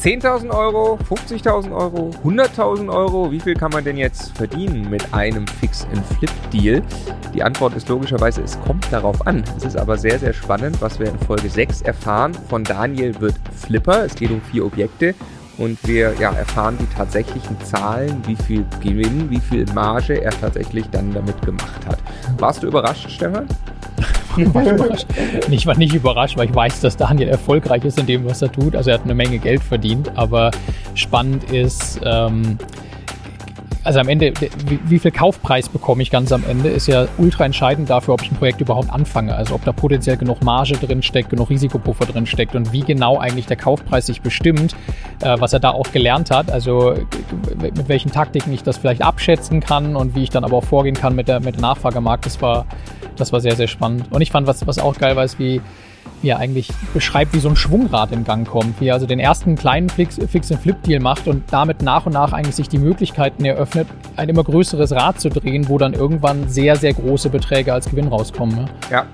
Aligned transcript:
10.000 0.00 0.50
Euro, 0.50 0.96
50.000 1.10 1.72
Euro, 1.72 2.10
100.000 2.24 2.88
Euro. 2.88 3.32
Wie 3.32 3.40
viel 3.40 3.54
kann 3.54 3.72
man 3.72 3.82
denn 3.82 3.96
jetzt 3.96 4.36
verdienen 4.36 4.88
mit 4.88 5.12
einem 5.12 5.44
Fix-and-Flip-Deal? 5.46 6.82
Die 7.34 7.42
Antwort 7.42 7.74
ist 7.74 7.88
logischerweise, 7.88 8.42
es 8.42 8.60
kommt 8.60 8.86
darauf 8.92 9.26
an. 9.26 9.42
Es 9.56 9.64
ist 9.64 9.76
aber 9.76 9.98
sehr, 9.98 10.20
sehr 10.20 10.32
spannend, 10.32 10.80
was 10.80 11.00
wir 11.00 11.08
in 11.08 11.18
Folge 11.18 11.50
6 11.50 11.82
erfahren. 11.82 12.32
Von 12.48 12.62
Daniel 12.62 13.20
wird 13.20 13.34
Flipper. 13.56 14.04
Es 14.04 14.14
geht 14.14 14.30
um 14.30 14.40
vier 14.40 14.66
Objekte 14.66 15.16
und 15.56 15.76
wir 15.84 16.14
ja, 16.20 16.32
erfahren 16.32 16.78
die 16.80 16.96
tatsächlichen 16.96 17.60
Zahlen, 17.64 18.22
wie 18.26 18.36
viel 18.36 18.64
Gewinn, 18.80 19.28
wie 19.30 19.40
viel 19.40 19.66
Marge 19.74 20.22
er 20.22 20.30
tatsächlich 20.30 20.88
dann 20.90 21.12
damit 21.12 21.42
gemacht 21.42 21.84
hat. 21.88 21.98
Warst 22.38 22.62
du 22.62 22.68
überrascht, 22.68 23.10
Stefan? 23.10 23.48
Ich 25.50 25.66
war 25.66 25.76
nicht 25.76 25.94
überrascht, 25.94 26.36
weil 26.36 26.48
ich 26.48 26.54
weiß, 26.54 26.80
dass 26.80 26.96
Daniel 26.96 27.28
erfolgreich 27.28 27.84
ist 27.84 27.98
in 27.98 28.06
dem, 28.06 28.24
was 28.24 28.42
er 28.42 28.52
tut. 28.52 28.74
Also 28.74 28.90
er 28.90 28.94
hat 28.94 29.04
eine 29.04 29.14
Menge 29.14 29.38
Geld 29.38 29.62
verdient, 29.62 30.10
aber 30.14 30.50
spannend 30.94 31.50
ist, 31.50 32.00
ähm, 32.04 32.58
also 33.88 34.00
am 34.00 34.08
Ende, 34.08 34.34
wie, 34.84 34.98
viel 34.98 35.10
Kaufpreis 35.10 35.70
bekomme 35.70 36.02
ich 36.02 36.10
ganz 36.10 36.30
am 36.30 36.44
Ende, 36.46 36.68
ist 36.68 36.88
ja 36.88 37.08
ultra 37.16 37.46
entscheidend 37.46 37.88
dafür, 37.88 38.12
ob 38.12 38.22
ich 38.22 38.30
ein 38.30 38.36
Projekt 38.36 38.60
überhaupt 38.60 38.90
anfange. 38.90 39.34
Also 39.34 39.54
ob 39.54 39.64
da 39.64 39.72
potenziell 39.72 40.18
genug 40.18 40.42
Marge 40.42 40.74
drin 40.74 41.02
steckt, 41.02 41.30
genug 41.30 41.48
Risikopuffer 41.48 42.04
drin 42.04 42.26
steckt 42.26 42.54
und 42.54 42.70
wie 42.70 42.80
genau 42.80 43.16
eigentlich 43.16 43.46
der 43.46 43.56
Kaufpreis 43.56 44.04
sich 44.04 44.20
bestimmt, 44.20 44.76
äh, 45.22 45.36
was 45.40 45.54
er 45.54 45.60
da 45.60 45.70
auch 45.70 45.90
gelernt 45.90 46.30
hat. 46.30 46.50
Also 46.50 46.96
mit 47.58 47.88
welchen 47.88 48.12
Taktiken 48.12 48.52
ich 48.52 48.62
das 48.62 48.76
vielleicht 48.76 49.00
abschätzen 49.00 49.60
kann 49.60 49.96
und 49.96 50.14
wie 50.14 50.24
ich 50.24 50.28
dann 50.28 50.44
aber 50.44 50.58
auch 50.58 50.64
vorgehen 50.64 50.94
kann 50.94 51.14
mit 51.14 51.26
der, 51.26 51.40
mit 51.40 51.54
der 51.54 51.62
Nachfragemarkt, 51.62 52.26
das 52.26 52.42
war, 52.42 52.66
das 53.16 53.32
war 53.32 53.40
sehr, 53.40 53.56
sehr 53.56 53.68
spannend. 53.68 54.12
Und 54.12 54.20
ich 54.20 54.30
fand, 54.30 54.46
was, 54.46 54.66
was 54.66 54.78
auch 54.78 54.98
geil 54.98 55.16
war, 55.16 55.24
ist, 55.24 55.38
wie, 55.38 55.62
wie 56.22 56.28
er 56.30 56.38
eigentlich 56.38 56.70
beschreibt, 56.94 57.34
wie 57.34 57.40
so 57.40 57.48
ein 57.48 57.56
Schwungrad 57.56 58.12
in 58.12 58.24
Gang 58.24 58.46
kommt, 58.46 58.80
wie 58.80 58.88
er 58.88 58.94
also 58.94 59.06
den 59.06 59.20
ersten 59.20 59.56
kleinen 59.56 59.88
Fix-and-Flip-Deal 59.88 61.00
macht 61.00 61.28
und 61.28 61.44
damit 61.50 61.82
nach 61.82 62.06
und 62.06 62.12
nach 62.12 62.32
eigentlich 62.32 62.56
sich 62.56 62.68
die 62.68 62.78
Möglichkeiten 62.78 63.44
eröffnet, 63.44 63.88
ein 64.16 64.28
immer 64.28 64.44
größeres 64.44 64.92
Rad 64.92 65.20
zu 65.20 65.28
drehen, 65.28 65.68
wo 65.68 65.78
dann 65.78 65.94
irgendwann 65.94 66.48
sehr, 66.48 66.76
sehr 66.76 66.94
große 66.94 67.30
Beträge 67.30 67.72
als 67.72 67.88
Gewinn 67.88 68.08
rauskommen. 68.08 68.56
Ne? 68.56 68.64
Ja, 68.90 69.06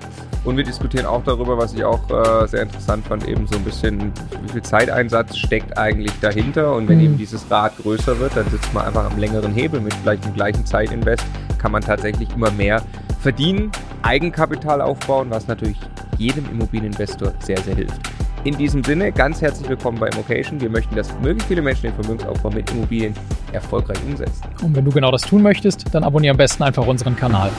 und 0.45 0.57
wir 0.57 0.63
diskutieren 0.63 1.07
auch 1.07 1.23
darüber, 1.23 1.57
was 1.57 1.73
ich 1.73 1.83
auch 1.83 1.99
äh, 2.09 2.47
sehr 2.47 2.61
interessant 2.61 3.05
fand, 3.07 3.27
eben 3.27 3.47
so 3.47 3.55
ein 3.57 3.63
bisschen, 3.63 4.13
wie 4.43 4.51
viel 4.53 4.61
Zeiteinsatz 4.61 5.37
steckt 5.37 5.75
eigentlich 5.75 6.13
dahinter. 6.21 6.75
Und 6.75 6.87
wenn 6.87 6.99
mhm. 6.99 7.05
eben 7.05 7.17
dieses 7.17 7.49
Rad 7.49 7.75
größer 7.77 8.19
wird, 8.19 8.37
dann 8.37 8.47
sitzt 8.51 8.71
man 8.71 8.85
einfach 8.85 9.11
am 9.11 9.17
längeren 9.17 9.53
Hebel 9.53 9.81
mit 9.81 9.93
vielleicht 9.95 10.23
dem 10.23 10.35
gleichen 10.35 10.63
Zeitinvest, 10.63 11.25
kann 11.57 11.71
man 11.71 11.81
tatsächlich 11.81 12.29
immer 12.35 12.51
mehr 12.51 12.83
verdienen, 13.25 13.71
Eigenkapital 14.03 14.81
aufbauen, 14.81 15.31
was 15.31 15.47
natürlich 15.47 15.79
jedem 16.19 16.47
Immobilieninvestor 16.51 17.33
sehr, 17.39 17.57
sehr 17.57 17.75
hilft. 17.75 17.99
In 18.43 18.55
diesem 18.55 18.83
Sinne, 18.83 19.11
ganz 19.11 19.41
herzlich 19.41 19.67
willkommen 19.67 19.99
bei 19.99 20.09
Immocation. 20.09 20.61
Wir 20.61 20.69
möchten, 20.69 20.95
dass 20.95 21.11
möglichst 21.21 21.47
viele 21.47 21.63
Menschen 21.63 21.87
den 21.87 21.95
Vermögensaufbau 21.95 22.51
mit 22.51 22.69
Immobilien 22.69 23.15
erfolgreich 23.51 23.97
umsetzen. 24.05 24.43
Und 24.61 24.75
wenn 24.75 24.85
du 24.85 24.91
genau 24.91 25.09
das 25.09 25.23
tun 25.23 25.41
möchtest, 25.41 25.85
dann 25.91 26.03
abonniere 26.03 26.33
am 26.33 26.37
besten 26.37 26.61
einfach 26.61 26.85
unseren 26.85 27.15
Kanal. 27.15 27.49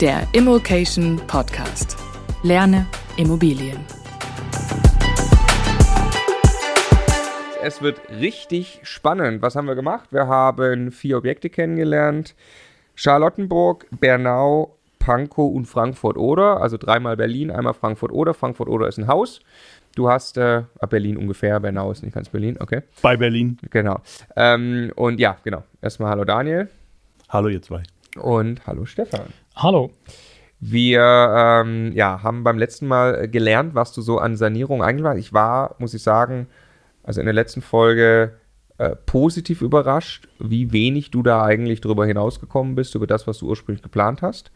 Der 0.00 0.26
Immocation 0.32 1.20
Podcast. 1.28 1.96
Lerne 2.42 2.84
Immobilien. 3.16 3.76
Es 7.64 7.80
wird 7.80 8.00
richtig 8.10 8.80
spannend. 8.82 9.40
Was 9.40 9.54
haben 9.54 9.66
wir 9.66 9.76
gemacht? 9.76 10.08
Wir 10.10 10.26
haben 10.26 10.90
vier 10.90 11.18
Objekte 11.18 11.48
kennengelernt. 11.48 12.34
Charlottenburg, 12.96 13.86
Bernau, 14.00 14.74
Pankow 14.98 15.54
und 15.54 15.66
Frankfurt-Oder. 15.66 16.60
Also 16.60 16.76
dreimal 16.76 17.16
Berlin, 17.16 17.52
einmal 17.52 17.74
Frankfurt-Oder. 17.74 18.34
Frankfurt-Oder 18.34 18.88
ist 18.88 18.98
ein 18.98 19.06
Haus. 19.06 19.38
Du 19.94 20.08
hast 20.08 20.38
äh, 20.38 20.62
ah, 20.80 20.86
Berlin 20.86 21.16
ungefähr, 21.16 21.60
Bernau 21.60 21.92
ist 21.92 22.02
nicht 22.02 22.14
ganz 22.14 22.30
Berlin, 22.30 22.56
okay. 22.58 22.82
Bei 23.00 23.16
Berlin. 23.16 23.58
Genau. 23.70 24.00
Ähm, 24.34 24.92
und 24.96 25.20
ja, 25.20 25.36
genau. 25.44 25.62
Erstmal 25.80 26.10
hallo 26.10 26.24
Daniel. 26.24 26.68
Hallo 27.28 27.46
ihr 27.46 27.62
zwei. 27.62 27.84
Und 28.16 28.66
hallo 28.66 28.86
Stefan. 28.86 29.26
Hallo. 29.54 29.92
Wir 30.58 31.00
ähm, 31.62 31.92
ja, 31.92 32.24
haben 32.24 32.42
beim 32.42 32.58
letzten 32.58 32.88
Mal 32.88 33.28
gelernt, 33.28 33.76
was 33.76 33.92
du 33.92 34.02
so 34.02 34.18
an 34.18 34.36
Sanierung 34.36 34.82
eigentlich 34.82 35.04
warst. 35.04 35.20
Ich 35.20 35.32
war, 35.32 35.76
muss 35.78 35.94
ich 35.94 36.02
sagen, 36.02 36.48
also 37.02 37.20
in 37.20 37.26
der 37.26 37.34
letzten 37.34 37.62
Folge 37.62 38.34
äh, 38.78 38.96
positiv 39.06 39.62
überrascht, 39.62 40.28
wie 40.38 40.72
wenig 40.72 41.10
du 41.10 41.22
da 41.22 41.44
eigentlich 41.44 41.80
drüber 41.80 42.06
hinausgekommen 42.06 42.74
bist, 42.74 42.94
über 42.94 43.06
das, 43.06 43.26
was 43.26 43.38
du 43.38 43.48
ursprünglich 43.48 43.82
geplant 43.82 44.22
hast. 44.22 44.50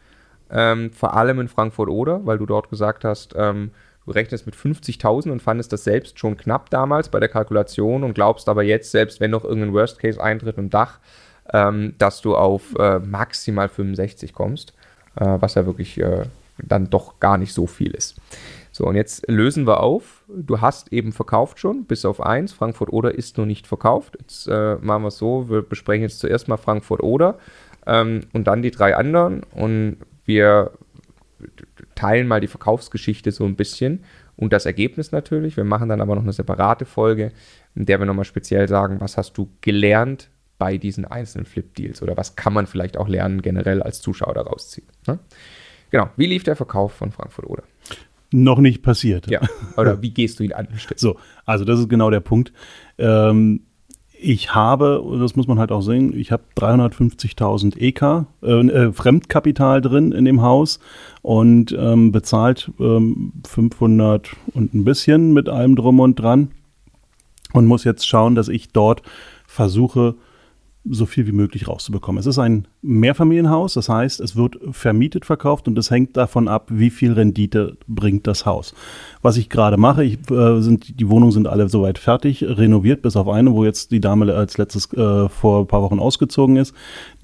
Ähm, 0.51 0.93
vor 0.93 1.15
allem 1.15 1.41
in 1.41 1.49
Frankfurt-Oder, 1.49 2.25
weil 2.25 2.39
du 2.39 2.47
dort 2.47 2.71
gesagt 2.71 3.05
hast, 3.05 3.35
ähm, 3.37 3.73
du 4.05 4.13
rechnest 4.13 4.47
mit 4.47 4.55
50.000 4.55 5.31
und 5.31 5.43
fandest 5.43 5.73
das 5.73 5.85
selbst 5.85 6.19
schon 6.19 6.37
knapp 6.37 6.71
damals 6.71 7.09
bei 7.09 7.21
der 7.21 7.29
Kalkulation 7.29 8.05
und 8.05 8.15
glaubst 8.15 8.49
aber 8.49 8.63
jetzt, 8.63 8.91
selbst 8.91 9.21
wenn 9.21 9.33
noch 9.33 9.45
irgendein 9.45 9.75
Worst 9.75 9.99
Case 9.99 10.23
eintritt 10.23 10.59
im 10.59 10.71
Dach, 10.71 11.01
ähm, 11.53 11.95
dass 11.99 12.21
du 12.21 12.37
auf 12.37 12.75
äh, 12.79 12.99
maximal 13.01 13.69
65 13.69 14.33
kommst, 14.33 14.73
äh, 15.17 15.37
was 15.41 15.55
ja 15.55 15.67
wirklich 15.67 16.01
äh, 16.01 16.25
dann 16.59 16.91
doch 16.91 17.21
gar 17.21 17.39
nicht 17.39 17.53
so 17.53 17.67
viel 17.67 17.91
ist. 17.93 18.17
So, 18.77 18.85
und 18.85 18.95
jetzt 18.95 19.27
lösen 19.27 19.67
wir 19.67 19.81
auf. 19.81 20.23
Du 20.29 20.61
hast 20.61 20.93
eben 20.93 21.13
verkauft 21.13 21.59
schon, 21.59 21.87
bis 21.87 22.05
auf 22.05 22.21
eins. 22.21 22.53
Frankfurt 22.53 22.93
Oder 22.93 23.15
ist 23.15 23.39
noch 23.39 23.47
nicht 23.47 23.67
verkauft. 23.67 24.19
Jetzt 24.21 24.49
äh, 24.49 24.77
machen 24.83 25.03
wir 25.03 25.09
es 25.09 25.17
so: 25.17 25.49
Wir 25.49 25.63
besprechen 25.63 26.03
jetzt 26.03 26.19
zuerst 26.19 26.47
mal 26.47 26.59
Frankfurt 26.59 27.03
Oder 27.03 27.39
ähm, 27.87 28.25
und 28.35 28.47
dann 28.47 28.61
die 28.61 28.71
drei 28.71 28.95
anderen. 28.95 29.45
Und 29.45 29.97
wir 30.27 30.73
teilen 31.95 32.29
mal 32.29 32.43
die 32.43 32.49
Verkaufsgeschichte 32.49 33.33
so 33.33 33.47
ein 33.47 33.57
bisschen 33.57 34.05
und 34.37 34.53
das 34.53 34.67
Ergebnis 34.67 35.11
natürlich. 35.11 35.57
Wir 35.57 35.65
machen 35.65 35.89
dann 35.89 36.03
aber 36.03 36.15
noch 36.15 36.23
eine 36.23 36.35
separate 36.35 36.85
Folge, 36.85 37.33
in 37.75 37.87
der 37.87 37.99
wir 37.99 38.05
nochmal 38.05 38.27
speziell 38.27 38.69
sagen, 38.69 39.01
was 39.01 39.17
hast 39.17 39.39
du 39.39 39.49
gelernt 39.63 40.29
bei 40.59 40.77
diesen 40.77 41.07
einzelnen 41.07 41.47
Flip-Deals 41.47 42.03
oder 42.03 42.19
was 42.19 42.37
kann 42.37 42.53
man 42.53 42.67
vielleicht 42.67 42.99
auch 42.99 43.09
lernen 43.09 43.41
generell 43.41 43.83
als 43.83 44.03
Zuschauer 44.03 44.35
daraus 44.35 44.69
ziehen. 44.69 44.87
Ne? 45.07 45.19
Genau, 45.91 46.11
wie 46.17 46.27
lief 46.27 46.43
der 46.43 46.57
Verkauf 46.57 46.93
von 46.93 47.11
Frankfurt 47.11 47.47
Oder? 47.47 47.63
Noch 48.37 48.59
nicht 48.59 48.83
passiert. 48.83 49.31
Ja. 49.31 49.41
Oder 49.77 50.03
wie 50.03 50.11
gehst 50.11 50.39
du 50.39 50.45
ihn 50.45 50.53
an? 50.53 50.69
So, 50.97 51.17
also 51.45 51.65
das 51.65 51.81
ist 51.81 51.89
genau 51.89 52.11
der 52.11 52.21
Punkt. 52.21 52.53
Ähm, 52.99 53.61
ich 54.19 54.55
habe, 54.55 55.05
das 55.21 55.37
muss 55.37 55.47
man 55.47 55.59
halt 55.59 55.73
auch 55.73 55.83
sehen, 55.83 56.19
ich 56.19 56.33
habe 56.33 56.43
350.000 56.57 57.77
EK, 57.79 58.27
äh, 58.43 58.47
äh, 58.47 58.93
Fremdkapital 58.93 59.83
drin 59.83 60.13
in 60.13 60.25
dem 60.25 60.41
Haus 60.41 60.81
und 61.23 61.77
ähm, 61.79 62.13
bezahlt 62.13 62.71
ähm, 62.81 63.33
500 63.47 64.31
und 64.55 64.75
ein 64.75 64.85
bisschen 64.85 65.35
mit 65.35 65.49
allem 65.49 65.77
drum 65.77 66.01
und 66.01 66.19
dran 66.19 66.49
und 67.53 67.67
muss 67.67 67.85
jetzt 67.85 68.07
schauen, 68.07 68.35
dass 68.35 68.49
ich 68.49 68.69
dort 68.71 69.03
versuche, 69.47 70.15
so 70.89 71.05
viel 71.05 71.27
wie 71.27 71.33
möglich 71.33 71.69
rauszubekommen. 71.69 72.21
Es 72.21 72.27
ist 72.27 72.39
ein 72.39 72.69
Mehrfamilienhaus, 72.87 73.75
das 73.75 73.89
heißt, 73.89 74.21
es 74.21 74.37
wird 74.37 74.59
vermietet 74.71 75.25
verkauft 75.25 75.67
und 75.67 75.77
es 75.77 75.91
hängt 75.91 76.17
davon 76.17 76.47
ab, 76.47 76.69
wie 76.71 76.91
viel 76.91 77.13
Rendite 77.13 77.77
bringt 77.89 78.27
das 78.29 78.47
Haus. 78.47 78.75
Was 79.23 79.37
ich 79.37 79.49
gerade 79.49 79.77
mache, 79.77 80.05
ich, 80.05 80.19
äh, 80.31 80.61
sind, 80.61 81.01
die 81.01 81.09
Wohnungen 81.09 81.33
sind 81.33 81.49
alle 81.49 81.69
soweit 81.69 81.99
fertig, 81.99 82.45
renoviert, 82.45 83.03
bis 83.03 83.17
auf 83.17 83.29
eine, 83.29 83.53
wo 83.53 83.65
jetzt 83.65 83.91
die 83.91 84.01
Dame 84.01 84.33
als 84.33 84.57
letztes 84.57 84.93
äh, 84.93 85.29
vor 85.29 85.63
ein 85.63 85.67
paar 85.67 85.83
Wochen 85.83 85.99
ausgezogen 85.99 86.57
ist. 86.57 86.75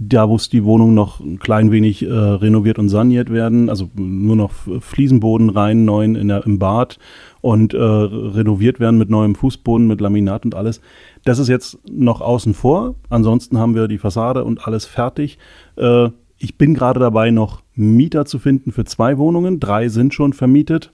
Da 0.00 0.26
muss 0.26 0.48
die 0.48 0.64
Wohnung 0.64 0.94
noch 0.94 1.20
ein 1.20 1.38
klein 1.38 1.70
wenig 1.70 2.02
äh, 2.02 2.08
renoviert 2.08 2.80
und 2.80 2.88
saniert 2.88 3.30
werden, 3.30 3.70
also 3.70 3.88
nur 3.94 4.34
noch 4.34 4.50
Fliesenboden 4.80 5.48
rein, 5.48 5.84
neuen 5.84 6.16
in 6.16 6.28
der, 6.28 6.44
im 6.44 6.58
Bad 6.58 6.98
und 7.40 7.74
äh, 7.74 7.78
renoviert 7.78 8.80
werden 8.80 8.98
mit 8.98 9.10
neuem 9.10 9.34
Fußboden, 9.34 9.86
mit 9.86 10.00
Laminat 10.00 10.44
und 10.44 10.54
alles. 10.54 10.80
Das 11.24 11.38
ist 11.38 11.48
jetzt 11.48 11.78
noch 11.88 12.20
außen 12.20 12.54
vor. 12.54 12.94
Ansonsten 13.08 13.58
haben 13.58 13.74
wir 13.74 13.88
die 13.88 13.98
Fassade 13.98 14.44
und 14.44 14.66
alles 14.66 14.86
fertig. 14.86 15.38
Äh, 15.76 16.10
ich 16.38 16.58
bin 16.58 16.74
gerade 16.74 17.00
dabei, 17.00 17.30
noch 17.30 17.62
Mieter 17.74 18.24
zu 18.24 18.38
finden 18.38 18.72
für 18.72 18.84
zwei 18.84 19.18
Wohnungen. 19.18 19.60
Drei 19.60 19.88
sind 19.88 20.14
schon 20.14 20.32
vermietet. 20.32 20.92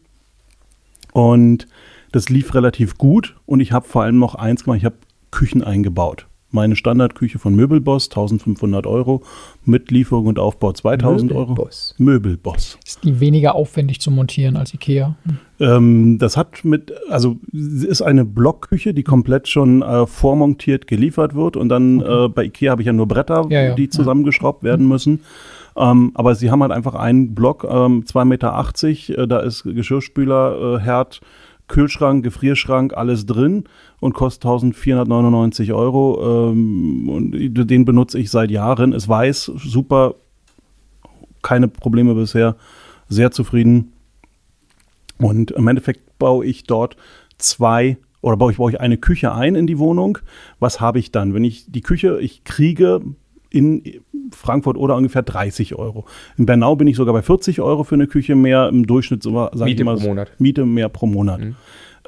Und 1.13 1.67
das 2.13 2.29
lief 2.29 2.55
relativ 2.55 2.99
gut. 2.99 3.37
Und 3.47 3.61
ich 3.61 3.73
habe 3.73 3.89
vor 3.89 4.03
allem 4.03 4.19
noch 4.19 4.35
eins 4.35 4.65
gemacht. 4.65 4.79
Ich 4.79 4.85
habe 4.85 4.97
Küchen 5.31 5.63
eingebaut 5.63 6.27
meine 6.51 6.77
Standardküche 6.77 7.39
von 7.39 7.55
Möbelboss, 7.55 8.09
1500 8.09 8.87
Euro, 8.87 9.23
mit 9.65 9.91
Lieferung 9.91 10.27
und 10.27 10.39
Aufbau 10.39 10.73
2000 10.73 11.33
Möbelboss. 11.33 11.95
Euro. 11.99 12.11
Möbelboss. 12.11 12.79
Ist 12.85 13.05
die 13.05 13.21
weniger 13.21 13.55
aufwendig 13.55 14.01
zu 14.01 14.11
montieren 14.11 14.57
als 14.57 14.73
Ikea? 14.73 15.17
Ähm, 15.61 16.19
das 16.19 16.37
hat 16.37 16.65
mit, 16.65 16.93
also 17.11 17.37
ist 17.53 18.03
eine 18.03 18.25
Blockküche, 18.25 18.95
die 18.95 19.03
komplett 19.03 19.49
schon 19.49 19.83
äh, 19.83 20.07
vormontiert 20.07 20.87
geliefert 20.87 21.35
wird 21.35 21.57
und 21.57 21.69
dann 21.69 22.01
okay. 22.01 22.25
äh, 22.25 22.29
bei 22.29 22.45
Ikea 22.45 22.71
habe 22.73 22.83
ich 22.83 22.87
ja 22.87 22.93
nur 22.93 23.09
Bretter, 23.09 23.47
ja, 23.51 23.63
ja. 23.65 23.75
die 23.75 23.89
zusammengeschraubt 23.89 24.63
ja. 24.63 24.71
werden 24.71 24.89
müssen. 24.89 25.21
Ähm, 25.77 26.11
aber 26.15 26.35
sie 26.35 26.51
haben 26.51 26.63
halt 26.63 26.73
einfach 26.73 26.95
einen 26.95 27.35
Block, 27.35 27.65
ähm, 27.65 28.05
2,80 28.05 28.25
Meter, 28.25 29.23
äh, 29.23 29.29
da 29.29 29.41
ist 29.41 29.63
Geschirrspüler, 29.63 30.77
äh, 30.77 30.81
Herd, 30.81 31.21
Kühlschrank, 31.69 32.25
Gefrierschrank, 32.25 32.95
alles 32.95 33.27
drin 33.27 33.65
und 34.01 34.15
kostet 34.15 34.47
1499 34.47 35.73
Euro. 35.73 36.51
Ähm, 36.51 37.09
und 37.09 37.33
den 37.71 37.85
benutze 37.85 38.19
ich 38.19 38.31
seit 38.31 38.51
Jahren. 38.51 38.93
Es 38.93 39.09
weiß, 39.09 39.53
super, 39.57 40.15
keine 41.43 41.69
Probleme 41.69 42.15
bisher, 42.15 42.57
sehr 43.09 43.31
zufrieden. 43.31 43.93
Und 45.19 45.51
im 45.51 45.69
Endeffekt 45.69 46.19
baue 46.19 46.45
ich 46.47 46.65
dort 46.65 46.97
zwei 47.37 47.99
oder 48.21 48.37
baue 48.37 48.53
ich, 48.53 48.59
baue 48.59 48.73
ich 48.73 48.81
eine 48.81 48.99
Küche 48.99 49.33
ein 49.33 49.55
in 49.55 49.67
die 49.67 49.79
Wohnung. 49.79 50.19
Was 50.59 50.81
habe 50.81 50.99
ich 50.99 51.13
dann? 51.13 51.35
Wenn 51.35 51.45
ich 51.45 51.71
die 51.71 51.83
Küche, 51.83 52.19
ich 52.21 52.45
kriege 52.45 53.01
in 53.51 53.83
Frankfurt 54.33 54.77
oder 54.77 54.97
ungefähr 54.97 55.23
30 55.23 55.75
Euro. 55.75 56.05
In 56.37 56.47
Bernau 56.47 56.77
bin 56.77 56.87
ich 56.87 56.97
sogar 56.97 57.15
bei 57.15 57.23
40 57.23 57.61
Euro 57.61 57.85
für 57.85 57.95
eine 57.95 58.07
Küche 58.07 58.35
mehr. 58.35 58.69
Im 58.69 58.87
Durchschnitt 58.87 59.23
so, 59.23 59.33
sag 59.33 59.67
Miete 59.67 59.83
ich 59.83 59.85
mal, 59.85 59.97
pro 59.97 60.09
Monat. 60.09 60.33
Miete 60.39 60.67
mehr 60.67 60.89
pro 60.89 61.07
Monat. 61.07 61.41
Mhm. 61.41 61.57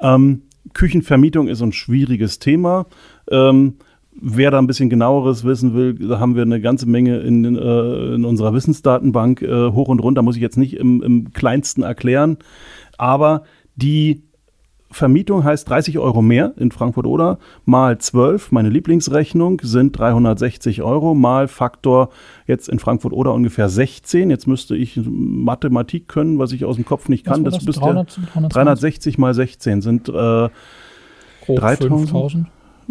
Ähm, 0.01 0.43
Küchenvermietung 0.75 1.49
ist 1.49 1.63
ein 1.63 1.73
schwieriges 1.73 2.39
Thema. 2.39 2.87
Ähm, 3.31 3.75
wer 4.13 4.51
da 4.51 4.59
ein 4.59 4.67
bisschen 4.67 4.91
genaueres 4.91 5.45
wissen 5.45 5.75
will, 5.75 5.95
da 5.95 6.19
haben 6.19 6.35
wir 6.35 6.43
eine 6.43 6.61
ganze 6.61 6.87
Menge 6.89 7.19
in, 7.21 7.45
äh, 7.45 8.15
in 8.15 8.25
unserer 8.25 8.53
Wissensdatenbank 8.53 9.43
äh, 9.43 9.71
hoch 9.71 9.89
und 9.89 10.01
runter, 10.01 10.23
muss 10.23 10.37
ich 10.37 10.43
jetzt 10.43 10.59
nicht 10.59 10.75
im, 10.75 11.03
im 11.03 11.33
kleinsten 11.33 11.83
erklären. 11.83 12.39
Aber 12.99 13.45
die 13.77 14.23
Vermietung 14.93 15.45
heißt 15.45 15.69
30 15.69 15.99
Euro 15.99 16.21
mehr 16.21 16.53
in 16.57 16.73
Frankfurt 16.73 17.07
oder 17.07 17.39
mal 17.65 17.99
12. 17.99 18.51
Meine 18.51 18.71
Lieblingsrechnung 18.71 19.61
sind 19.63 19.97
360 19.97 20.83
Euro 20.83 21.15
mal 21.15 21.47
Faktor 21.47 22.11
jetzt 22.47 22.69
in 22.69 22.81
Frankfurt 22.81 23.13
oder 23.13 23.33
ungefähr 23.33 23.69
16. 23.69 24.31
Jetzt 24.31 24.49
müsste 24.49 24.77
ich 24.77 25.01
Mathematik 25.05 26.09
können, 26.09 26.39
was 26.39 26.51
ich 26.53 26.65
aus 26.65 26.75
dem 26.75 26.85
Kopf 26.85 27.09
nicht 27.09 27.25
kann. 27.25 27.45
Das, 27.45 27.65
das 27.65 27.77
300, 27.77 28.19
360 28.49 29.17
mal 29.17 29.33
16 29.33 29.81
sind 29.81 30.09
äh, 30.09 30.13
grob 31.47 31.61
3000. 31.61 32.49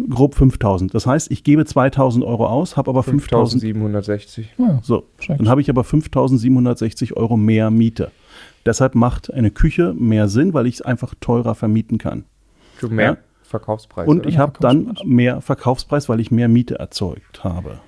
Grob 0.08 0.34
5000. 0.34 0.94
Das 0.94 1.06
heißt, 1.06 1.30
ich 1.30 1.44
gebe 1.44 1.66
2000 1.66 2.24
Euro 2.24 2.46
aus, 2.46 2.78
habe 2.78 2.88
aber 2.88 3.02
5760. 3.02 4.54
Ja, 4.56 4.78
so, 4.82 5.04
dann 5.28 5.50
habe 5.50 5.60
ich 5.60 5.68
aber 5.68 5.84
5760 5.84 7.18
Euro 7.18 7.36
mehr 7.36 7.70
Miete. 7.70 8.10
Deshalb 8.66 8.94
macht 8.94 9.32
eine 9.32 9.50
Küche 9.50 9.94
mehr 9.94 10.28
Sinn, 10.28 10.54
weil 10.54 10.66
ich 10.66 10.76
es 10.76 10.82
einfach 10.82 11.14
teurer 11.20 11.54
vermieten 11.54 11.98
kann. 11.98 12.24
Für 12.76 12.88
mehr 12.88 13.06
ja? 13.06 13.16
Verkaufspreis. 13.42 14.08
Und 14.08 14.20
oder? 14.20 14.28
ich 14.28 14.38
habe 14.38 14.52
dann 14.60 14.94
mehr 15.04 15.40
Verkaufspreis, 15.40 16.08
weil 16.08 16.20
ich 16.20 16.30
mehr 16.30 16.48
Miete 16.48 16.78
erzeugt 16.78 17.44
habe. 17.44 17.80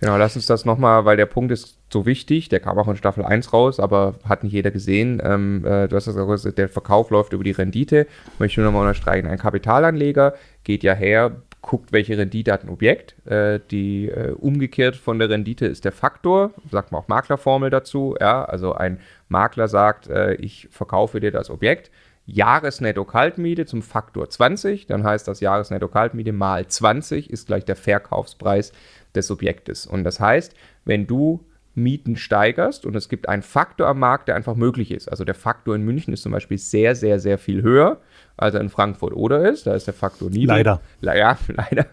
Genau, 0.00 0.16
lass 0.16 0.34
uns 0.34 0.46
das 0.46 0.64
nochmal, 0.64 1.04
weil 1.04 1.18
der 1.18 1.26
Punkt 1.26 1.52
ist 1.52 1.76
so 1.92 2.06
wichtig, 2.06 2.48
der 2.48 2.60
kam 2.60 2.78
auch 2.78 2.88
in 2.88 2.96
Staffel 2.96 3.22
1 3.22 3.52
raus, 3.52 3.78
aber 3.78 4.14
hat 4.26 4.42
nicht 4.42 4.52
jeder 4.52 4.70
gesehen. 4.70 5.20
Ähm, 5.22 5.62
äh, 5.66 5.88
du 5.88 5.96
hast 5.96 6.06
das 6.06 6.16
gesagt, 6.16 6.56
der 6.56 6.70
Verkauf 6.70 7.10
läuft 7.10 7.34
über 7.34 7.44
die 7.44 7.50
Rendite. 7.50 8.06
Möchte 8.38 8.52
ich 8.52 8.56
nur 8.56 8.66
nochmal 8.66 8.82
unterstreichen. 8.82 9.26
Ein 9.26 9.36
Kapitalanleger 9.36 10.34
geht 10.64 10.82
ja 10.82 10.94
her, 10.94 11.42
guckt, 11.62 11.92
welche 11.92 12.16
Rendite 12.16 12.52
hat 12.52 12.64
ein 12.64 12.70
Objekt. 12.70 13.14
Äh, 13.26 13.60
die 13.70 14.08
äh, 14.08 14.32
umgekehrt 14.32 14.96
von 14.96 15.18
der 15.18 15.28
Rendite 15.28 15.66
ist 15.66 15.84
der 15.84 15.92
Faktor, 15.92 16.52
sagt 16.70 16.92
man 16.92 17.02
auch 17.02 17.08
Maklerformel 17.08 17.70
dazu. 17.70 18.16
Ja, 18.20 18.44
also 18.44 18.74
ein 18.74 19.00
Makler 19.28 19.68
sagt, 19.68 20.08
äh, 20.08 20.34
ich 20.34 20.68
verkaufe 20.70 21.20
dir 21.20 21.30
das 21.30 21.50
Objekt. 21.50 21.90
Jahresnetto-Kaltmiete 22.26 23.66
zum 23.66 23.82
Faktor 23.82 24.30
20, 24.30 24.86
dann 24.86 25.04
heißt 25.04 25.26
das 25.26 25.40
Jahresnetto-Kaltmiete 25.40 26.32
mal 26.32 26.66
20 26.66 27.28
ist 27.30 27.48
gleich 27.48 27.64
der 27.64 27.76
Verkaufspreis 27.76 28.72
des 29.14 29.30
Objektes. 29.30 29.86
Und 29.86 30.04
das 30.04 30.20
heißt, 30.20 30.54
wenn 30.84 31.06
du 31.06 31.44
Mieten 31.74 32.16
steigerst 32.16 32.84
und 32.84 32.96
es 32.96 33.08
gibt 33.08 33.28
einen 33.28 33.42
Faktor 33.42 33.86
am 33.86 33.98
Markt, 33.98 34.28
der 34.28 34.36
einfach 34.36 34.56
möglich 34.56 34.90
ist. 34.90 35.08
Also 35.08 35.24
der 35.24 35.34
Faktor 35.34 35.74
in 35.74 35.82
München 35.82 36.12
ist 36.12 36.22
zum 36.22 36.32
Beispiel 36.32 36.58
sehr, 36.58 36.94
sehr, 36.94 37.20
sehr 37.20 37.38
viel 37.38 37.62
höher 37.62 38.00
als 38.40 38.54
er 38.54 38.60
in 38.60 38.70
Frankfurt 38.70 39.12
oder 39.12 39.48
ist. 39.48 39.66
Da 39.66 39.74
ist 39.74 39.86
der 39.86 39.94
Faktor 39.94 40.30
niedrig. 40.30 40.48
Leider. 40.48 40.80
Ja, 41.02 41.38
leider. 41.48 41.86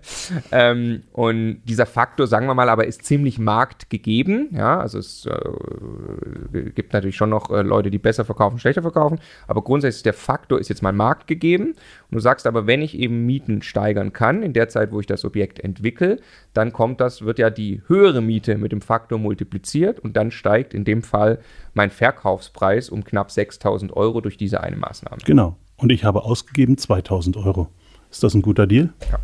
Ähm, 0.52 1.04
und 1.12 1.62
dieser 1.66 1.86
Faktor, 1.86 2.26
sagen 2.26 2.48
wir 2.48 2.54
mal, 2.54 2.70
aber 2.70 2.88
ist 2.88 3.04
ziemlich 3.04 3.38
marktgegeben. 3.38 4.50
Ja, 4.54 4.80
also 4.80 4.98
es 4.98 5.26
äh, 5.26 6.70
gibt 6.72 6.94
natürlich 6.94 7.18
schon 7.18 7.30
noch 7.30 7.52
äh, 7.52 7.62
Leute, 7.62 7.92
die 7.92 7.98
besser 7.98 8.24
verkaufen, 8.24 8.60
schlechter 8.60 8.82
verkaufen. 8.82 9.20
Aber 9.48 9.62
grundsätzlich 9.62 10.00
ist 10.00 10.06
der 10.06 10.14
Faktor 10.14 10.60
ist 10.60 10.70
jetzt 10.70 10.82
mal 10.82 10.94
marktgegeben. 10.94 11.72
Und 11.72 12.16
du 12.16 12.20
sagst 12.20 12.48
aber, 12.48 12.66
wenn 12.66 12.82
ich 12.82 12.98
eben 12.98 13.26
Mieten 13.26 13.62
steigern 13.62 14.14
kann, 14.14 14.42
in 14.42 14.54
der 14.54 14.70
Zeit, 14.70 14.94
wo 14.94 15.02
ich 15.02 15.06
das 15.06 15.26
Objekt 15.26 15.60
entwickle, 15.60 16.20
dann 16.54 16.72
kommt 16.72 17.02
das, 17.02 17.24
wird 17.24 17.40
ja 17.40 17.50
die 17.50 17.82
höhere 17.88 18.22
Miete 18.22 18.58
mit 18.58 18.72
dem 18.72 18.82
Faktor 18.82 19.20
multipliziert 19.20 20.00
und 20.00 20.16
dann 20.16 20.32
steigt 20.32 20.74
in 20.74 20.86
dem 20.86 21.02
Fall 21.02 21.40
mein 21.74 21.92
Verkaufspreis 21.92 22.90
um 22.90 23.04
knapp 23.04 23.32
6000 23.32 23.92
Euro 23.96 24.22
durch 24.22 24.38
diese 24.38 24.62
eine 24.62 24.78
Maßnahme. 24.78 25.18
Genau. 25.26 25.58
Und 25.78 25.92
ich 25.92 26.04
habe 26.04 26.24
ausgegeben 26.24 26.78
2000 26.78 27.38
Euro. 27.38 27.70
Ist 28.10 28.24
das 28.24 28.34
ein 28.34 28.42
guter 28.42 28.68
Deal? 28.68 28.94
Ja, 29.12 29.20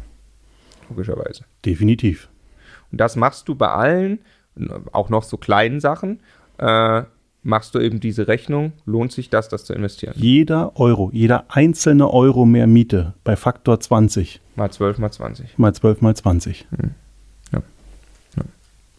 logischerweise. 0.90 1.46
Definitiv. 1.66 2.30
Und 2.92 3.02
das 3.02 3.16
machst 3.16 3.48
du 3.48 3.56
bei 3.56 3.70
allen, 3.70 4.20
auch 4.92 5.10
noch 5.10 5.24
so 5.24 5.38
kleinen 5.38 5.80
Sachen. 5.80 6.20
Äh, 6.60 7.04
machst 7.42 7.74
du 7.74 7.80
eben 7.80 8.00
diese 8.00 8.28
Rechnung, 8.28 8.74
lohnt 8.86 9.12
sich 9.12 9.30
das, 9.30 9.50
das 9.50 9.66
zu 9.66 9.74
investieren? 9.74 10.14
Jeder 10.16 10.80
Euro, 10.80 11.10
jeder 11.12 11.46
einzelne 11.50 12.12
Euro 12.12 12.46
mehr 12.46 12.68
Miete 12.68 13.14
bei 13.24 13.36
Faktor 13.36 13.80
20. 13.80 14.40
Mal 14.56 14.72
12 14.72 15.00
mal 15.00 15.12
20. 15.12 15.58
Mal 15.58 15.74
12 15.74 16.02
mal 16.02 16.16
20. 16.16 16.68
Hm. 16.70 16.92
Ja. 17.52 17.62
ja. 18.38 18.44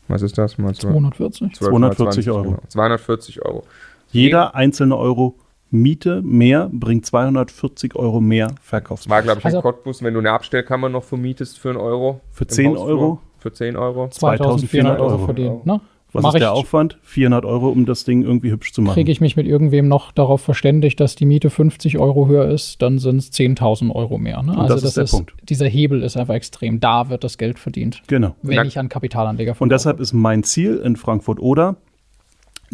Was 0.09 0.23
ist 0.23 0.37
das? 0.37 0.59
Mal 0.59 0.75
240. 0.75 1.55
240 1.55 2.31
Euro. 2.31 2.43
Genau. 2.43 2.63
240 2.69 3.45
Euro. 3.45 3.65
Jeder 4.11 4.55
einzelne 4.55 4.97
Euro 4.97 5.37
Miete 5.75 6.23
mehr 6.23 6.71
bringt 6.73 7.05
240 7.05 7.97
Euro 7.97 8.21
mehr 8.21 8.55
Verkaufspreis. 8.63 9.11
War, 9.11 9.23
glaube 9.23 9.41
ich, 9.41 9.45
also, 9.45 9.59
in 9.59 9.63
Cottbus, 9.63 10.03
wenn 10.03 10.15
du 10.15 10.21
eine 10.21 10.33
Abstellkammer 10.33 10.89
noch 10.89 11.05
vermietest 11.05 11.59
für 11.59 11.71
einen 11.71 11.79
Euro. 11.79 12.21
Für 12.31 12.47
10 12.47 12.77
Euro? 12.77 13.21
Für 13.39 13.53
10 13.53 13.77
Euro. 13.77 14.09
2400 14.09 15.01
Euro, 15.01 15.19
verdient. 15.19 15.67
Ne? 15.67 15.81
Was 16.15 16.23
Mach 16.23 16.35
ist 16.35 16.41
der 16.41 16.53
Aufwand? 16.53 16.97
400 17.03 17.45
Euro, 17.45 17.69
um 17.71 17.87
das 17.87 18.05
Ding 18.05 18.23
irgendwie 18.23 18.53
hübsch 18.53 18.73
zu 18.73 18.83
machen. 18.83 18.95
Kriege 18.95 19.11
ich 19.11 19.21
mich 19.21 19.35
mit 19.35 19.49
irgendwem 19.49 19.89
noch 19.89 20.13
darauf 20.13 20.41
verständigt, 20.41 21.01
dass 21.01 21.17
die 21.17 21.27
Miete 21.27 21.51
50 21.51 21.99
Euro 21.99 22.29
höher 22.29 22.49
ist, 22.49 22.81
dann 22.81 23.01
sind 23.01 23.17
es 23.17 23.33
10.000 23.33 23.93
Euro 23.93 24.17
mehr. 24.19 24.41
Ne? 24.45 24.57
Also 24.57 24.75
das, 24.75 24.85
ist 24.85 24.97
der 24.97 25.05
ist, 25.05 25.11
Punkt. 25.11 25.35
Dieser 25.43 25.67
Hebel 25.67 26.05
ist 26.05 26.17
einfach 26.17 26.35
extrem. 26.35 26.79
Da 26.79 27.11
wird 27.11 27.25
das 27.25 27.37
Geld 27.37 27.59
verdient. 27.59 28.01
Genau. 28.07 28.37
Wenn 28.43 28.65
ich 28.65 28.79
an 28.79 28.89
Kapitalanleger 28.89 29.55
verkaufe. 29.55 29.65
Und 29.65 29.71
deshalb 29.71 29.99
ist 29.99 30.13
mein 30.13 30.45
Ziel 30.45 30.77
in 30.77 30.95
Frankfurt 30.95 31.41
oder 31.41 31.77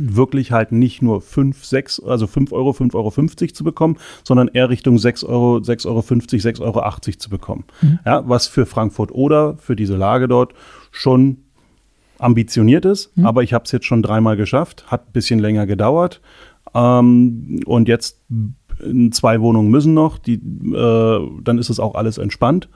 wirklich 0.01 0.53
halt 0.53 0.73
nicht 0.73 1.03
nur 1.03 1.21
5, 1.21 1.65
6, 1.65 2.01
also 2.01 2.27
5 2.27 2.53
Euro, 2.53 2.71
5,50 2.71 2.95
Euro 2.95 3.53
zu 3.53 3.65
bekommen, 3.65 3.97
sondern 4.25 4.49
eher 4.49 4.71
Richtung 4.71 4.99
6 4.99 5.25
Euro, 5.25 5.57
6,50 5.57 5.87
Euro, 5.87 6.01
6,80 6.01 6.61
Euro 6.61 7.01
zu 7.19 7.31
bekommen. 7.31 7.65
Mhm. 7.83 7.99
Ja, 8.05 8.29
was 8.29 8.47
für 8.47 8.67
Frankfurt 8.67 9.13
oder 9.13 9.57
für 9.57 9.77
diese 9.77 9.97
Lage 9.97 10.29
dort 10.29 10.55
schon 10.91 11.39
ambitioniert 12.19 12.85
ist, 12.85 13.17
mhm. 13.17 13.27
aber 13.27 13.43
ich 13.43 13.53
habe 13.53 13.65
es 13.65 13.73
jetzt 13.73 13.87
schon 13.87 14.03
dreimal 14.03 14.37
geschafft, 14.37 14.91
hat 14.91 15.09
ein 15.09 15.13
bisschen 15.13 15.41
länger 15.41 15.67
gedauert. 15.67 16.21
Ähm, 16.75 17.61
und 17.65 17.89
jetzt 17.89 18.21
zwei 19.11 19.41
Wohnungen 19.41 19.71
müssen 19.71 19.95
noch, 19.95 20.19
die, 20.19 20.35
äh, 20.35 21.29
dann 21.43 21.59
ist 21.59 21.71
es 21.71 21.81
auch 21.81 21.95
alles 21.95 22.19
entspannt. 22.19 22.69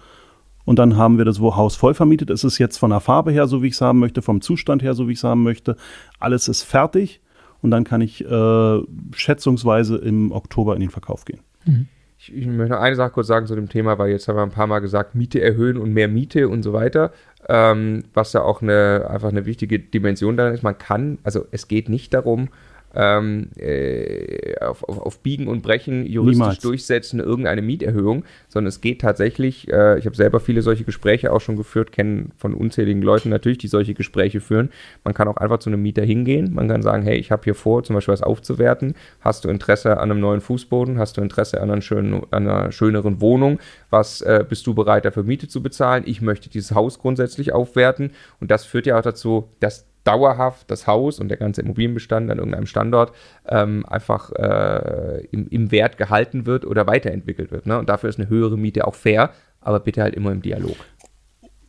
Und 0.65 0.79
dann 0.79 0.97
haben 0.97 1.19
wir 1.19 1.25
das 1.27 1.41
Haus 1.41 1.77
voll 1.77 1.95
vermietet. 1.95 2.31
Es 2.31 2.43
ist 2.43 2.59
jetzt 2.59 2.79
von 2.79 2.91
der 2.91 3.01
Farbe 3.01 3.33
her, 3.33 3.47
so 3.47 3.63
wie 3.63 3.67
ich 3.67 3.75
es 3.75 3.81
haben 3.81 3.99
möchte, 3.99 4.23
vom 4.23 4.41
Zustand 4.41 4.83
her, 4.83 4.95
so 4.95 5.09
wie 5.09 5.13
ich 5.13 5.19
es 5.19 5.25
haben 5.25 5.43
möchte. 5.43 5.77
Alles 6.19 6.49
ist 6.49 6.63
fertig. 6.63 7.21
Und 7.65 7.71
dann 7.71 7.85
kann 7.85 8.03
ich 8.03 8.23
äh, 8.23 8.81
schätzungsweise 9.15 9.97
im 9.97 10.33
Oktober 10.33 10.75
in 10.75 10.81
den 10.81 10.91
Verkauf 10.91 11.25
gehen. 11.25 11.41
Mhm. 11.65 11.87
Ich, 12.19 12.37
ich, 12.37 12.47
möchte 12.47 12.75
noch 12.75 12.81
eine 12.83 12.95
Sache 12.95 13.13
kurz 13.13 13.27
sagen 13.27 13.47
zu 13.47 13.55
dem 13.55 13.71
Thema, 13.71 13.99
weil 13.99 14.11
jetzt 14.11 14.29
haben 14.29 14.37
wir 14.37 14.43
ein 14.43 14.51
paar 14.51 14.67
Mal 14.67 14.81
gesagt, 14.81 15.15
Miete 15.15 15.41
erhöhen 15.41 15.79
und 15.79 15.95
mehr 15.95 16.09
Miete 16.09 16.51
und 16.51 16.63
so 16.63 16.75
weiter. 16.75 17.11
Ähm, 17.49 18.05
was 18.13 18.35
ja 18.35 18.43
auch 18.43 18.61
eine, 18.61 19.07
einfach 19.09 19.31
eine 19.31 19.47
wichtige 19.47 19.79
Dimension 19.79 20.37
daran 20.37 20.53
ist. 20.53 20.63
Man 20.63 20.77
kann, 20.77 21.17
also 21.23 21.47
es 21.53 21.67
geht 21.67 21.89
nicht 21.89 22.13
darum, 22.13 22.51
ähm, 22.95 23.51
äh, 23.57 24.57
auf, 24.61 24.85
auf, 24.85 24.99
auf, 24.99 25.21
Biegen 25.21 25.49
und 25.49 25.63
Brechen 25.63 26.07
juristisch 26.07 26.39
Niemals. 26.39 26.59
durchsetzen, 26.61 27.21
irgendeine 27.21 27.63
Mieterhöhung, 27.63 28.25
sondern 28.49 28.69
es 28.69 28.81
geht 28.81 29.01
tatsächlich, 29.01 29.69
äh, 29.73 29.99
ich 29.99 30.07
habe 30.07 30.17
selber 30.17 30.41
viele 30.41 30.63
solche 30.63 30.85
Gespräche 30.85 31.33
auch 31.33 31.41
schon 31.41 31.57
geführt, 31.57 31.93
kenne 31.93 32.27
von 32.37 32.55
unzähligen 32.55 33.03
Leuten 33.03 33.29
natürlich, 33.29 33.59
die 33.59 33.69
solche 33.69 33.95
Gespräche 33.95 34.41
führen. 34.41 34.71
Man 35.03 35.15
kann 35.15 35.29
auch 35.29 35.37
einfach 35.37 35.59
zu 35.59 35.71
einem 35.71 35.83
Mieter 35.83 36.03
hingehen, 36.03 36.55
man 36.55 36.69
kann 36.69 36.83
sagen, 36.83 37.03
hey, 37.03 37.17
ich 37.17 37.31
habe 37.31 37.43
hier 37.45 37.55
vor, 37.55 37.83
zum 37.83 37.95
Beispiel 37.95 38.13
was 38.13 38.23
aufzuwerten, 38.23 38.95
hast 39.21 39.45
du 39.45 39.49
Interesse 39.49 39.99
an 39.99 40.11
einem 40.11 40.21
neuen 40.21 40.41
Fußboden, 40.41 40.99
hast 40.99 41.17
du 41.17 41.21
Interesse 41.21 41.61
an, 41.61 41.83
schönen, 41.83 42.23
an 42.31 42.49
einer 42.49 42.73
schöneren 42.73 43.21
Wohnung, 43.21 43.59
was 43.91 44.21
äh, 44.21 44.45
bist 44.49 44.67
du 44.67 44.75
bereit 44.75 45.05
dafür 45.05 45.25
Miete 45.25 45.49
zu 45.49 45.63
bezahlen? 45.63 46.05
Ich 46.07 46.21
möchte 46.21 46.49
dieses 46.49 46.75
Haus 46.75 46.99
grundsätzlich 46.99 47.53
aufwerten 47.53 48.13
und 48.41 48.51
das 48.51 48.65
führt 48.65 48.87
ja 48.87 48.99
auch 48.99 49.03
dazu, 49.03 49.49
dass 49.61 49.87
dauerhaft 50.05 50.71
das 50.71 50.87
Haus 50.87 51.19
und 51.19 51.29
der 51.29 51.39
ganze 51.39 51.63
Immobilienbestand 51.63 52.31
an 52.31 52.39
irgendeinem 52.39 52.67
Standort 52.67 53.13
ähm, 53.49 53.85
einfach 53.87 54.31
äh, 54.33 55.27
im, 55.31 55.49
im, 55.49 55.71
Wert 55.71 55.97
gehalten 55.97 56.47
wird 56.47 56.65
oder 56.65 56.87
weiterentwickelt 56.87 57.51
wird. 57.51 57.67
Ne? 57.67 57.79
Und 57.79 57.89
dafür 57.89 58.11
ist 58.11 58.19
eine 58.19 58.29
höhere 58.29 58.57
Miete 58.57 58.87
auch 58.87 58.95
fair, 58.95 59.31
aber 59.61 59.81
bitte 59.81 60.03
halt 60.03 60.15
immer 60.15 60.31
im 60.31 60.43
Dialog. 60.43 60.77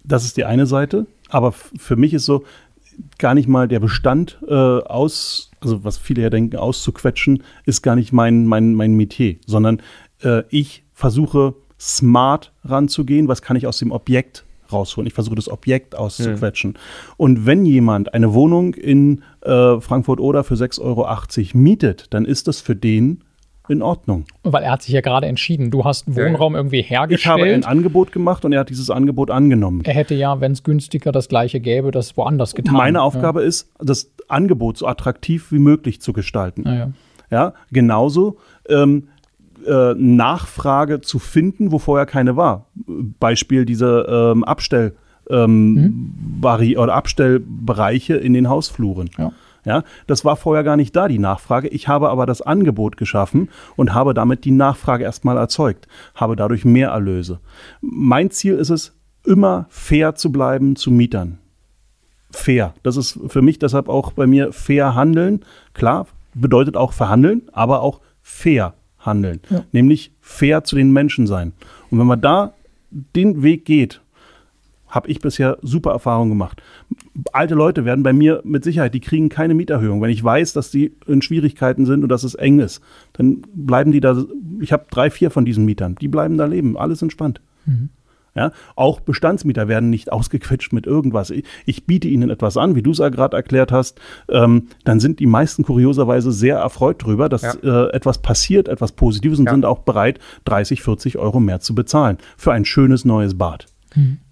Das 0.04 0.26
ist 0.26 0.38
die 0.38 0.46
eine 0.46 0.66
Seite, 0.66 1.08
aber 1.30 1.52
für 1.52 1.96
mich 1.96 2.14
ist 2.14 2.26
so 2.26 2.44
gar 3.18 3.34
nicht 3.34 3.48
mal 3.48 3.68
der 3.68 3.80
Bestand 3.80 4.38
äh, 4.48 4.54
aus, 4.54 5.52
also 5.62 5.84
was 5.84 5.98
viele 5.98 6.22
ja 6.22 6.30
denken, 6.30 6.58
auszuquetschen, 6.58 7.44
ist 7.66 7.82
gar 7.82 7.96
nicht 7.96 8.14
mein, 8.14 8.46
mein, 8.46 8.74
mein 8.74 8.94
Metier, 8.94 9.38
sondern 9.46 9.82
äh, 10.22 10.44
ich 10.50 10.84
versuche 10.94 11.56
smart 11.80 12.54
ranzugehen, 12.64 13.28
was 13.28 13.42
kann 13.42 13.58
ich 13.58 13.68
aus 13.68 13.80
dem 13.80 13.92
Objekt 13.92 14.46
rausholen. 14.76 15.08
Ich 15.08 15.14
versuche 15.14 15.36
das 15.36 15.50
Objekt 15.50 15.96
auszuquetschen. 15.96 16.72
Mhm. 16.72 16.76
Und 17.18 17.46
wenn 17.46 17.66
jemand 17.66 18.14
eine 18.14 18.34
Wohnung 18.34 18.74
in 18.74 19.24
äh, 19.42 19.80
Frankfurt 19.80 20.20
oder 20.20 20.44
für 20.44 20.56
6,80 20.56 20.82
Euro 20.82 21.08
mietet, 21.58 22.08
dann 22.14 22.26
ist 22.26 22.48
das 22.48 22.62
für 22.62 22.76
den 22.76 23.24
in 23.68 23.82
Ordnung. 23.82 24.26
Weil 24.44 24.64
er 24.64 24.72
hat 24.74 24.84
sich 24.84 24.94
ja 24.94 25.02
gerade 25.02 25.28
entschieden. 25.28 25.72
Du 25.72 25.84
hast 25.84 26.08
einen 26.08 26.16
Ja, 26.16 26.24
ja. 26.24 26.30
Wohnraum 26.30 26.56
irgendwie 26.56 26.82
hergestellt. 26.82 27.20
Ich 27.20 27.28
habe 27.28 27.54
ein 27.54 27.66
Angebot 27.66 28.12
gemacht 28.12 28.46
und 28.46 28.54
er 28.54 28.60
hat 28.60 28.70
dieses 28.70 28.90
Angebot 28.90 29.32
angenommen. 29.32 29.82
er 29.84 29.94
hätte 29.94 30.14
ja, 30.16 30.40
wenn 30.40 30.52
es 30.52 30.64
günstiger 30.64 31.12
das 31.12 31.30
gleiche 31.30 31.60
gäbe, 31.60 31.92
das 31.92 32.16
woanders 32.18 32.56
getan. 32.56 32.76
Meine 32.76 33.02
Aufgabe 33.02 33.42
ist, 33.42 33.72
das 33.80 34.12
Angebot 34.28 34.78
so 34.78 34.88
attraktiv 34.88 35.52
wie 35.52 35.60
möglich 35.60 36.02
zu 36.02 36.14
gestalten. 36.14 36.64
Ja. 36.66 36.74
Ja, 36.76 36.92
Ja, 37.32 37.54
genauso 37.72 38.38
ähm, 38.70 39.08
äh, 39.66 39.94
Nachfrage 39.96 41.02
zu 41.02 41.20
finden, 41.20 41.72
wo 41.72 41.80
vorher 41.80 42.06
keine 42.06 42.36
war. 42.36 42.68
Beispiel 43.20 43.66
diese 43.66 44.06
ähm, 44.10 44.44
Abstell, 44.44 44.96
ähm, 45.30 46.14
Vari 46.42 46.78
oder 46.78 46.94
Abstellbereiche 46.94 48.16
in 48.16 48.34
den 48.34 48.50
Hausfluren. 48.50 49.10
Ja. 49.18 49.32
Ja, 49.66 49.84
das 50.06 50.24
war 50.24 50.36
vorher 50.36 50.64
gar 50.64 50.78
nicht 50.78 50.96
da, 50.96 51.08
die 51.08 51.18
Nachfrage. 51.18 51.68
Ich 51.70 51.88
habe 51.88 52.10
aber 52.10 52.28
das 52.28 52.44
Angebot 52.44 52.98
geschaffen 52.98 53.50
und 53.76 53.96
habe 53.96 54.14
damit 54.14 54.46
die 54.46 54.52
Nachfrage 54.52 55.04
erstmal 55.04 55.38
erzeugt, 55.38 55.88
habe 56.14 56.36
dadurch 56.36 56.66
mehr 56.66 56.90
Erlöse. 56.90 57.40
Mein 57.82 58.30
Ziel 58.30 58.54
ist 58.54 58.70
es, 58.70 58.94
immer 59.26 59.66
fair 59.70 60.14
zu 60.14 60.32
bleiben 60.32 60.76
zu 60.76 60.92
Mietern. 60.92 61.40
Fair. 62.30 62.76
Das 62.84 62.96
ist 62.96 63.20
für 63.28 63.42
mich 63.42 63.58
deshalb 63.58 63.90
auch 63.90 64.12
bei 64.12 64.28
mir 64.28 64.54
fair 64.54 64.94
handeln. 64.94 65.44
Klar, 65.74 66.06
bedeutet 66.36 66.78
auch 66.78 66.94
verhandeln, 66.94 67.44
aber 67.52 67.82
auch 67.82 68.02
fair 68.22 68.76
handeln. 69.06 69.40
Ja. 69.50 69.64
Nämlich 69.72 70.12
fair 70.22 70.64
zu 70.64 70.76
den 70.76 70.92
Menschen 70.92 71.28
sein. 71.28 71.54
Und 71.90 72.00
wenn 72.00 72.08
man 72.08 72.22
da 72.22 72.54
den 72.92 73.44
Weg 73.44 73.66
geht, 73.66 74.02
habe 74.88 75.10
ich 75.10 75.20
bisher 75.20 75.58
super 75.62 75.92
Erfahrungen 75.92 76.30
gemacht. 76.30 76.62
Alte 77.34 77.54
Leute 77.54 77.84
werden 77.84 78.04
bei 78.04 78.14
mir 78.14 78.42
mit 78.46 78.64
Sicherheit, 78.64 78.94
die 78.94 79.02
kriegen 79.02 79.28
keine 79.30 79.54
Mieterhöhung. 79.54 80.02
Wenn 80.02 80.10
ich 80.10 80.24
weiß, 80.24 80.54
dass 80.54 80.72
die 80.72 80.94
in 81.06 81.22
Schwierigkeiten 81.22 81.86
sind 81.86 82.04
und 82.04 82.10
dass 82.10 82.24
es 82.24 82.36
eng 82.36 82.60
ist, 82.60 82.82
dann 83.14 83.42
bleiben 83.54 83.92
die 83.92 84.00
da. 84.00 84.24
Ich 84.62 84.72
habe 84.72 84.86
drei, 84.90 85.10
vier 85.10 85.32
von 85.32 85.44
diesen 85.44 85.66
Mietern, 85.66 85.96
die 85.96 86.08
bleiben 86.08 86.38
da 86.38 86.46
leben, 86.46 86.78
alles 86.78 87.02
entspannt. 87.02 87.42
Ja, 88.36 88.52
auch 88.76 89.00
Bestandsmieter 89.00 89.70
werden 89.70 89.90
nicht 89.90 90.12
ausgequetscht 90.12 90.74
mit 90.74 90.86
irgendwas. 90.86 91.30
Ich, 91.30 91.46
ich 91.66 91.86
biete 91.86 92.10
ihnen 92.10 92.30
etwas 92.30 92.58
an, 92.58 92.76
wie 92.76 92.82
du 92.84 92.92
es 92.92 92.98
ja 92.98 93.08
gerade 93.08 93.38
erklärt 93.38 93.72
hast. 93.72 94.00
Ähm, 94.30 94.68
dann 94.84 95.00
sind 95.00 95.20
die 95.20 95.26
meisten 95.26 95.64
kurioserweise 95.64 96.34
sehr 96.34 96.58
erfreut 96.58 97.02
darüber, 97.02 97.30
dass 97.30 97.56
äh, 97.56 97.70
etwas 97.94 98.22
passiert, 98.22 98.68
etwas 98.68 98.92
Positives 98.92 99.40
und 99.40 99.46
Ja. 99.46 99.52
sind 99.52 99.64
auch 99.66 99.80
bereit, 99.80 100.20
30, 100.44 100.82
40 100.82 101.18
Euro 101.18 101.40
mehr 101.40 101.62
zu 101.62 101.74
bezahlen 101.76 102.18
für 102.36 102.52
ein 102.52 102.66
schönes 102.66 103.06
neues 103.06 103.38
Bad. 103.38 103.68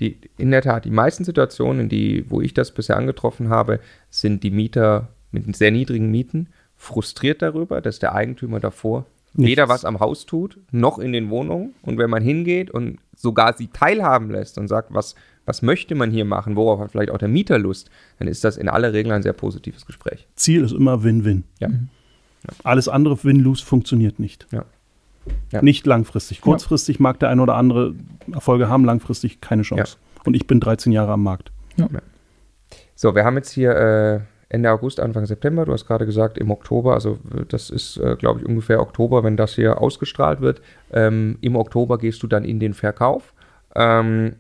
Die, 0.02 0.18
in 0.38 0.52
der 0.52 0.62
Tat, 0.62 0.84
die 0.84 0.92
meisten 0.92 1.24
Situationen, 1.24 1.84
in 1.84 1.90
die, 1.90 2.26
wo 2.30 2.42
ich 2.42 2.54
das 2.54 2.74
bisher 2.74 2.98
angetroffen 2.98 3.48
habe, 3.48 3.80
sind 4.10 4.44
die 4.44 4.52
Mieter 4.52 5.08
mit 5.32 5.56
sehr 5.56 5.72
niedrigen 5.72 6.12
Mieten 6.12 6.50
frustriert 6.76 7.42
darüber, 7.42 7.80
dass 7.80 8.00
der 8.00 8.14
Eigentümer 8.14 8.60
davor 8.60 9.06
Nichts. 9.36 9.52
weder 9.52 9.70
was 9.70 9.86
am 9.86 10.00
Haus 10.00 10.26
tut, 10.26 10.60
noch 10.72 11.00
in 11.00 11.12
den 11.12 11.30
Wohnungen. 11.30 11.74
Und 11.82 11.98
wenn 11.98 12.10
man 12.10 12.22
hingeht 12.22 12.70
und 12.70 13.00
sogar 13.16 13.54
sie 13.54 13.68
teilhaben 13.68 14.30
lässt 14.30 14.58
und 14.58 14.68
sagt, 14.68 14.94
was, 14.94 15.16
was 15.46 15.62
möchte 15.62 15.96
man 15.96 16.12
hier 16.12 16.26
machen, 16.26 16.56
worauf 16.56 16.80
hat 16.80 16.92
vielleicht 16.92 17.12
auch 17.12 17.18
der 17.18 17.28
Mieter 17.28 17.58
Lust, 17.58 17.90
dann 18.20 18.28
ist 18.28 18.44
das 18.44 18.58
in 18.58 18.70
aller 18.70 18.94
Regel 18.94 19.12
ein 19.12 19.24
sehr 19.24 19.34
positives 19.34 19.86
Gespräch. 19.86 20.28
Ziel 20.36 20.64
ist 20.64 20.74
immer 20.74 21.04
Win-Win. 21.04 21.44
Ja. 21.60 21.70
Alles 22.64 22.88
andere 22.88 23.24
Win-Lose 23.24 23.66
funktioniert 23.66 24.20
nicht. 24.20 24.48
Ja. 24.52 24.66
Ja. 25.52 25.62
Nicht 25.62 25.86
langfristig. 25.86 26.42
Kurzfristig 26.42 27.00
mag 27.00 27.20
der 27.20 27.30
eine 27.30 27.42
oder 27.42 27.56
andere 27.56 27.96
Erfolge 28.32 28.68
haben, 28.68 28.84
langfristig 28.86 29.42
keine 29.42 29.62
Chance. 29.62 29.98
Und 30.26 30.36
ich 30.36 30.48
bin 30.48 30.60
13 30.60 30.92
Jahre 30.92 31.14
am 31.14 31.24
Markt. 31.24 31.52
So, 32.96 33.16
wir 33.16 33.26
haben 33.26 33.36
jetzt 33.36 33.52
hier 33.52 33.72
äh, 33.72 34.20
Ende 34.50 34.72
August, 34.72 35.00
Anfang 35.00 35.26
September. 35.26 35.66
Du 35.66 35.74
hast 35.74 35.88
gerade 35.88 36.06
gesagt, 36.06 36.38
im 36.38 36.52
Oktober, 36.52 36.94
also 36.94 37.20
äh, 37.36 37.46
das 37.48 37.70
ist, 37.70 37.98
äh, 37.98 38.16
glaube 38.18 38.42
ich, 38.42 38.46
ungefähr 38.46 38.82
Oktober, 38.82 39.24
wenn 39.24 39.38
das 39.38 39.56
hier 39.56 39.82
ausgestrahlt 39.82 40.42
wird. 40.42 40.62
Ähm, 40.92 41.38
Im 41.42 41.56
Oktober 41.56 41.98
gehst 41.98 42.24
du 42.24 42.28
dann 42.28 42.46
in 42.46 42.60
den 42.60 42.74
Verkauf. 42.74 43.34
Ähm, 43.76 44.36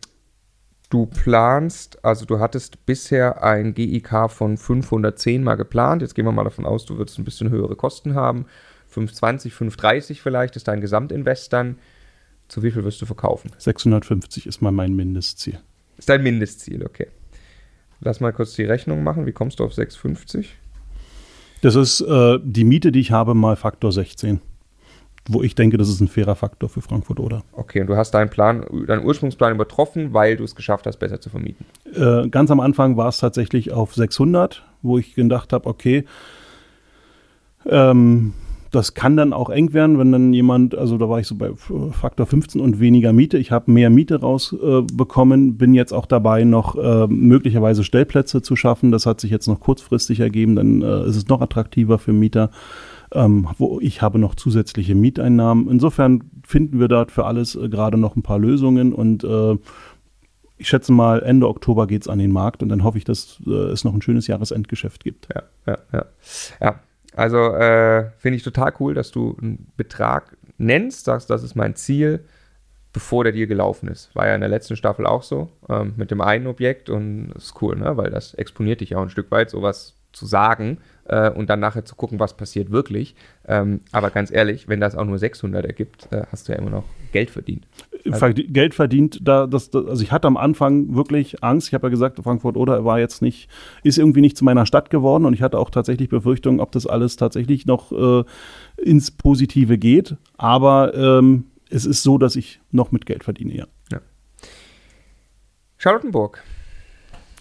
du 0.90 1.08
planst, 1.08 2.04
also 2.06 2.26
du 2.26 2.40
hattest 2.40 2.86
bisher 2.86 3.44
ein 3.44 3.74
GIK 3.74 4.30
von 4.30 4.58
510 4.58 5.44
mal 5.44 5.56
geplant. 5.56 6.02
Jetzt 6.02 6.14
gehen 6.14 6.26
wir 6.26 6.32
mal 6.32 6.44
davon 6.44 6.66
aus, 6.66 6.86
du 6.86 6.98
würdest 6.98 7.18
ein 7.18 7.26
bisschen 7.26 7.50
höhere 7.50 7.76
Kosten 7.76 8.16
haben. 8.16 8.46
520, 8.90 9.54
530 9.54 10.22
vielleicht 10.22 10.56
ist 10.56 10.68
dein 10.68 10.82
Gesamtinvest 10.82 11.52
dann. 11.52 11.80
Zu 12.48 12.62
wie 12.62 12.72
viel 12.72 12.84
wirst 12.84 13.02
du 13.02 13.06
verkaufen? 13.08 13.52
650 13.58 14.46
ist 14.46 14.62
mal 14.62 14.72
mein 14.72 14.96
Mindestziel. 14.96 15.60
Ist 15.98 16.10
dein 16.10 16.22
Mindestziel, 16.22 16.86
okay. 16.86 17.08
Lass 18.04 18.20
mal 18.20 18.34
kurz 18.34 18.54
die 18.54 18.64
Rechnung 18.64 19.04
machen. 19.04 19.26
Wie 19.26 19.32
kommst 19.32 19.60
du 19.60 19.64
auf 19.64 19.74
650? 19.74 20.56
Das 21.62 21.76
ist 21.76 22.02
äh, 22.02 22.40
die 22.44 22.66
Miete, 22.66 22.92
die 22.92 23.00
ich 23.00 23.12
habe, 23.12 23.34
mal 23.34 23.56
Faktor 23.56 23.92
16. 23.92 24.42
Wo 25.30 25.42
ich 25.42 25.56
denke, 25.56 25.78
das 25.78 25.88
ist 25.88 26.02
ein 26.02 26.10
fairer 26.10 26.36
Faktor 26.36 26.68
für 26.68 26.82
Frankfurt 26.82 27.22
oder. 27.22 27.44
Okay, 27.54 27.80
und 27.80 27.88
du 27.88 27.96
hast 27.96 28.12
deinen 28.12 28.30
Plan, 28.30 28.66
deinen 28.88 29.06
Ursprungsplan 29.06 29.56
übertroffen, 29.56 30.14
weil 30.14 30.36
du 30.36 30.44
es 30.44 30.54
geschafft 30.54 30.86
hast, 30.86 30.98
besser 30.98 31.22
zu 31.22 31.30
vermieten. 31.30 31.66
Äh, 31.96 32.28
ganz 32.28 32.52
am 32.52 32.60
Anfang 32.60 32.98
war 32.98 33.08
es 33.08 33.20
tatsächlich 33.20 33.72
auf 33.72 33.96
600, 33.96 34.66
wo 34.82 34.98
ich 34.98 35.16
gedacht 35.16 35.54
habe, 35.54 35.70
okay, 35.70 36.04
ähm, 37.66 38.34
das 38.74 38.96
kann 38.96 39.16
dann 39.16 39.34
auch 39.34 39.50
eng 39.50 39.72
werden, 39.74 40.00
wenn 40.00 40.12
dann 40.12 40.34
jemand, 40.34 40.76
also 40.76 40.98
da 40.98 41.08
war 41.08 41.20
ich 41.20 41.28
so 41.28 41.36
bei 41.36 41.52
Faktor 41.92 42.26
15 42.26 42.60
und 42.60 42.80
weniger 42.80 43.14
Miete. 43.14 43.38
Ich 43.38 43.52
habe 43.52 43.72
mehr 43.72 43.92
Miete 43.92 44.20
rausbekommen, 44.22 45.50
äh, 45.50 45.52
bin 45.52 45.76
jetzt 45.76 45.94
auch 45.94 46.08
dabei, 46.08 46.44
noch 46.44 46.76
äh, 46.76 47.08
möglicherweise 47.08 47.84
Stellplätze 47.84 48.42
zu 48.42 48.56
schaffen. 48.56 48.92
Das 48.92 49.06
hat 49.06 49.22
sich 49.22 49.30
jetzt 49.30 49.48
noch 49.48 49.60
kurzfristig 49.60 50.20
ergeben, 50.20 50.56
dann 50.56 50.82
äh, 50.82 51.06
ist 51.06 51.18
es 51.18 51.28
noch 51.28 51.42
attraktiver 51.42 52.00
für 52.00 52.14
Mieter. 52.14 52.50
Ähm, 53.14 53.48
wo 53.60 53.80
ich 53.80 54.02
habe 54.02 54.18
noch 54.18 54.34
zusätzliche 54.34 54.96
Mieteinnahmen. 54.96 55.70
Insofern 55.70 56.24
finden 56.44 56.80
wir 56.80 56.88
dort 56.88 57.12
für 57.12 57.26
alles 57.26 57.54
äh, 57.56 57.70
gerade 57.70 57.96
noch 57.96 58.16
ein 58.16 58.24
paar 58.24 58.40
Lösungen 58.40 58.92
und 58.92 59.24
äh, 59.24 59.56
ich 60.58 60.68
schätze 60.68 60.92
mal, 60.92 61.22
Ende 61.22 61.48
Oktober 61.48 61.86
geht 61.86 62.04
es 62.04 62.08
an 62.08 62.18
den 62.18 62.32
Markt 62.32 62.64
und 62.64 62.70
dann 62.70 62.84
hoffe 62.84 62.98
ich, 62.98 63.04
dass 63.04 63.40
äh, 63.46 63.52
es 63.52 63.84
noch 63.84 63.94
ein 63.94 64.02
schönes 64.02 64.26
Jahresendgeschäft 64.26 65.04
gibt. 65.04 65.28
Ja, 65.36 65.44
ja, 65.68 65.78
ja. 65.92 66.06
Ja, 66.60 66.80
also 67.16 67.54
äh, 67.54 68.10
finde 68.18 68.38
ich 68.38 68.44
total 68.44 68.74
cool, 68.80 68.94
dass 68.94 69.12
du 69.12 69.38
einen 69.42 69.72
Betrag 69.78 70.38
nennst, 70.58 71.06
sagst, 71.06 71.30
das 71.30 71.44
ist 71.44 71.56
mein 71.56 71.76
Ziel, 71.76 72.26
bevor 72.92 73.24
der 73.24 73.34
Deal 73.34 73.48
gelaufen 73.48 73.88
ist. 73.88 74.16
War 74.16 74.28
ja 74.28 74.36
in 74.36 74.42
der 74.42 74.50
letzten 74.50 74.76
Staffel 74.76 75.06
auch 75.06 75.24
so, 75.24 75.50
ähm, 75.68 75.94
mit 75.98 76.12
dem 76.12 76.22
einen 76.22 76.48
Objekt 76.48 76.90
und 76.90 77.32
ist 77.36 77.62
cool, 77.62 77.76
ne? 77.76 77.98
weil 77.98 78.12
das 78.12 78.34
exponiert 78.36 78.82
dich 78.82 78.96
auch 78.96 79.02
ein 79.02 79.10
Stück 79.10 79.32
weit, 79.32 79.50
sowas 79.50 79.96
zu 80.12 80.28
sagen 80.28 80.78
äh, 81.06 81.30
und 81.30 81.50
dann 81.50 81.60
nachher 81.60 81.86
zu 81.86 81.96
gucken, 81.96 82.20
was 82.20 82.38
passiert 82.38 82.72
wirklich. 82.72 83.16
Ähm, 83.48 83.82
aber 83.92 84.12
ganz 84.12 84.32
ehrlich, 84.32 84.68
wenn 84.68 84.80
das 84.80 84.96
auch 84.96 85.06
nur 85.06 85.18
600 85.18 85.66
ergibt, 85.66 86.08
äh, 86.12 86.24
hast 86.32 86.48
du 86.48 86.54
ja 86.54 86.60
immer 86.60 86.70
noch 86.70 86.86
Geld 87.12 87.32
verdient. 87.32 87.68
Verd- 88.12 88.54
Geld 88.54 88.74
verdient, 88.74 89.20
da, 89.22 89.48
das, 89.48 89.70
das, 89.70 89.86
also 89.86 90.04
ich 90.04 90.12
hatte 90.12 90.28
am 90.28 90.36
Anfang 90.38 90.94
wirklich 90.96 91.44
Angst. 91.44 91.68
Ich 91.70 91.74
habe 91.74 91.88
ja 91.88 91.90
gesagt, 91.90 92.20
Frankfurt 92.22 92.58
oder 92.58 92.84
war 92.84 93.00
jetzt 93.00 93.22
nicht, 93.22 93.50
ist 93.84 93.98
irgendwie 93.98 94.22
nicht 94.22 94.36
zu 94.38 94.44
meiner 94.44 94.66
Stadt 94.66 94.90
geworden 94.90 95.26
und 95.26 95.34
ich 95.34 95.42
hatte 95.42 95.58
auch 95.58 95.70
tatsächlich 95.70 96.10
Befürchtungen, 96.10 96.60
ob 96.60 96.72
das 96.74 96.86
alles 96.86 97.16
tatsächlich 97.16 97.66
noch 97.66 97.92
äh, 97.92 98.24
ins 98.78 99.12
Positive 99.12 99.78
geht. 99.78 100.18
Aber 100.38 100.94
ähm, 100.96 101.46
es 101.70 101.86
ist 101.86 102.04
so, 102.04 102.18
dass 102.18 102.36
ich 102.36 102.60
noch 102.72 102.92
mit 102.92 103.06
Geld 103.06 103.24
verdiene, 103.24 103.56
ja. 103.56 103.68
Charlottenburg. 105.78 106.42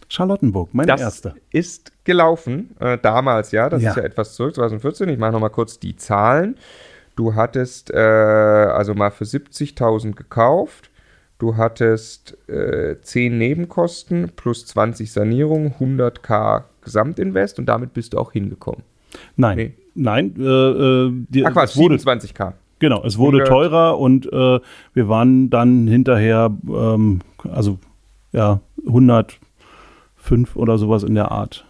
Charlottenburg, 0.09 0.75
meine 0.75 0.89
das 0.89 1.01
erste. 1.01 1.35
ist 1.51 1.93
gelaufen, 2.05 2.75
äh, 2.81 2.99
damals, 3.01 3.51
ja, 3.53 3.69
das 3.71 3.83
Ja. 3.83 3.91
ist 3.91 3.97
ja 3.97 4.03
etwas 4.03 4.35
zurück, 4.35 4.55
2014. 4.55 5.09
Ich 5.09 5.19
mache 5.19 5.33
nochmal 5.33 5.51
kurz 5.51 5.79
die 5.79 5.97
Zahlen. 5.97 6.57
Du 7.17 7.35
hattest 7.35 7.91
äh, 7.91 7.97
also 7.99 8.95
mal 8.95 9.11
für 9.11 9.25
70.000 9.25 10.13
gekauft. 10.15 10.91
Du 11.39 11.57
hattest 11.57 12.37
äh, 12.49 12.97
10 13.01 13.37
Nebenkosten 13.37 14.31
plus 14.37 14.65
20 14.67 15.11
Sanierung, 15.13 15.75
100k 15.81 16.63
Gesamtinvest 16.83 17.59
und 17.59 17.67
damit 17.67 17.93
bist 17.95 18.13
du 18.15 18.19
auch 18.19 18.33
hingekommen. 18.33 18.83
Nein, 19.37 19.57
Nee. 19.57 19.75
nein, 19.95 20.35
äh, 20.39 20.43
äh, 20.43 21.13
die, 21.29 21.45
Ach 21.45 21.53
Quatsch, 21.53 21.71
es 21.71 21.77
wurde 21.77 21.97
27k. 21.97 22.53
Genau, 22.79 23.05
es 23.05 23.19
wurde 23.19 23.39
100. 23.39 23.49
teurer 23.49 23.99
und 23.99 24.27
äh, 24.33 24.61
wir 24.95 25.09
waren 25.09 25.51
dann 25.51 25.87
hinterher, 25.87 26.51
ähm, 26.69 27.21
also 27.49 27.79
ja, 28.33 28.61
105 28.87 30.57
oder 30.57 30.79
sowas 30.79 31.03
in 31.03 31.15
der 31.15 31.31
Art. 31.31 31.65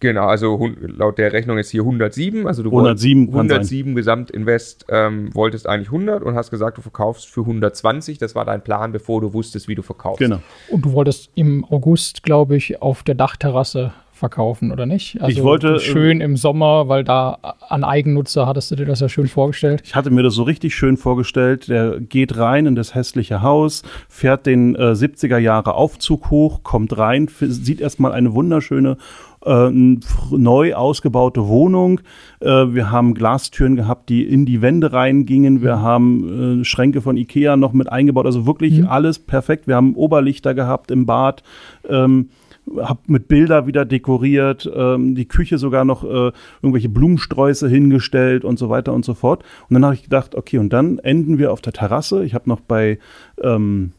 Genau, 0.00 0.26
also 0.26 0.70
laut 0.80 1.18
der 1.18 1.32
Rechnung 1.32 1.58
ist 1.58 1.70
hier 1.70 1.82
107. 1.82 2.46
Also 2.46 2.62
du 2.62 2.70
107 2.70 3.32
wolltest 3.32 3.36
kann 3.36 3.50
107 3.50 3.94
Gesamtinvest, 3.94 4.86
ähm, 4.88 5.34
wolltest 5.34 5.68
eigentlich 5.68 5.88
100 5.88 6.22
und 6.22 6.34
hast 6.34 6.50
gesagt, 6.50 6.78
du 6.78 6.82
verkaufst 6.82 7.28
für 7.28 7.40
120. 7.40 8.18
Das 8.18 8.34
war 8.34 8.44
dein 8.44 8.62
Plan, 8.62 8.92
bevor 8.92 9.20
du 9.20 9.32
wusstest, 9.32 9.68
wie 9.68 9.74
du 9.74 9.82
verkaufst. 9.82 10.20
Genau. 10.20 10.40
Und 10.68 10.84
du 10.84 10.92
wolltest 10.92 11.30
im 11.34 11.64
August, 11.64 12.22
glaube 12.22 12.56
ich, 12.56 12.80
auf 12.80 13.02
der 13.02 13.16
Dachterrasse 13.16 13.92
verkaufen, 14.18 14.72
oder 14.72 14.84
nicht? 14.84 15.20
Also 15.20 15.38
Ich 15.38 15.42
wollte, 15.42 15.76
äh, 15.76 15.80
schön 15.80 16.20
im 16.20 16.36
Sommer, 16.36 16.88
weil 16.88 17.04
da 17.04 17.38
an 17.68 17.84
Eigennutzer 17.84 18.46
hattest 18.46 18.70
du 18.70 18.76
dir 18.76 18.84
das 18.84 19.00
ja 19.00 19.08
schön 19.08 19.28
vorgestellt. 19.28 19.82
Ich 19.84 19.94
hatte 19.94 20.10
mir 20.10 20.22
das 20.22 20.34
so 20.34 20.42
richtig 20.42 20.74
schön 20.74 20.96
vorgestellt. 20.96 21.68
Der 21.68 22.00
geht 22.00 22.36
rein 22.36 22.66
in 22.66 22.74
das 22.74 22.94
hässliche 22.94 23.42
Haus, 23.42 23.82
fährt 24.08 24.46
den 24.46 24.74
äh, 24.74 24.92
70er 24.92 25.38
Jahre 25.38 25.74
Aufzug 25.74 26.30
hoch, 26.30 26.62
kommt 26.64 26.98
rein, 26.98 27.28
sieht 27.40 27.80
erstmal 27.80 28.12
eine 28.12 28.34
wunderschöne 28.34 28.98
äh, 29.44 29.50
eine 29.50 30.00
neu 30.30 30.74
ausgebaute 30.74 31.46
Wohnung. 31.48 32.00
Äh, 32.40 32.46
wir 32.48 32.90
haben 32.90 33.14
Glastüren 33.14 33.76
gehabt, 33.76 34.08
die 34.08 34.24
in 34.24 34.46
die 34.46 34.62
Wände 34.62 34.92
reingingen. 34.92 35.62
Wir 35.62 35.80
haben 35.80 36.60
äh, 36.60 36.64
Schränke 36.64 37.00
von 37.00 37.16
Ikea 37.16 37.56
noch 37.56 37.72
mit 37.72 37.90
eingebaut. 37.90 38.26
Also 38.26 38.46
wirklich 38.46 38.80
Mhm. 38.80 38.86
alles 38.88 39.18
perfekt. 39.18 39.66
Wir 39.66 39.76
haben 39.76 39.94
Oberlichter 39.94 40.54
gehabt 40.54 40.90
im 40.90 41.06
Bad. 41.06 41.42
Ähm, 41.88 42.30
hab 42.76 43.08
mit 43.08 43.28
Bilder 43.28 43.66
wieder 43.66 43.84
dekoriert, 43.84 44.70
ähm, 44.74 45.14
die 45.14 45.26
Küche 45.26 45.56
sogar 45.56 45.86
noch 45.86 46.04
äh, 46.04 46.32
irgendwelche 46.62 46.90
Blumensträuße 46.90 47.68
hingestellt 47.68 48.44
und 48.44 48.58
so 48.58 48.68
weiter 48.68 48.92
und 48.92 49.04
so 49.06 49.14
fort. 49.14 49.42
Und 49.68 49.74
dann 49.74 49.84
habe 49.84 49.94
ich 49.94 50.02
gedacht, 50.02 50.34
okay, 50.34 50.58
und 50.58 50.72
dann 50.72 50.98
enden 50.98 51.38
wir 51.38 51.52
auf 51.52 51.62
der 51.62 51.72
Terrasse. 51.72 52.24
Ich 52.24 52.34
habe 52.34 52.48
noch 52.48 52.60
bei 52.60 52.98
ähm, 53.42 53.92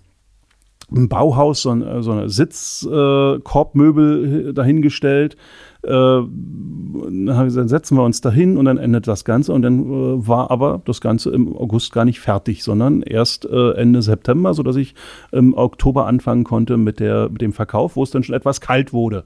im 0.91 1.10
Bauhaus 1.10 1.62
so, 1.62 1.72
ein, 1.72 2.03
so 2.03 2.12
eine 2.12 2.29
Sitzkorbmöbel 2.29 3.38
äh, 3.38 3.41
Korbmöbel 3.41 4.53
dahingestellt. 4.53 5.38
Äh, 5.81 5.89
dann 5.89 7.67
setzen 7.69 7.96
wir 7.96 8.03
uns 8.03 8.19
dahin 8.22 8.58
und 8.58 8.65
dann 8.65 8.77
endet 8.77 9.08
das 9.08 9.24
Ganze. 9.24 9.53
Und 9.53 9.62
dann 9.62 9.79
äh, 9.79 10.27
war 10.27 10.51
aber 10.51 10.81
das 10.86 11.00
Ganze 11.00 11.29
im 11.31 11.55
August 11.55 11.93
gar 11.93 12.05
nicht 12.05 12.19
fertig, 12.19 12.63
sondern 12.63 13.01
erst 13.01 13.46
äh, 13.46 13.72
Ende 13.72 14.01
September, 14.01 14.53
sodass 14.53 14.75
ich 14.75 14.96
im 15.31 15.53
Oktober 15.53 16.05
anfangen 16.05 16.43
konnte 16.43 16.77
mit, 16.77 17.00
der, 17.00 17.29
mit 17.29 17.41
dem 17.41 17.53
Verkauf, 17.53 17.96
wo 17.96 18.03
es 18.03 18.12
dann 18.12 18.24
schon 18.24 18.36
etwas 18.36 18.60
kalt 18.62 18.91
wurde. 18.91 19.24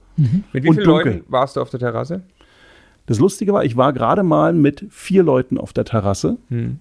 Mit 0.54 0.64
wie 0.64 0.68
Und 0.68 0.76
vielen 0.76 0.88
dunkel. 0.88 1.14
Leuten 1.14 1.26
warst 1.32 1.56
du 1.56 1.62
auf 1.62 1.70
der 1.70 1.80
Terrasse? 1.80 2.22
Das 3.06 3.20
Lustige 3.20 3.52
war, 3.52 3.66
ich 3.66 3.76
war 3.76 3.92
gerade 3.92 4.24
mal 4.24 4.54
mit 4.54 4.86
vier 4.90 5.24
Leuten 5.24 5.58
auf 5.58 5.74
der 5.74 5.86
Terrasse. 5.86 6.38
Hm. 6.50 6.80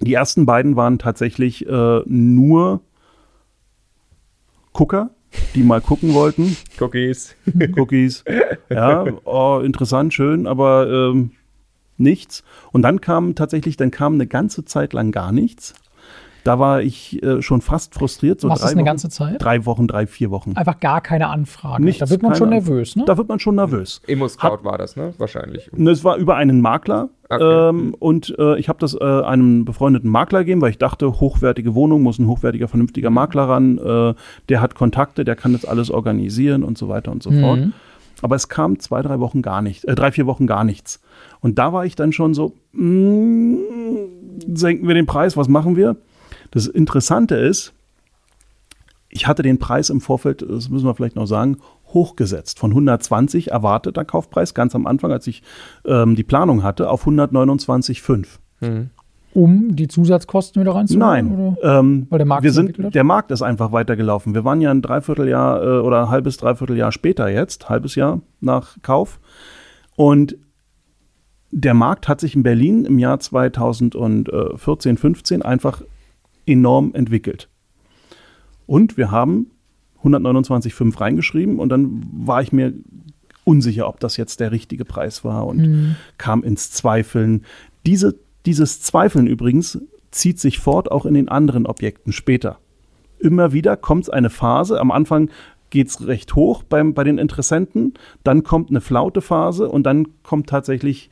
Die 0.00 0.14
ersten 0.14 0.46
beiden 0.46 0.76
waren 0.76 0.98
tatsächlich 0.98 1.66
äh, 1.66 2.00
nur 2.06 2.80
Gucker, 4.78 5.10
die 5.56 5.64
mal 5.64 5.80
gucken 5.80 6.14
wollten. 6.14 6.56
Cookies. 6.78 7.34
Cookies. 7.76 8.22
Ja, 8.70 9.04
oh, 9.24 9.60
interessant, 9.64 10.14
schön, 10.14 10.46
aber 10.46 10.88
ähm, 10.88 11.32
nichts. 11.96 12.44
Und 12.70 12.82
dann 12.82 13.00
kam 13.00 13.34
tatsächlich, 13.34 13.76
dann 13.76 13.90
kam 13.90 14.14
eine 14.14 14.28
ganze 14.28 14.64
Zeit 14.64 14.92
lang 14.92 15.10
gar 15.10 15.32
nichts. 15.32 15.74
Da 16.48 16.58
war 16.58 16.80
ich 16.80 17.22
äh, 17.22 17.42
schon 17.42 17.60
fast 17.60 17.92
frustriert. 17.92 18.40
So 18.40 18.48
Was 18.48 18.60
drei 18.60 18.68
ist 18.68 18.72
eine 18.72 18.80
Wochen, 18.80 18.86
ganze 18.86 19.10
Zeit? 19.10 19.36
Drei 19.38 19.66
Wochen, 19.66 19.86
drei, 19.86 20.06
vier 20.06 20.30
Wochen. 20.30 20.54
Einfach 20.56 20.80
gar 20.80 21.02
keine 21.02 21.26
Anfragen. 21.26 21.84
Nichts, 21.84 22.00
da 22.00 22.08
wird 22.08 22.22
man 22.22 22.34
schon 22.36 22.48
nervös, 22.48 22.96
ne? 22.96 23.04
Da 23.04 23.18
wird 23.18 23.28
man 23.28 23.38
schon 23.38 23.56
nervös. 23.56 24.00
Immo-Scout 24.06 24.60
war 24.64 24.78
das, 24.78 24.96
ne? 24.96 25.12
Wahrscheinlich. 25.18 25.70
Und 25.70 25.86
Es 25.86 26.04
war 26.04 26.16
über 26.16 26.36
einen 26.36 26.62
Makler. 26.62 27.10
Okay. 27.28 27.68
Ähm, 27.68 27.94
und 27.98 28.34
äh, 28.38 28.58
ich 28.58 28.70
habe 28.70 28.78
das 28.78 28.94
äh, 28.94 29.04
einem 29.04 29.66
befreundeten 29.66 30.08
Makler 30.10 30.38
gegeben, 30.38 30.62
weil 30.62 30.70
ich 30.70 30.78
dachte, 30.78 31.20
hochwertige 31.20 31.74
Wohnung 31.74 32.02
muss 32.02 32.18
ein 32.18 32.26
hochwertiger, 32.26 32.66
vernünftiger 32.66 33.10
Makler 33.10 33.42
ran. 33.42 33.76
Äh, 33.76 34.14
der 34.48 34.62
hat 34.62 34.74
Kontakte, 34.74 35.26
der 35.26 35.36
kann 35.36 35.52
das 35.52 35.66
alles 35.66 35.90
organisieren 35.90 36.64
und 36.64 36.78
so 36.78 36.88
weiter 36.88 37.12
und 37.12 37.22
so 37.22 37.30
fort. 37.30 37.60
Mhm. 37.60 37.74
Aber 38.22 38.36
es 38.36 38.48
kam 38.48 38.78
zwei, 38.78 39.02
drei 39.02 39.20
Wochen 39.20 39.42
gar 39.42 39.60
nicht, 39.60 39.84
äh, 39.84 39.94
drei, 39.94 40.12
vier 40.12 40.24
Wochen 40.24 40.46
gar 40.46 40.64
nichts. 40.64 41.02
Und 41.40 41.58
da 41.58 41.74
war 41.74 41.84
ich 41.84 41.94
dann 41.94 42.12
schon 42.12 42.32
so, 42.32 42.54
mm, 42.72 43.56
senken 44.54 44.88
wir 44.88 44.94
den 44.94 45.04
Preis, 45.04 45.36
was 45.36 45.48
machen 45.48 45.76
wir? 45.76 45.96
Das 46.50 46.66
Interessante 46.66 47.36
ist, 47.36 47.72
ich 49.08 49.26
hatte 49.26 49.42
den 49.42 49.58
Preis 49.58 49.90
im 49.90 50.00
Vorfeld, 50.00 50.42
das 50.42 50.68
müssen 50.68 50.86
wir 50.86 50.94
vielleicht 50.94 51.16
noch 51.16 51.26
sagen, 51.26 51.58
hochgesetzt. 51.94 52.58
Von 52.58 52.70
120 52.70 53.50
erwarteter 53.50 54.04
Kaufpreis 54.04 54.54
ganz 54.54 54.74
am 54.74 54.86
Anfang, 54.86 55.12
als 55.12 55.26
ich 55.26 55.42
ähm, 55.86 56.16
die 56.16 56.24
Planung 56.24 56.62
hatte, 56.62 56.90
auf 56.90 57.06
129,5. 57.06 58.26
Hm. 58.60 58.90
Um 59.34 59.76
die 59.76 59.88
Zusatzkosten 59.88 60.60
wieder 60.60 60.74
reinzuholen? 60.74 61.28
Nein, 61.28 61.56
Oder? 61.56 61.78
ähm, 61.78 62.06
Weil 62.10 62.18
der 62.18 62.26
Markt 62.26 62.44
wir 62.44 62.52
sind, 62.52 62.94
der 62.94 63.04
Markt 63.04 63.30
ist 63.30 63.42
einfach 63.42 63.72
weitergelaufen. 63.72 64.34
Wir 64.34 64.44
waren 64.44 64.60
ja 64.60 64.70
ein 64.70 64.82
Dreivierteljahr 64.82 65.62
äh, 65.62 65.80
oder 65.80 66.02
ein 66.02 66.08
halbes, 66.10 66.38
Dreivierteljahr 66.38 66.92
später 66.92 67.28
jetzt, 67.28 67.68
halbes 67.68 67.94
Jahr 67.94 68.20
nach 68.40 68.76
Kauf. 68.82 69.20
Und 69.96 70.36
der 71.50 71.74
Markt 71.74 72.08
hat 72.08 72.20
sich 72.20 72.34
in 72.34 72.42
Berlin 72.42 72.84
im 72.84 72.98
Jahr 72.98 73.20
2014, 73.20 74.96
15 74.96 75.42
einfach 75.42 75.82
enorm 76.48 76.94
entwickelt. 76.94 77.48
Und 78.66 78.96
wir 78.96 79.10
haben 79.10 79.50
129,5 80.04 81.00
reingeschrieben 81.00 81.58
und 81.58 81.68
dann 81.70 82.02
war 82.12 82.42
ich 82.42 82.52
mir 82.52 82.72
unsicher, 83.44 83.88
ob 83.88 83.98
das 84.00 84.16
jetzt 84.16 84.40
der 84.40 84.52
richtige 84.52 84.84
Preis 84.84 85.24
war 85.24 85.46
und 85.46 85.58
Mhm. 85.58 85.96
kam 86.18 86.42
ins 86.44 86.70
Zweifeln. 86.70 87.44
Diese, 87.86 88.14
dieses 88.44 88.80
Zweifeln 88.82 89.26
übrigens 89.26 89.78
zieht 90.10 90.38
sich 90.38 90.58
fort 90.58 90.90
auch 90.92 91.06
in 91.06 91.14
den 91.14 91.28
anderen 91.28 91.66
Objekten 91.66 92.12
später. 92.12 92.58
Immer 93.18 93.52
wieder 93.52 93.76
kommt 93.76 94.12
eine 94.12 94.30
Phase, 94.30 94.78
am 94.80 94.90
Anfang 94.90 95.30
geht 95.70 95.88
es 95.88 96.06
recht 96.06 96.34
hoch 96.34 96.62
beim, 96.62 96.94
bei 96.94 97.04
den 97.04 97.18
Interessenten, 97.18 97.94
dann 98.22 98.42
kommt 98.42 98.70
eine 98.70 98.80
flaute 98.80 99.20
Phase 99.20 99.68
und 99.68 99.84
dann 99.84 100.08
kommt 100.22 100.48
tatsächlich 100.48 101.10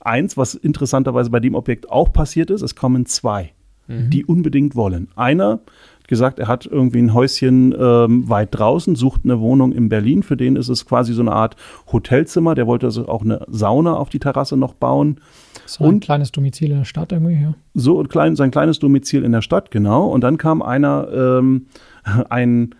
eins, 0.00 0.36
was 0.36 0.54
interessanterweise 0.54 1.30
bei 1.30 1.40
dem 1.40 1.54
Objekt 1.54 1.90
auch 1.90 2.12
passiert 2.12 2.50
ist, 2.50 2.62
es 2.62 2.74
kommen 2.76 3.06
zwei, 3.06 3.53
die 3.88 4.24
unbedingt 4.24 4.74
wollen. 4.76 5.08
Einer 5.14 5.60
hat 5.98 6.08
gesagt, 6.08 6.38
er 6.38 6.48
hat 6.48 6.66
irgendwie 6.66 6.98
ein 7.00 7.14
Häuschen 7.14 7.74
ähm, 7.78 8.28
weit 8.28 8.48
draußen, 8.52 8.94
sucht 8.94 9.22
eine 9.24 9.40
Wohnung 9.40 9.72
in 9.72 9.88
Berlin, 9.88 10.22
für 10.22 10.36
den 10.36 10.56
ist 10.56 10.68
es 10.68 10.84
quasi 10.86 11.12
so 11.14 11.22
eine 11.22 11.32
Art 11.32 11.56
Hotelzimmer, 11.92 12.54
der 12.54 12.66
wollte 12.66 12.86
also 12.86 13.08
auch 13.08 13.22
eine 13.22 13.44
Sauna 13.48 13.94
auf 13.94 14.08
die 14.10 14.18
Terrasse 14.18 14.56
noch 14.56 14.74
bauen. 14.74 15.20
So 15.66 15.84
ein 15.84 15.94
Und- 15.94 16.00
kleines 16.04 16.30
Domizil 16.32 16.70
in 16.70 16.78
der 16.78 16.84
Stadt 16.84 17.12
irgendwie, 17.12 17.40
ja. 17.40 17.54
So 17.74 18.00
ein 18.00 18.08
klein, 18.08 18.36
sein 18.36 18.50
kleines 18.50 18.78
Domizil 18.78 19.24
in 19.24 19.32
der 19.32 19.40
Stadt, 19.42 19.70
genau. 19.70 20.06
Und 20.08 20.22
dann 20.22 20.36
kam 20.38 20.60
einer, 20.62 21.08
ähm, 21.12 21.66
ein 22.30 22.74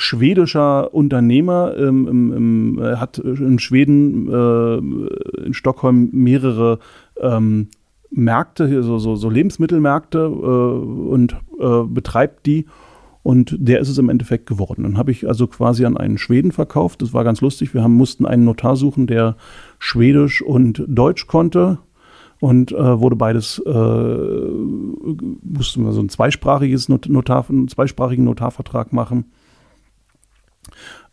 schwedischer 0.00 0.94
Unternehmer, 0.94 1.74
ähm, 1.76 2.06
im, 2.06 2.32
im, 2.32 2.82
äh, 2.82 2.96
hat 2.96 3.18
in 3.18 3.58
Schweden, 3.58 4.28
äh, 4.32 4.76
in 5.46 5.54
Stockholm 5.54 6.10
mehrere 6.12 6.78
ähm, 7.20 7.66
Märkte, 8.10 8.82
so, 8.82 8.98
so, 8.98 9.16
so 9.16 9.30
Lebensmittelmärkte 9.30 10.18
äh, 10.18 11.08
und 11.10 11.36
äh, 11.60 11.82
betreibt 11.84 12.46
die. 12.46 12.66
Und 13.22 13.56
der 13.58 13.80
ist 13.80 13.88
es 13.88 13.98
im 13.98 14.08
Endeffekt 14.08 14.46
geworden. 14.46 14.84
Dann 14.84 14.96
habe 14.96 15.10
ich 15.10 15.28
also 15.28 15.46
quasi 15.46 15.84
an 15.84 15.96
einen 15.96 16.16
Schweden 16.16 16.52
verkauft. 16.52 17.02
Das 17.02 17.12
war 17.12 17.24
ganz 17.24 17.40
lustig. 17.40 17.74
Wir 17.74 17.82
haben, 17.82 17.94
mussten 17.94 18.24
einen 18.24 18.44
Notar 18.44 18.76
suchen, 18.76 19.06
der 19.06 19.36
Schwedisch 19.78 20.40
und 20.40 20.82
Deutsch 20.86 21.26
konnte. 21.26 21.78
Und 22.40 22.70
äh, 22.70 23.00
wurde 23.00 23.16
beides, 23.16 23.60
äh, 23.66 23.70
mussten 25.42 25.84
wir 25.84 25.92
so 25.92 26.00
ein 26.00 26.08
zweisprachiges 26.08 26.88
Not 26.88 27.08
Notar, 27.08 27.44
einen 27.50 27.66
zweisprachigen 27.66 28.24
Notarvertrag 28.24 28.92
machen. 28.92 29.24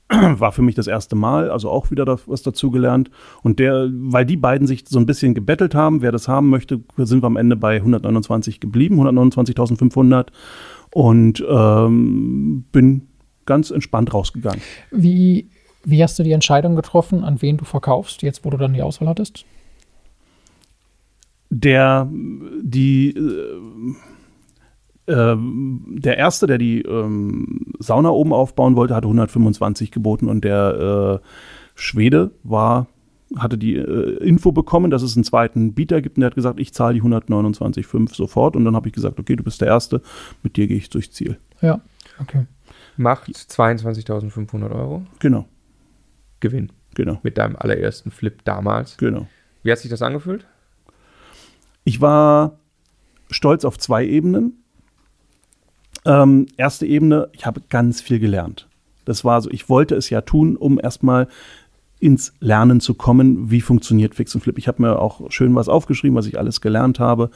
War 0.09 0.51
für 0.51 0.61
mich 0.61 0.75
das 0.75 0.87
erste 0.87 1.15
Mal, 1.15 1.49
also 1.49 1.69
auch 1.69 1.89
wieder 1.89 2.05
da, 2.05 2.17
was 2.27 2.43
dazugelernt. 2.43 3.09
Und 3.41 3.59
der, 3.59 3.89
weil 3.91 4.25
die 4.25 4.37
beiden 4.37 4.67
sich 4.67 4.85
so 4.87 4.99
ein 4.99 5.05
bisschen 5.05 5.33
gebettelt 5.33 5.73
haben, 5.73 6.01
wer 6.01 6.11
das 6.11 6.27
haben 6.27 6.49
möchte, 6.49 6.81
sind 6.97 7.23
wir 7.23 7.27
am 7.27 7.37
Ende 7.37 7.55
bei 7.55 7.77
129 7.77 8.59
geblieben, 8.59 8.99
129.500 8.99 10.27
und 10.93 11.43
ähm, 11.47 12.65
bin 12.71 13.07
ganz 13.45 13.71
entspannt 13.71 14.13
rausgegangen. 14.13 14.61
Wie, 14.91 15.49
wie 15.83 16.03
hast 16.03 16.19
du 16.19 16.23
die 16.23 16.31
Entscheidung 16.33 16.75
getroffen, 16.75 17.23
an 17.23 17.41
wen 17.41 17.57
du 17.57 17.65
verkaufst, 17.65 18.21
jetzt 18.21 18.45
wo 18.45 18.49
du 18.49 18.57
dann 18.57 18.73
die 18.73 18.81
Auswahl 18.81 19.09
hattest? 19.09 19.45
Der, 21.49 22.09
die, 22.61 23.15
äh, 25.07 25.11
äh, 25.11 25.37
der 25.37 26.17
erste, 26.17 26.47
der 26.47 26.57
die 26.57 26.81
ähm, 26.81 27.64
Sauna 27.79 28.09
oben 28.09 28.33
aufbauen 28.33 28.75
wollte, 28.75 28.95
hatte 28.95 29.07
125 29.07 29.91
geboten 29.91 30.27
und 30.29 30.43
der 30.43 31.21
äh, 31.21 31.27
Schwede 31.75 32.31
war, 32.43 32.87
hatte 33.37 33.57
die 33.57 33.75
äh, 33.75 34.17
Info 34.23 34.51
bekommen, 34.51 34.91
dass 34.91 35.01
es 35.01 35.15
einen 35.15 35.23
zweiten 35.23 35.73
Bieter 35.73 36.01
gibt 36.01 36.17
und 36.17 36.21
der 36.21 36.27
hat 36.27 36.35
gesagt, 36.35 36.59
ich 36.59 36.73
zahle 36.73 36.93
die 36.93 37.01
129,5 37.01 38.15
sofort 38.15 38.55
und 38.55 38.65
dann 38.65 38.75
habe 38.75 38.87
ich 38.87 38.93
gesagt, 38.93 39.19
okay, 39.19 39.35
du 39.35 39.43
bist 39.43 39.61
der 39.61 39.67
Erste, 39.67 40.01
mit 40.43 40.57
dir 40.57 40.67
gehe 40.67 40.77
ich 40.77 40.89
durchs 40.89 41.11
Ziel. 41.11 41.37
Ja, 41.61 41.81
okay. 42.21 42.45
Macht 42.97 43.27
22.500 43.29 44.71
Euro 44.71 45.03
Genau, 45.19 45.45
Gewinn 46.39 46.71
genau, 46.93 47.19
mit 47.23 47.37
deinem 47.37 47.55
allerersten 47.57 48.11
Flip 48.11 48.43
damals. 48.45 48.97
genau. 48.97 49.27
Wie 49.63 49.71
hat 49.71 49.79
sich 49.79 49.89
das 49.89 50.01
angefühlt? 50.01 50.45
Ich 51.83 51.99
war 51.99 52.59
stolz 53.31 53.65
auf 53.65 53.77
zwei 53.77 54.05
Ebenen. 54.05 54.63
Ähm, 56.05 56.47
erste 56.57 56.85
Ebene, 56.85 57.29
ich 57.33 57.45
habe 57.45 57.61
ganz 57.69 58.01
viel 58.01 58.19
gelernt. 58.19 58.67
Das 59.05 59.23
war 59.23 59.41
so, 59.41 59.49
ich 59.51 59.69
wollte 59.69 59.95
es 59.95 60.09
ja 60.09 60.21
tun, 60.21 60.55
um 60.55 60.79
erstmal 60.81 61.27
ins 61.99 62.33
Lernen 62.39 62.81
zu 62.81 62.93
kommen, 62.93 63.49
wie 63.49 63.61
funktioniert 63.61 64.15
Fix 64.15 64.35
und 64.35 64.41
Flip. 64.41 64.57
Ich 64.57 64.67
habe 64.67 64.81
mir 64.81 64.99
auch 64.99 65.31
schön 65.31 65.55
was 65.55 65.69
aufgeschrieben, 65.69 66.15
was 66.15 66.27
ich 66.27 66.37
alles 66.37 66.61
gelernt 66.61 66.99
habe. 66.99 67.29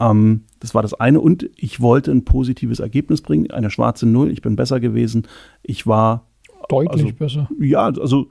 Ähm, 0.00 0.42
das 0.60 0.74
war 0.74 0.82
das 0.82 0.92
eine. 0.94 1.20
Und 1.20 1.48
ich 1.56 1.80
wollte 1.80 2.10
ein 2.10 2.24
positives 2.24 2.80
Ergebnis 2.80 3.22
bringen, 3.22 3.50
eine 3.50 3.70
schwarze 3.70 4.06
Null. 4.06 4.30
Ich 4.30 4.42
bin 4.42 4.56
besser 4.56 4.80
gewesen. 4.80 5.26
Ich 5.62 5.86
war 5.86 6.26
Deutlich 6.68 7.04
Also- 7.04 7.16
besser. 7.16 7.48
ja, 7.60 7.84
also 7.86 8.28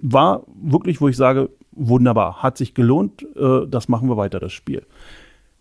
war 0.00 0.44
wirklich, 0.62 1.00
wo 1.00 1.08
ich 1.08 1.16
sage, 1.16 1.50
wunderbar, 1.72 2.42
hat 2.42 2.56
sich 2.56 2.74
gelohnt, 2.74 3.26
äh, 3.36 3.66
das 3.68 3.88
machen 3.88 4.08
wir 4.08 4.16
weiter, 4.16 4.38
das 4.40 4.52
Spiel. 4.52 4.82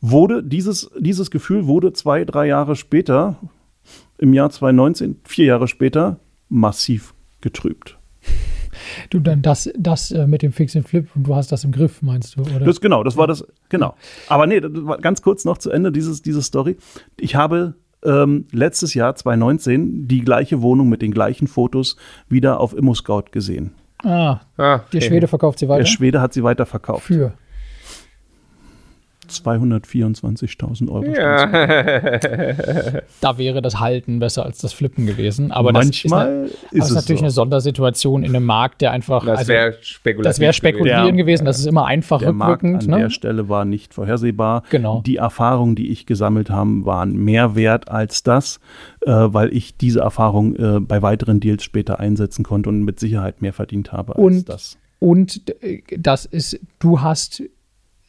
Wurde 0.01 0.43
dieses, 0.43 0.91
dieses 0.99 1.31
Gefühl 1.31 1.65
wurde 1.65 1.93
zwei, 1.93 2.25
drei 2.25 2.47
Jahre 2.47 2.75
später, 2.75 3.37
im 4.23 4.33
Jahr 4.33 4.49
2019, 4.49 5.17
vier 5.25 5.45
Jahre 5.47 5.67
später, 5.67 6.17
massiv 6.47 7.13
getrübt. 7.41 7.97
Du 9.09 9.19
dann 9.19 9.41
das, 9.41 9.69
das 9.77 10.11
äh, 10.11 10.25
mit 10.25 10.41
dem 10.41 10.53
Fix 10.53 10.75
and 10.77 10.87
Flip 10.87 11.07
und 11.13 11.27
du 11.27 11.35
hast 11.35 11.51
das 11.51 11.65
im 11.65 11.73
Griff, 11.73 12.01
meinst 12.01 12.37
du, 12.37 12.41
oder? 12.41 12.61
Das 12.61 12.79
genau, 12.79 13.03
das 13.03 13.17
war 13.17 13.27
das, 13.27 13.45
genau. 13.67 13.95
Aber 14.29 14.47
nee, 14.47 14.61
das 14.61 14.71
war 14.73 14.97
ganz 14.97 15.21
kurz 15.21 15.43
noch 15.43 15.57
zu 15.57 15.69
Ende 15.71 15.91
dieses, 15.91 16.21
diese 16.21 16.41
Story. 16.41 16.77
Ich 17.19 17.35
habe 17.35 17.75
ähm, 18.05 18.45
letztes 18.51 18.93
Jahr, 18.93 19.13
2019, 19.13 20.07
die 20.07 20.21
gleiche 20.21 20.61
Wohnung 20.61 20.87
mit 20.87 21.01
den 21.01 21.11
gleichen 21.11 21.47
Fotos 21.47 21.97
wieder 22.29 22.61
auf 22.61 22.75
ImmoScout 22.75 23.25
gesehen. 23.31 23.73
ah, 24.03 24.39
Ah, 24.57 24.79
der. 24.93 25.01
Schwede 25.01 25.27
verkauft 25.27 25.59
sie 25.59 25.67
weiter. 25.67 25.79
Der 25.83 25.85
Schwede 25.85 26.21
hat 26.21 26.33
sie 26.33 26.43
weiterverkauft. 26.43 27.07
Für. 27.07 27.33
224.000 29.29 30.89
Euro. 30.89 31.05
Ja. 31.05 33.01
Da 33.21 33.37
wäre 33.37 33.61
das 33.61 33.79
Halten 33.79 34.19
besser 34.19 34.45
als 34.45 34.57
das 34.59 34.73
Flippen 34.73 35.05
gewesen. 35.05 35.51
Aber 35.51 35.71
Manchmal 35.71 36.41
das 36.43 36.51
ist, 36.51 36.55
ist, 36.55 36.61
eine, 36.71 36.71
das 36.71 36.71
ist 36.71 36.89
es 36.89 36.95
natürlich 36.95 37.19
so. 37.19 37.25
eine 37.25 37.31
Sondersituation 37.31 38.23
in 38.23 38.35
einem 38.35 38.45
Markt, 38.45 38.81
der 38.81 38.91
einfach. 38.91 39.25
Das 39.25 39.39
also, 39.39 39.49
wäre 39.53 39.73
spekulativ. 39.81 40.29
das 40.29 40.39
wäre 40.39 40.53
spekulieren 40.53 41.05
Ja. 41.07 41.11
gewesen. 41.11 41.45
Das 41.45 41.59
ist 41.59 41.65
immer 41.65 41.85
einfach 41.85 42.19
Der 42.19 42.33
Markt 42.33 42.63
an 42.63 42.71
rückwirkend. 42.75 42.91
der 42.91 43.03
Ne? 43.05 43.09
Stelle 43.11 43.49
war 43.49 43.65
nicht 43.65 43.93
vorhersehbar. 43.93 44.63
Genau. 44.69 45.01
Die 45.05 45.17
Erfahrungen, 45.17 45.75
die 45.75 45.89
ich 45.89 46.05
gesammelt 46.05 46.49
habe, 46.49 46.85
waren 46.85 47.15
mehr 47.15 47.55
wert 47.55 47.89
als 47.89 48.23
das, 48.23 48.59
äh, 49.01 49.11
weil 49.11 49.53
ich 49.55 49.77
diese 49.77 50.01
Erfahrung 50.01 50.55
äh, 50.55 50.79
bei 50.79 51.01
weiteren 51.01 51.39
Deals 51.39 51.63
später 51.63 51.99
einsetzen 51.99 52.43
konnte 52.43 52.69
und 52.69 52.83
mit 52.83 52.99
Sicherheit 52.99 53.41
mehr 53.41 53.53
verdient 53.53 53.91
habe 53.93 54.15
als 54.15 54.23
Und- 54.25 54.49
das. 54.49 54.77
Und 54.99 55.41
äh, 55.61 55.81
das 55.97 56.25
ist, 56.25 56.59
du 56.79 57.01
hast 57.01 57.43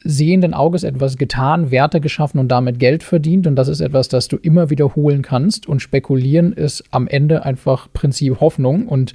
sehenden 0.05 0.53
Auges 0.53 0.83
etwas 0.83 1.17
getan, 1.17 1.71
Werte 1.71 1.99
geschaffen 1.99 2.39
und 2.39 2.47
damit 2.47 2.79
Geld 2.79 3.03
verdient. 3.03 3.47
Und 3.47 3.55
das 3.55 3.67
ist 3.67 3.81
etwas, 3.81 4.07
das 4.07 4.27
du 4.27 4.37
immer 4.37 4.69
wiederholen 4.69 5.23
kannst. 5.23 5.67
Und 5.67 5.81
spekulieren 5.81 6.53
ist 6.53 6.83
am 6.91 7.07
Ende 7.07 7.43
einfach 7.43 7.91
Prinzip 7.91 8.39
Hoffnung 8.39 8.87
und 8.87 9.13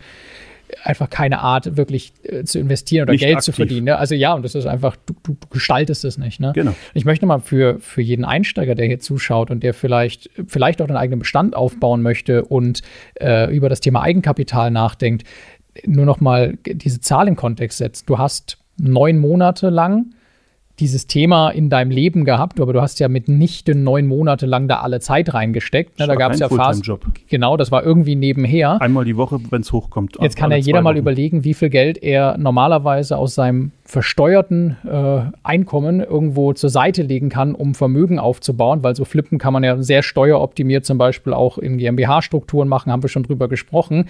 einfach 0.84 1.08
keine 1.08 1.40
Art, 1.40 1.76
wirklich 1.76 2.12
äh, 2.22 2.44
zu 2.44 2.58
investieren 2.58 3.04
oder 3.04 3.12
Nicht 3.12 3.22
Geld 3.22 3.42
zu 3.42 3.52
aktiv. 3.52 3.66
verdienen. 3.66 3.86
Ne? 3.86 3.96
Also 3.96 4.14
ja, 4.14 4.34
und 4.34 4.44
das 4.44 4.54
ist 4.54 4.66
einfach, 4.66 4.96
du, 5.06 5.14
du, 5.22 5.36
gestaltest 5.50 6.04
es 6.04 6.18
nicht. 6.18 6.40
Ne? 6.40 6.52
Genau. 6.54 6.74
Ich 6.94 7.04
möchte 7.04 7.26
mal 7.26 7.40
für, 7.40 7.78
für 7.80 8.02
jeden 8.02 8.24
Einsteiger, 8.24 8.74
der 8.74 8.86
hier 8.86 9.00
zuschaut 9.00 9.50
und 9.50 9.62
der 9.62 9.74
vielleicht, 9.74 10.30
vielleicht 10.46 10.82
auch 10.82 10.88
einen 10.88 10.96
eigenen 10.96 11.20
Bestand 11.20 11.54
aufbauen 11.56 12.02
möchte 12.02 12.44
und 12.44 12.82
äh, 13.20 13.54
über 13.54 13.68
das 13.68 13.80
Thema 13.80 14.02
Eigenkapital 14.02 14.70
nachdenkt, 14.70 15.24
nur 15.86 16.04
noch 16.04 16.20
mal 16.20 16.56
diese 16.64 17.00
Zahl 17.00 17.28
in 17.28 17.36
Kontext 17.36 17.78
setzen. 17.78 18.04
Du 18.06 18.18
hast 18.18 18.58
neun 18.76 19.18
Monate 19.18 19.70
lang 19.70 20.14
dieses 20.80 21.06
Thema 21.06 21.50
in 21.50 21.70
deinem 21.70 21.90
Leben 21.90 22.24
gehabt, 22.24 22.60
aber 22.60 22.72
du 22.72 22.80
hast 22.80 22.98
ja 23.00 23.08
mitnichten 23.08 23.84
neun 23.84 24.06
Monate 24.06 24.46
lang 24.46 24.66
da 24.66 24.80
alle 24.80 25.00
Zeit 25.00 25.32
reingesteckt. 25.34 25.98
Ne? 25.98 26.06
Da 26.06 26.14
gab 26.14 26.32
es 26.32 26.40
ja. 26.40 26.48
Fulltime-Job. 26.48 27.04
Genau, 27.28 27.56
das 27.56 27.70
war 27.70 27.84
irgendwie 27.84 28.16
nebenher. 28.16 28.80
Einmal 28.80 29.04
die 29.04 29.16
Woche, 29.16 29.38
wenn 29.50 29.60
es 29.60 29.72
hochkommt. 29.72 30.16
Jetzt 30.20 30.36
kann 30.36 30.50
ja 30.50 30.56
jeder 30.56 30.82
mal 30.82 30.96
überlegen, 30.96 31.44
wie 31.44 31.54
viel 31.54 31.70
Geld 31.70 32.02
er 32.02 32.38
normalerweise 32.38 33.16
aus 33.16 33.34
seinem 33.34 33.72
versteuerten 33.84 34.76
äh, 34.84 35.22
Einkommen 35.42 36.00
irgendwo 36.00 36.52
zur 36.52 36.70
Seite 36.70 37.02
legen 37.02 37.28
kann, 37.28 37.54
um 37.54 37.74
Vermögen 37.74 38.18
aufzubauen, 38.18 38.82
weil 38.82 38.94
so 38.94 39.04
Flippen 39.04 39.38
kann 39.38 39.52
man 39.52 39.64
ja 39.64 39.82
sehr 39.82 40.02
steueroptimiert 40.02 40.84
zum 40.84 40.96
Beispiel 40.96 41.32
auch 41.32 41.58
in 41.58 41.76
GmbH-Strukturen 41.78 42.68
machen, 42.68 42.92
haben 42.92 43.02
wir 43.02 43.08
schon 43.08 43.24
drüber 43.24 43.48
gesprochen. 43.48 44.06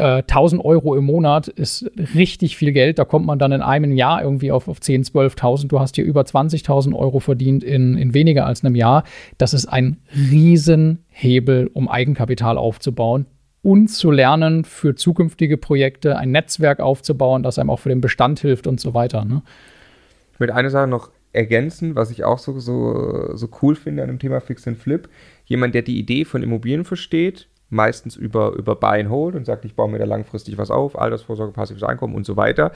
Äh, 0.00 0.22
1000 0.22 0.64
Euro 0.64 0.96
im 0.96 1.04
Monat 1.04 1.48
ist 1.48 1.90
richtig 2.14 2.56
viel 2.56 2.72
Geld. 2.72 2.98
Da 2.98 3.04
kommt 3.04 3.26
man 3.26 3.38
dann 3.38 3.52
in 3.52 3.60
einem 3.60 3.92
Jahr 3.92 4.22
irgendwie 4.22 4.50
auf, 4.50 4.66
auf 4.66 4.78
10.000, 4.78 5.12
12.000. 5.12 5.68
Du 5.68 5.78
hast 5.78 5.94
hier 5.94 6.04
über 6.04 6.22
20.000 6.22 6.94
Euro 6.94 7.20
verdient 7.20 7.62
in, 7.62 7.98
in 7.98 8.14
weniger 8.14 8.46
als 8.46 8.64
einem 8.64 8.76
Jahr. 8.76 9.04
Das 9.36 9.52
ist 9.52 9.66
ein 9.66 9.98
Riesenhebel, 10.14 11.70
um 11.74 11.86
Eigenkapital 11.86 12.56
aufzubauen 12.56 13.26
und 13.62 13.88
zu 13.88 14.10
lernen, 14.10 14.64
für 14.64 14.94
zukünftige 14.94 15.58
Projekte 15.58 16.16
ein 16.16 16.30
Netzwerk 16.30 16.80
aufzubauen, 16.80 17.42
das 17.42 17.58
einem 17.58 17.68
auch 17.68 17.80
für 17.80 17.90
den 17.90 18.00
Bestand 18.00 18.40
hilft 18.40 18.66
und 18.66 18.80
so 18.80 18.94
weiter. 18.94 19.26
Ne? 19.26 19.42
Ich 20.32 20.40
möchte 20.40 20.54
eine 20.54 20.70
Sache 20.70 20.88
noch 20.88 21.10
ergänzen, 21.34 21.94
was 21.94 22.10
ich 22.10 22.24
auch 22.24 22.38
so, 22.38 22.58
so, 22.58 23.36
so 23.36 23.48
cool 23.60 23.76
finde 23.76 24.02
an 24.02 24.08
dem 24.08 24.18
Thema 24.18 24.40
Fix 24.40 24.66
and 24.66 24.78
Flip. 24.78 25.10
Jemand, 25.44 25.74
der 25.74 25.82
die 25.82 25.98
Idee 25.98 26.24
von 26.24 26.42
Immobilien 26.42 26.86
versteht, 26.86 27.49
meistens 27.70 28.16
über, 28.16 28.52
über 28.52 28.76
Buy 28.76 29.00
and 29.00 29.10
und 29.10 29.46
sagt, 29.46 29.64
ich 29.64 29.74
baue 29.74 29.90
mir 29.90 29.98
da 29.98 30.04
langfristig 30.04 30.58
was 30.58 30.70
auf, 30.70 30.98
Altersvorsorge, 30.98 31.52
passives 31.52 31.82
Einkommen 31.82 32.14
und 32.14 32.26
so 32.26 32.36
weiter, 32.36 32.72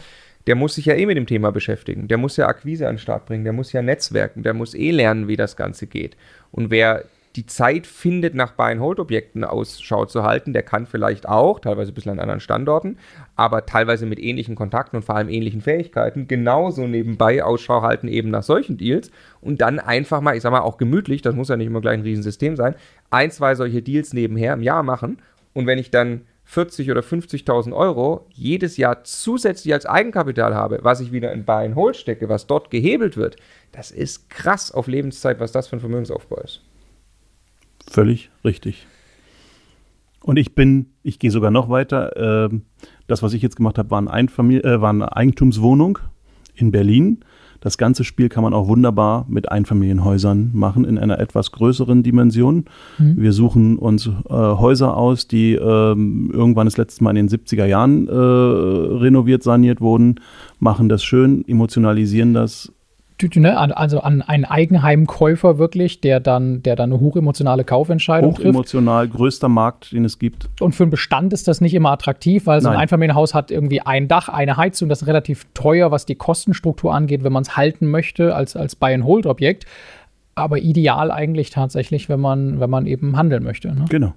der 0.46 0.54
muss 0.54 0.74
sich 0.74 0.86
ja 0.86 0.94
eh 0.94 1.06
mit 1.06 1.16
dem 1.16 1.26
Thema 1.26 1.50
beschäftigen. 1.50 2.08
Der 2.08 2.18
muss 2.18 2.36
ja 2.36 2.46
Akquise 2.46 2.86
an 2.86 2.94
den 2.94 3.00
Start 3.00 3.26
bringen, 3.26 3.44
der 3.44 3.52
muss 3.52 3.72
ja 3.72 3.82
netzwerken, 3.82 4.42
der 4.42 4.54
muss 4.54 4.74
eh 4.74 4.90
lernen, 4.90 5.28
wie 5.28 5.36
das 5.36 5.56
Ganze 5.56 5.86
geht. 5.86 6.16
Und 6.52 6.70
wer 6.70 7.04
die 7.36 7.46
Zeit 7.46 7.86
findet, 7.86 8.34
nach 8.34 8.52
Buy-and-Hold-Objekten 8.52 9.42
Ausschau 9.42 10.04
zu 10.04 10.22
halten, 10.22 10.52
der 10.52 10.62
kann 10.62 10.86
vielleicht 10.86 11.28
auch, 11.28 11.58
teilweise 11.58 11.90
ein 11.90 11.94
bisschen 11.94 12.12
an 12.12 12.20
anderen 12.20 12.40
Standorten, 12.40 12.98
aber 13.34 13.66
teilweise 13.66 14.06
mit 14.06 14.20
ähnlichen 14.20 14.54
Kontakten 14.54 14.96
und 14.96 15.02
vor 15.02 15.16
allem 15.16 15.28
ähnlichen 15.28 15.60
Fähigkeiten, 15.60 16.28
genauso 16.28 16.86
nebenbei 16.86 17.42
Ausschau 17.42 17.82
halten 17.82 18.06
eben 18.06 18.30
nach 18.30 18.44
solchen 18.44 18.76
Deals. 18.76 19.10
Und 19.40 19.60
dann 19.60 19.80
einfach 19.80 20.20
mal, 20.20 20.36
ich 20.36 20.42
sag 20.42 20.52
mal, 20.52 20.60
auch 20.60 20.76
gemütlich, 20.76 21.22
das 21.22 21.34
muss 21.34 21.48
ja 21.48 21.56
nicht 21.56 21.66
immer 21.66 21.80
gleich 21.80 21.94
ein 21.94 22.02
Riesensystem 22.02 22.56
sein, 22.56 22.76
ein, 23.10 23.30
zwei 23.30 23.54
solche 23.56 23.82
Deals 23.82 24.12
nebenher 24.12 24.54
im 24.54 24.62
Jahr 24.62 24.84
machen. 24.84 25.18
Und 25.54 25.66
wenn 25.66 25.78
ich 25.78 25.90
dann 25.90 26.22
40 26.44 26.90
oder 26.90 27.00
50.000 27.00 27.74
Euro 27.74 28.26
jedes 28.30 28.76
Jahr 28.76 29.02
zusätzlich 29.02 29.72
als 29.72 29.86
Eigenkapital 29.86 30.54
habe, 30.54 30.78
was 30.82 31.00
ich 31.00 31.10
wieder 31.10 31.32
in 31.32 31.44
Buy 31.44 31.64
and 31.64 31.74
Hold 31.74 31.96
stecke, 31.96 32.28
was 32.28 32.46
dort 32.46 32.70
gehebelt 32.70 33.16
wird, 33.16 33.36
das 33.72 33.90
ist 33.90 34.30
krass 34.30 34.70
auf 34.70 34.86
Lebenszeit, 34.86 35.40
was 35.40 35.52
das 35.52 35.68
für 35.68 35.76
ein 35.76 35.80
Vermögensaufbau 35.80 36.36
ist. 36.36 36.62
Völlig 37.90 38.30
richtig. 38.44 38.86
Und 40.22 40.38
ich 40.38 40.54
bin, 40.54 40.86
ich 41.02 41.18
gehe 41.18 41.30
sogar 41.30 41.50
noch 41.50 41.68
weiter. 41.68 42.48
Ähm, 42.50 42.62
das, 43.06 43.22
was 43.22 43.34
ich 43.34 43.42
jetzt 43.42 43.56
gemacht 43.56 43.76
habe, 43.78 43.90
war, 43.90 44.00
ein 44.00 44.08
Einfamil 44.08 44.64
äh, 44.64 44.80
war 44.80 44.90
eine 44.90 45.14
Eigentumswohnung 45.14 45.98
in 46.54 46.70
Berlin. 46.70 47.24
Das 47.64 47.78
ganze 47.78 48.04
Spiel 48.04 48.28
kann 48.28 48.44
man 48.44 48.52
auch 48.52 48.68
wunderbar 48.68 49.24
mit 49.26 49.50
Einfamilienhäusern 49.50 50.50
machen 50.52 50.84
in 50.84 50.98
einer 50.98 51.18
etwas 51.18 51.50
größeren 51.50 52.02
Dimension. 52.02 52.66
Wir 52.98 53.32
suchen 53.32 53.78
uns 53.78 54.06
äh, 54.06 54.10
Häuser 54.28 54.94
aus, 54.98 55.28
die 55.28 55.54
ähm, 55.54 56.30
irgendwann 56.30 56.66
das 56.66 56.76
letzte 56.76 57.02
Mal 57.02 57.16
in 57.16 57.26
den 57.26 57.40
70er 57.40 57.64
Jahren 57.64 58.06
äh, 58.06 58.12
renoviert, 58.12 59.42
saniert 59.42 59.80
wurden, 59.80 60.16
machen 60.58 60.90
das 60.90 61.02
schön, 61.04 61.42
emotionalisieren 61.48 62.34
das, 62.34 62.70
ne, 63.22 63.76
Also 63.76 64.00
an 64.00 64.22
einen 64.22 64.44
Eigenheimkäufer 64.44 65.58
wirklich, 65.58 66.00
der 66.00 66.20
dann, 66.20 66.62
der 66.62 66.76
dann 66.76 66.92
eine 66.92 67.00
hochemotionale 67.00 67.64
Kaufentscheidung 67.64 68.34
trifft. 68.34 68.48
hochemotional, 68.48 69.08
größter 69.08 69.48
Markt, 69.48 69.92
den 69.92 70.04
es 70.04 70.18
gibt. 70.18 70.48
Und 70.60 70.74
für 70.74 70.84
einen 70.84 70.90
Bestand 70.90 71.32
ist 71.32 71.48
das 71.48 71.60
nicht 71.60 71.74
immer 71.74 71.90
attraktiv, 71.90 72.46
weil 72.46 72.60
so 72.60 72.68
ein 72.68 72.74
Nein. 72.74 72.82
Einfamilienhaus 72.82 73.34
hat 73.34 73.50
irgendwie 73.50 73.80
ein 73.80 74.08
Dach, 74.08 74.28
eine 74.28 74.56
Heizung, 74.56 74.88
das 74.88 75.02
ist 75.02 75.08
relativ 75.08 75.46
teuer, 75.54 75.90
was 75.90 76.06
die 76.06 76.16
Kostenstruktur 76.16 76.94
angeht, 76.94 77.24
wenn 77.24 77.32
man 77.32 77.42
es 77.42 77.56
halten 77.56 77.90
möchte 77.90 78.34
als, 78.34 78.56
als 78.56 78.76
Buy-and-Hold-Objekt. 78.76 79.66
Aber 80.34 80.58
ideal 80.58 81.10
eigentlich 81.10 81.50
tatsächlich, 81.50 82.08
wenn 82.08 82.20
man, 82.20 82.58
wenn 82.58 82.70
man 82.70 82.86
eben 82.86 83.16
handeln 83.16 83.44
möchte. 83.44 83.68
Ne? 83.68 83.84
Genau. 83.88 84.14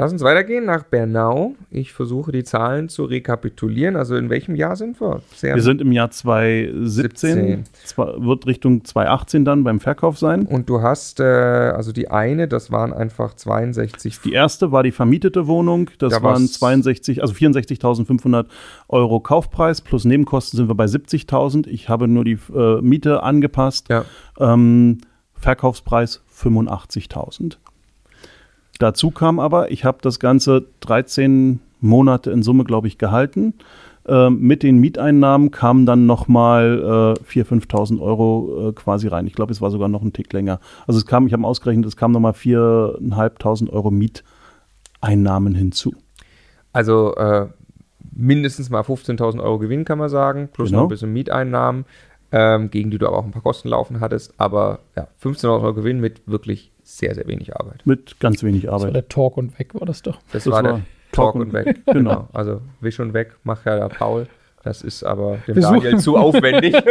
Lass 0.00 0.12
uns 0.12 0.22
weitergehen 0.22 0.64
nach 0.64 0.84
Bernau. 0.84 1.56
Ich 1.72 1.92
versuche 1.92 2.30
die 2.30 2.44
Zahlen 2.44 2.88
zu 2.88 3.04
rekapitulieren. 3.04 3.96
Also 3.96 4.14
in 4.14 4.30
welchem 4.30 4.54
Jahr 4.54 4.76
sind 4.76 5.00
wir? 5.00 5.22
Sehr 5.34 5.56
Wir 5.56 5.62
sind 5.62 5.80
im 5.80 5.90
Jahr 5.90 6.12
2017, 6.12 7.34
17. 7.34 7.64
zwar 7.84 8.24
wird 8.24 8.46
Richtung 8.46 8.84
2018 8.84 9.44
dann 9.44 9.64
beim 9.64 9.80
Verkauf 9.80 10.16
sein. 10.16 10.46
und 10.46 10.68
du 10.68 10.82
hast, 10.82 11.18
äh, 11.18 11.24
also 11.24 11.90
die 11.90 12.10
eine, 12.12 12.46
das 12.46 12.70
waren 12.70 12.92
einfach 12.92 13.34
62. 13.34 14.20
Die 14.20 14.32
erste 14.32 14.70
war 14.70 14.84
die 14.84 14.92
vermietete 14.92 15.48
Wohnung, 15.48 15.90
das 15.98 16.12
Da 16.12 16.22
waren 16.22 16.42
war's- 16.42 16.52
62, 16.52 17.20
also 17.20 17.34
64.500 17.34 18.46
Euro 18.88 19.18
Kaufpreis, 19.18 19.80
plus 19.80 20.04
Nebenkosten 20.04 20.56
sind 20.58 20.68
wir 20.68 20.76
bei 20.76 20.86
70.000. 20.86 21.66
Ich 21.66 21.88
habe 21.88 22.06
nur 22.06 22.24
die 22.24 22.38
äh, 22.54 22.80
Miete 22.82 23.24
angepasst. 23.24 23.88
Ja. 23.88 24.04
Ähm, 24.38 24.98
Verkaufspreis 25.34 26.22
85.000. 26.32 27.56
Dazu 28.78 29.10
kam 29.10 29.40
aber, 29.40 29.70
ich 29.70 29.84
habe 29.84 29.98
das 30.02 30.20
Ganze 30.20 30.66
13 30.80 31.60
Monate 31.80 32.30
in 32.30 32.42
Summe, 32.42 32.64
glaube 32.64 32.86
ich, 32.86 32.98
gehalten. 32.98 33.54
Ähm, 34.06 34.40
mit 34.40 34.62
den 34.62 34.78
Mieteinnahmen 34.78 35.50
kamen 35.50 35.84
dann 35.84 36.06
nochmal 36.06 37.16
äh, 37.18 37.22
4.000, 37.22 37.66
5.000 37.66 38.00
Euro 38.00 38.68
äh, 38.68 38.72
quasi 38.72 39.08
rein. 39.08 39.26
Ich 39.26 39.34
glaube, 39.34 39.52
es 39.52 39.60
war 39.60 39.70
sogar 39.70 39.88
noch 39.88 40.02
ein 40.02 40.12
Tick 40.12 40.32
länger. 40.32 40.60
Also 40.86 40.98
es 40.98 41.06
kam, 41.06 41.26
ich 41.26 41.32
habe 41.32 41.44
ausgerechnet, 41.44 41.86
es 41.86 41.96
kamen 41.96 42.14
nochmal 42.14 42.32
4.500 42.32 43.70
Euro 43.70 43.90
Mieteinnahmen 43.90 45.54
hinzu. 45.54 45.92
Also 46.72 47.14
äh, 47.16 47.48
mindestens 48.12 48.70
mal 48.70 48.82
15.000 48.82 49.42
Euro 49.42 49.58
Gewinn, 49.58 49.84
kann 49.84 49.98
man 49.98 50.08
sagen, 50.08 50.48
plus 50.52 50.70
Genau. 50.70 50.80
noch 50.82 50.86
ein 50.86 50.90
bisschen 50.90 51.12
Mieteinnahmen, 51.12 51.84
ähm, 52.32 52.70
gegen 52.70 52.90
die 52.90 52.98
du 52.98 53.06
aber 53.06 53.18
auch 53.18 53.24
ein 53.24 53.30
paar 53.30 53.42
Kosten 53.42 53.68
laufen 53.68 54.00
hattest. 54.00 54.32
Aber 54.38 54.80
ja, 54.96 55.08
15.000 55.22 55.50
Euro 55.50 55.74
Gewinn 55.74 56.00
mit 56.00 56.22
wirklich 56.26 56.70
sehr, 56.96 57.14
sehr 57.14 57.26
wenig 57.28 57.54
Arbeit. 57.54 57.82
Mit 57.84 58.18
ganz 58.18 58.42
wenig 58.42 58.62
Das 58.62 58.70
war 58.72 58.80
Arbeit. 58.80 58.94
der 58.94 59.08
Talk 59.08 59.36
und 59.36 59.58
weg 59.58 59.74
war 59.74 59.86
das 59.86 60.02
doch. 60.02 60.18
Das, 60.32 60.44
Das 60.44 60.52
war 60.52 60.62
der 60.62 60.72
war 60.72 60.78
Talk 61.12 61.32
Talk 61.32 61.34
und 61.36 61.40
und- 61.42 61.52
weg. 61.52 61.80
Genau. 61.86 61.92
Genau. 62.10 62.28
Also 62.32 62.60
wisch 62.80 62.98
und 63.00 63.12
weg, 63.14 63.34
macht 63.44 63.66
ja 63.66 63.76
der 63.76 63.88
Paul. 63.94 64.26
Das 64.64 64.82
ist 64.82 65.04
aber 65.04 65.38
dem 65.46 65.54
Wir 65.56 65.62
Daniel 65.62 65.98
zu 65.98 66.16
aufwendig. 66.16 66.74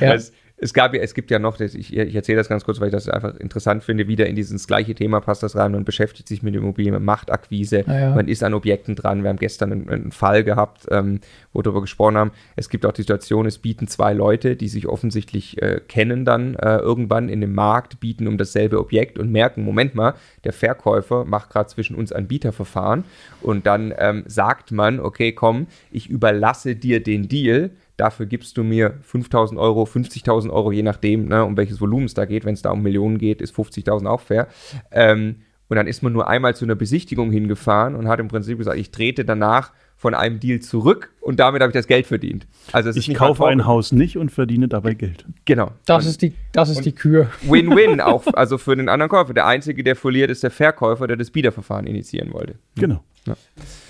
Ja. 0.00 0.12
Das, 0.14 0.32
es 0.64 0.72
gab 0.72 0.94
ja, 0.94 1.02
es 1.02 1.12
gibt 1.12 1.30
ja 1.30 1.38
noch, 1.38 1.60
ich, 1.60 1.94
ich 1.94 2.14
erzähle 2.14 2.38
das 2.38 2.48
ganz 2.48 2.64
kurz, 2.64 2.80
weil 2.80 2.88
ich 2.88 2.92
das 2.92 3.06
einfach 3.06 3.34
interessant 3.36 3.84
finde, 3.84 4.08
wieder 4.08 4.26
in 4.26 4.34
dieses 4.34 4.66
gleiche 4.66 4.94
Thema 4.94 5.20
passt 5.20 5.42
das 5.42 5.56
rein. 5.56 5.72
Man 5.72 5.84
beschäftigt 5.84 6.26
sich 6.26 6.42
mit 6.42 6.54
Immobilien, 6.54 6.94
man 6.94 7.04
macht 7.04 7.30
Akquise, 7.30 7.84
Ah, 7.86 7.98
ja. 7.98 8.14
man 8.14 8.28
ist 8.28 8.42
an 8.42 8.54
Objekten 8.54 8.96
dran. 8.96 9.22
Wir 9.22 9.28
haben 9.28 9.36
gestern 9.36 9.72
einen, 9.72 9.90
einen 9.90 10.10
Fall 10.10 10.42
gehabt, 10.42 10.86
ähm, 10.90 11.20
wo 11.52 11.58
wir 11.58 11.64
darüber 11.64 11.82
gesprochen 11.82 12.16
haben. 12.16 12.30
Es 12.56 12.70
gibt 12.70 12.86
auch 12.86 12.92
die 12.92 13.02
Situation, 13.02 13.44
es 13.44 13.58
bieten 13.58 13.88
zwei 13.88 14.14
Leute, 14.14 14.56
die 14.56 14.68
sich 14.68 14.88
offensichtlich 14.88 15.60
äh, 15.60 15.82
kennen 15.86 16.24
dann 16.24 16.54
äh, 16.54 16.78
irgendwann 16.78 17.28
in 17.28 17.42
dem 17.42 17.54
Markt, 17.54 18.00
bieten 18.00 18.26
um 18.26 18.38
dasselbe 18.38 18.80
Objekt 18.80 19.18
und 19.18 19.30
merken, 19.30 19.64
Moment 19.64 19.94
mal, 19.94 20.14
der 20.44 20.54
Verkäufer 20.54 21.26
macht 21.26 21.50
gerade 21.50 21.68
zwischen 21.68 21.94
uns 21.94 22.10
ein 22.10 22.26
Bieterverfahren 22.26 23.04
und 23.42 23.66
dann 23.66 23.92
ähm, 23.98 24.24
sagt 24.28 24.72
man, 24.72 24.98
okay, 24.98 25.32
komm, 25.32 25.66
ich 25.90 26.08
überlasse 26.08 26.74
dir 26.74 27.02
den 27.02 27.28
Deal, 27.28 27.68
dafür 27.96 28.26
gibst 28.26 28.56
du 28.56 28.64
mir 28.64 28.98
5.000 29.10 29.58
Euro, 29.58 29.84
50.000 29.84 30.50
Euro, 30.50 30.72
je 30.72 30.82
nachdem, 30.82 31.26
ne, 31.26 31.44
um 31.44 31.56
welches 31.56 31.80
Volumen 31.80 32.06
es 32.06 32.14
da 32.14 32.24
geht. 32.24 32.44
Wenn 32.44 32.54
es 32.54 32.62
da 32.62 32.70
um 32.70 32.82
Millionen 32.82 33.18
geht, 33.18 33.40
ist 33.40 33.54
50.000 33.54 34.06
auch 34.06 34.20
fair. 34.20 34.48
Ähm, 34.90 35.36
und 35.68 35.76
dann 35.76 35.86
ist 35.86 36.02
man 36.02 36.12
nur 36.12 36.28
einmal 36.28 36.54
zu 36.54 36.64
einer 36.64 36.74
Besichtigung 36.74 37.30
hingefahren 37.30 37.94
und 37.94 38.06
hat 38.06 38.20
im 38.20 38.28
Prinzip 38.28 38.58
gesagt, 38.58 38.78
ich 38.78 38.90
trete 38.90 39.24
danach 39.24 39.72
von 39.96 40.14
einem 40.14 40.38
Deal 40.38 40.60
zurück 40.60 41.12
und 41.20 41.40
damit 41.40 41.62
habe 41.62 41.70
ich 41.70 41.74
das 41.74 41.86
Geld 41.86 42.06
verdient. 42.06 42.46
Also 42.72 42.90
es 42.90 42.96
ist 42.96 43.04
Ich 43.04 43.08
nicht 43.08 43.18
kaufe 43.18 43.46
ein. 43.46 43.64
Haus 43.64 43.90
nicht 43.90 44.18
und 44.18 44.30
verdiene 44.30 44.68
dabei 44.68 44.92
Geld. 44.94 45.24
Genau. 45.46 45.70
Das 45.86 46.04
Und 46.04 46.10
ist 46.10 46.22
die, 46.22 46.34
das 46.52 46.68
ist 46.68 46.84
die 46.84 46.92
Kür. 46.92 47.30
Win-Win 47.42 48.00
auch, 48.02 48.26
also 48.34 48.58
für 48.58 48.76
den 48.76 48.88
anderen 48.88 49.08
Käufer. 49.08 49.32
Der 49.32 49.46
Einzige, 49.46 49.82
der 49.82 49.96
verliert, 49.96 50.30
ist 50.30 50.42
der 50.42 50.50
Verkäufer, 50.50 51.06
der 51.06 51.16
das 51.16 51.30
Bieterverfahren 51.30 51.86
initiieren 51.86 52.32
wollte. 52.32 52.56
Genau. 52.74 53.02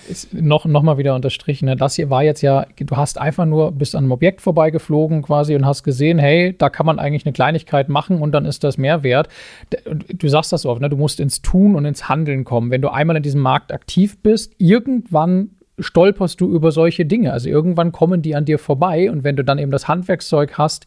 Ist 0.07 0.33
noch, 0.33 0.65
noch 0.65 0.83
mal 0.83 0.97
wieder 0.97 1.15
unterstrichen. 1.15 1.65
Ne? 1.65 1.75
Das 1.75 1.95
hier 1.95 2.09
war 2.09 2.23
jetzt 2.23 2.41
ja, 2.41 2.67
du 2.77 2.95
hast 2.95 3.19
einfach 3.19 3.45
nur, 3.45 3.71
bist 3.71 3.95
an 3.95 4.05
einem 4.05 4.11
Objekt 4.11 4.41
vorbeigeflogen 4.41 5.21
quasi 5.21 5.55
und 5.55 5.65
hast 5.65 5.83
gesehen, 5.83 6.19
hey, 6.19 6.55
da 6.57 6.69
kann 6.69 6.85
man 6.85 6.99
eigentlich 6.99 7.25
eine 7.25 7.33
Kleinigkeit 7.33 7.89
machen 7.89 8.21
und 8.21 8.31
dann 8.31 8.45
ist 8.45 8.63
das 8.63 8.77
Mehrwert. 8.77 9.27
D- 9.73 9.89
und 9.89 10.05
Du 10.07 10.29
sagst 10.29 10.53
das 10.53 10.63
so 10.63 10.69
oft, 10.69 10.81
ne? 10.81 10.89
du 10.89 10.97
musst 10.97 11.19
ins 11.19 11.41
Tun 11.41 11.75
und 11.75 11.85
ins 11.85 12.07
Handeln 12.07 12.43
kommen. 12.43 12.71
Wenn 12.71 12.81
du 12.81 12.89
einmal 12.89 13.17
in 13.17 13.23
diesem 13.23 13.41
Markt 13.41 13.71
aktiv 13.71 14.17
bist, 14.21 14.53
irgendwann 14.57 15.51
stolperst 15.79 16.39
du 16.39 16.53
über 16.53 16.71
solche 16.71 17.05
Dinge. 17.05 17.33
Also 17.33 17.49
irgendwann 17.49 17.91
kommen 17.91 18.21
die 18.21 18.35
an 18.35 18.45
dir 18.45 18.59
vorbei 18.59 19.11
und 19.11 19.23
wenn 19.23 19.35
du 19.35 19.43
dann 19.43 19.59
eben 19.59 19.71
das 19.71 19.87
Handwerkszeug 19.87 20.57
hast, 20.57 20.85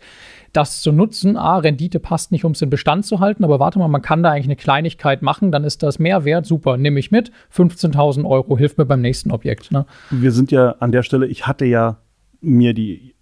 das 0.52 0.80
zu 0.80 0.92
nutzen, 0.92 1.36
ah, 1.36 1.58
Rendite 1.58 2.00
passt 2.00 2.32
nicht, 2.32 2.44
um 2.44 2.52
es 2.52 2.62
in 2.62 2.70
Bestand 2.70 3.04
zu 3.04 3.20
halten, 3.20 3.44
aber 3.44 3.60
warte 3.60 3.78
mal, 3.78 3.88
man 3.88 4.02
kann 4.02 4.22
da 4.22 4.30
eigentlich 4.30 4.46
eine 4.46 4.56
Kleinigkeit 4.56 5.20
machen, 5.20 5.52
dann 5.52 5.64
ist 5.64 5.82
das 5.82 5.98
Mehrwert, 5.98 6.46
super, 6.46 6.76
nehme 6.76 6.98
ich 7.00 7.10
mit, 7.10 7.30
15.000 7.54 8.24
Euro, 8.26 8.56
hilft 8.56 8.78
mir 8.78 8.86
beim 8.86 9.02
nächsten 9.02 9.30
Objekt. 9.30 9.70
Ne? 9.72 9.84
Wir 10.10 10.32
sind 10.32 10.50
ja 10.50 10.76
an 10.80 10.92
der 10.92 11.02
Stelle, 11.02 11.26
ich 11.26 11.46
hatte 11.46 11.66
ja 11.66 11.98
mir 12.40 12.72
die 12.72 13.14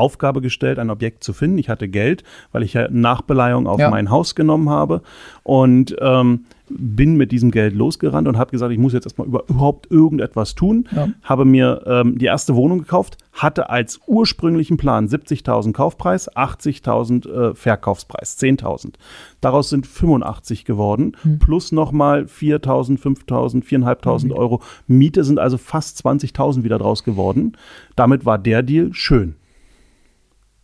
Aufgabe 0.00 0.40
gestellt, 0.40 0.78
ein 0.78 0.90
Objekt 0.90 1.22
zu 1.22 1.32
finden. 1.32 1.58
Ich 1.58 1.68
hatte 1.68 1.88
Geld, 1.88 2.24
weil 2.52 2.62
ich 2.62 2.72
ja 2.74 2.88
Nachbeleihung 2.90 3.66
auf 3.66 3.78
Ja. 3.78 3.90
mein 3.90 4.10
Haus 4.10 4.34
genommen 4.34 4.68
habe 4.70 5.02
und 5.44 5.94
ähm, 6.00 6.46
bin 6.72 7.16
mit 7.16 7.32
diesem 7.32 7.50
Geld 7.50 7.74
losgerannt 7.74 8.28
und 8.28 8.38
habe 8.38 8.52
gesagt, 8.52 8.72
ich 8.72 8.78
muss 8.78 8.92
jetzt 8.92 9.04
erstmal 9.04 9.26
über, 9.26 9.42
überhaupt 9.48 9.90
irgendetwas 9.90 10.54
tun. 10.54 10.88
Ja. 10.94 11.08
Habe 11.22 11.44
mir 11.44 11.82
ähm, 11.86 12.16
die 12.16 12.26
erste 12.26 12.54
Wohnung 12.54 12.78
gekauft, 12.78 13.18
hatte 13.32 13.70
als 13.70 14.00
ursprünglichen 14.06 14.76
Plan 14.76 15.08
70.000 15.08 15.72
Kaufpreis, 15.72 16.30
80.000 16.30 17.28
äh, 17.50 17.54
Verkaufspreis, 17.54 18.38
10.000. 18.38 18.94
Daraus 19.40 19.68
sind 19.70 19.86
85 19.86 20.64
geworden, 20.64 21.16
plus 21.40 21.72
nochmal 21.72 22.24
4.000, 22.24 23.00
5.000, 23.00 23.64
4.500 23.64 24.32
Euro 24.32 24.60
Miete 24.86 25.24
sind 25.24 25.38
also 25.40 25.58
fast 25.58 26.04
20.000 26.06 26.62
wieder 26.62 26.78
draus 26.78 27.02
geworden. 27.04 27.56
Damit 27.96 28.24
war 28.24 28.38
der 28.38 28.62
Deal 28.62 28.90
schön. 28.92 29.34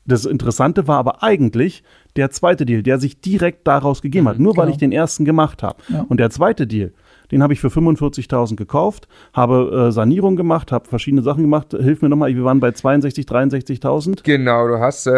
Das 0.07 0.25
Interessante 0.25 0.87
war 0.87 0.99
aber 0.99 1.23
eigentlich 1.23 1.83
der 2.17 2.31
zweite 2.31 2.65
Deal, 2.65 2.83
der 2.83 2.99
sich 2.99 3.21
direkt 3.21 3.67
daraus 3.67 4.03
gegeben 4.03 4.29
hat, 4.29 4.39
nur 4.39 4.57
weil 4.57 4.67
genau. 4.67 4.75
ich 4.75 4.79
den 4.79 4.93
ersten 4.93 5.25
gemacht 5.25 5.63
habe. 5.63 5.83
Ja. 5.89 6.07
Und 6.09 6.19
der 6.19 6.31
zweite 6.31 6.67
Deal, 6.67 6.93
den 7.33 7.43
habe 7.43 7.53
ich 7.53 7.61
für 7.61 7.69
45.000 7.69 8.57
gekauft, 8.57 9.09
habe 9.33 9.89
äh, 9.89 9.93
Sanierung 9.93 10.37
gemacht, 10.37 10.71
habe 10.73 10.89
verschiedene 10.89 11.23
Sachen 11.23 11.43
gemacht. 11.43 11.73
Hilf 11.73 12.03
mir 12.03 12.09
nochmal, 12.09 12.35
wir 12.35 12.45
waren 12.45 12.61
bei 12.61 12.71
62, 12.71 13.27
63.000. 13.27 14.23
Genau, 14.23 14.69
du 14.69 14.79
hast 14.79 15.07
äh, 15.07 15.11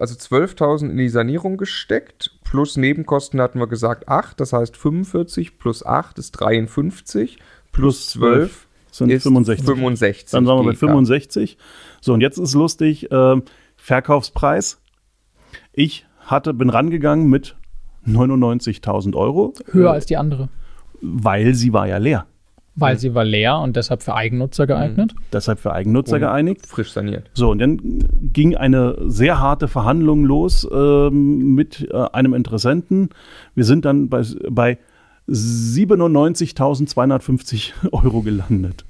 also 0.00 0.14
12.000 0.14 0.90
in 0.90 0.96
die 0.96 1.08
Sanierung 1.08 1.56
gesteckt, 1.56 2.32
plus 2.44 2.76
Nebenkosten 2.76 3.40
hatten 3.40 3.60
wir 3.60 3.68
gesagt 3.68 4.08
8, 4.08 4.40
das 4.40 4.52
heißt 4.52 4.76
45 4.76 5.58
plus 5.58 5.86
8 5.86 6.18
ist 6.18 6.32
53, 6.32 7.38
plus 7.72 8.08
12 8.10 8.66
sind 9.00 9.10
ist 9.10 9.24
65. 9.24 9.66
65. 9.66 10.30
Dann 10.30 10.46
waren 10.46 10.58
wir 10.58 10.64
bei 10.64 10.70
GK. 10.72 10.86
65. 10.86 11.58
So, 12.00 12.12
und 12.14 12.20
jetzt 12.20 12.38
ist 12.38 12.54
lustig, 12.54 13.08
ähm, 13.10 13.42
Verkaufspreis. 13.76 14.80
Ich 15.72 16.06
hatte, 16.20 16.54
bin 16.54 16.70
rangegangen 16.70 17.28
mit 17.28 17.56
99.000 18.06 19.16
Euro, 19.16 19.52
Höher 19.72 19.90
als 19.90 20.06
die 20.06 20.16
andere, 20.16 20.48
weil 21.02 21.54
sie 21.54 21.72
war 21.72 21.88
ja 21.88 21.96
leer. 21.98 22.26
weil 22.76 22.98
sie 22.98 23.14
war 23.14 23.24
leer 23.24 23.58
und 23.58 23.74
deshalb 23.76 24.02
für 24.02 24.14
Eigennutzer 24.14 24.66
geeignet. 24.66 25.14
Deshalb 25.32 25.58
für 25.58 25.72
Eigennutzer 25.72 26.14
Und 26.14 26.20
geeinigt. 26.20 26.66
Frisch 26.66 26.92
saniert. 26.92 27.30
So, 27.34 27.50
und 27.50 27.58
dann 27.58 27.78
ging 28.32 28.56
eine 28.56 28.96
sehr 29.06 29.38
harte 29.40 29.68
Verhandlung 29.68 30.24
los 30.24 30.66
ähm, 30.72 31.54
mit 31.54 31.86
äh, 31.90 32.06
einem 32.12 32.32
Interessenten. 32.32 33.10
Wir 33.54 33.64
sind 33.64 33.84
dann 33.84 34.08
bei, 34.08 34.22
bei 34.48 34.78
97.250 35.28 37.72
Euro 37.92 38.22
gelandet. 38.22 38.84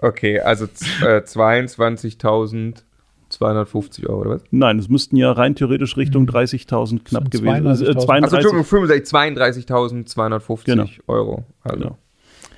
Okay, 0.00 0.40
also 0.40 0.64
äh, 1.04 1.20
22.250 1.20 4.06
Euro, 4.08 4.20
oder 4.20 4.30
was? 4.30 4.42
Nein, 4.50 4.78
es 4.78 4.88
müssten 4.88 5.16
ja 5.16 5.32
rein 5.32 5.54
theoretisch 5.54 5.96
Richtung 5.96 6.26
30.000 6.26 7.04
knapp 7.04 7.22
Sind 7.24 7.30
gewesen 7.30 7.66
äh, 7.66 7.68
32.000. 7.68 7.68
Also 7.68 7.84
32 7.92 8.36
Entschuldigung, 8.38 8.64
65 8.64 9.66
32.250 9.66 10.64
Genau. 10.64 10.84
Euro. 11.06 11.44
Also 11.62 11.76
Genau. 11.78 11.98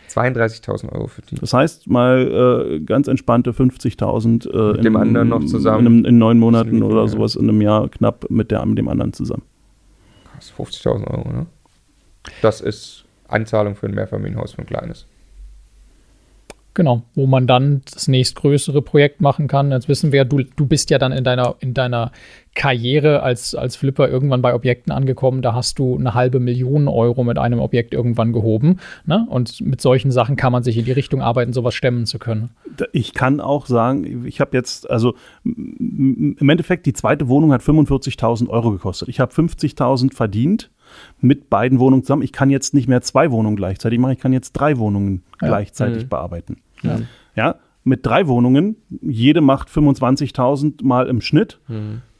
32.000 0.08 0.92
Euro 0.92 1.06
für 1.06 1.22
die. 1.22 1.36
Das 1.36 1.52
heißt 1.54 1.88
mal 1.88 2.66
äh, 2.72 2.80
ganz 2.80 3.06
entspannte 3.06 3.52
50.000 3.52 4.50
äh, 4.50 4.72
Mit 4.72 4.84
dem 4.84 4.94
in- 4.96 5.00
anderen 5.00 5.28
noch 5.28 5.44
zusammen. 5.44 5.86
In, 5.86 5.86
einem- 5.86 6.04
in 6.04 6.18
neun 6.18 6.38
Monaten 6.38 6.82
oder 6.82 7.06
sowas 7.08 7.36
in 7.36 7.48
einem 7.48 7.60
Jahr 7.62 7.88
knapp 7.88 8.28
mit, 8.28 8.50
der, 8.50 8.66
mit 8.66 8.76
dem 8.76 8.88
anderen 8.88 9.12
zusammen. 9.12 9.42
Krass, 10.32 10.52
50.000 10.58 11.06
Euro, 11.10 11.32
ne? 11.32 11.46
Das 12.42 12.60
ist 12.60 13.04
Anzahlung 13.28 13.76
für 13.76 13.86
ein 13.86 13.94
Mehrfamilienhaus 13.94 14.52
für 14.52 14.58
ein 14.62 14.66
kleines. 14.66 15.06
Genau, 16.72 17.02
wo 17.14 17.26
man 17.26 17.48
dann 17.48 17.82
das 17.92 18.06
nächstgrößere 18.06 18.80
Projekt 18.80 19.20
machen 19.20 19.48
kann. 19.48 19.72
Jetzt 19.72 19.88
wissen 19.88 20.12
wir, 20.12 20.24
du, 20.24 20.42
du 20.42 20.66
bist 20.66 20.90
ja 20.90 20.98
dann 20.98 21.10
in 21.10 21.24
deiner, 21.24 21.56
in 21.58 21.74
deiner 21.74 22.12
Karriere 22.54 23.22
als, 23.22 23.56
als 23.56 23.74
Flipper 23.74 24.08
irgendwann 24.08 24.40
bei 24.40 24.54
Objekten 24.54 24.92
angekommen. 24.92 25.42
Da 25.42 25.52
hast 25.52 25.80
du 25.80 25.96
eine 25.96 26.14
halbe 26.14 26.38
Million 26.38 26.86
Euro 26.86 27.24
mit 27.24 27.38
einem 27.38 27.58
Objekt 27.58 27.92
irgendwann 27.92 28.32
gehoben. 28.32 28.78
Ne? 29.04 29.26
Und 29.28 29.60
mit 29.60 29.80
solchen 29.80 30.12
Sachen 30.12 30.36
kann 30.36 30.52
man 30.52 30.62
sich 30.62 30.76
in 30.76 30.84
die 30.84 30.92
Richtung 30.92 31.22
arbeiten, 31.22 31.52
sowas 31.52 31.74
stemmen 31.74 32.06
zu 32.06 32.20
können. 32.20 32.50
Ich 32.92 33.14
kann 33.14 33.40
auch 33.40 33.66
sagen, 33.66 34.24
ich 34.24 34.40
habe 34.40 34.56
jetzt, 34.56 34.88
also 34.88 35.14
im 35.44 36.36
Endeffekt, 36.48 36.86
die 36.86 36.92
zweite 36.92 37.28
Wohnung 37.28 37.52
hat 37.52 37.62
45.000 37.62 38.48
Euro 38.48 38.70
gekostet. 38.70 39.08
Ich 39.08 39.18
habe 39.18 39.32
50.000 39.32 40.14
verdient 40.14 40.70
mit 41.20 41.50
beiden 41.50 41.78
Wohnungen 41.78 42.02
zusammen. 42.02 42.22
Ich 42.22 42.32
kann 42.32 42.50
jetzt 42.50 42.74
nicht 42.74 42.88
mehr 42.88 43.00
zwei 43.02 43.30
Wohnungen 43.30 43.56
gleichzeitig 43.56 43.98
machen, 43.98 44.12
ich 44.12 44.18
kann 44.20 44.32
jetzt 44.32 44.52
drei 44.52 44.78
Wohnungen 44.78 45.22
Ja. 45.40 45.48
gleichzeitig 45.48 46.04
Mhm. 46.04 46.08
bearbeiten. 46.08 46.56
Ja. 46.82 46.98
Ja, 47.36 47.54
mit 47.84 48.04
drei 48.04 48.26
Wohnungen, 48.26 48.76
jede 49.00 49.40
macht 49.40 49.68
25.000 49.70 50.82
mal 50.84 51.06
im 51.06 51.20
Schnitt, 51.20 51.60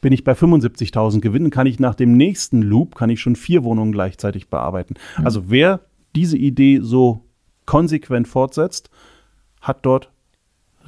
bin 0.01 0.11
ich 0.11 0.23
bei 0.23 0.33
75.000 0.33 1.21
Gewinn, 1.21 1.49
kann 1.51 1.67
ich 1.67 1.79
nach 1.79 1.93
dem 1.95 2.17
nächsten 2.17 2.61
Loop, 2.61 2.95
kann 2.95 3.09
ich 3.09 3.19
schon 3.21 3.35
vier 3.35 3.63
Wohnungen 3.63 3.91
gleichzeitig 3.91 4.49
bearbeiten. 4.49 4.95
Also 5.23 5.49
wer 5.49 5.81
diese 6.15 6.37
Idee 6.37 6.79
so 6.81 7.21
konsequent 7.65 8.27
fortsetzt, 8.27 8.89
hat 9.61 9.85
dort 9.85 10.09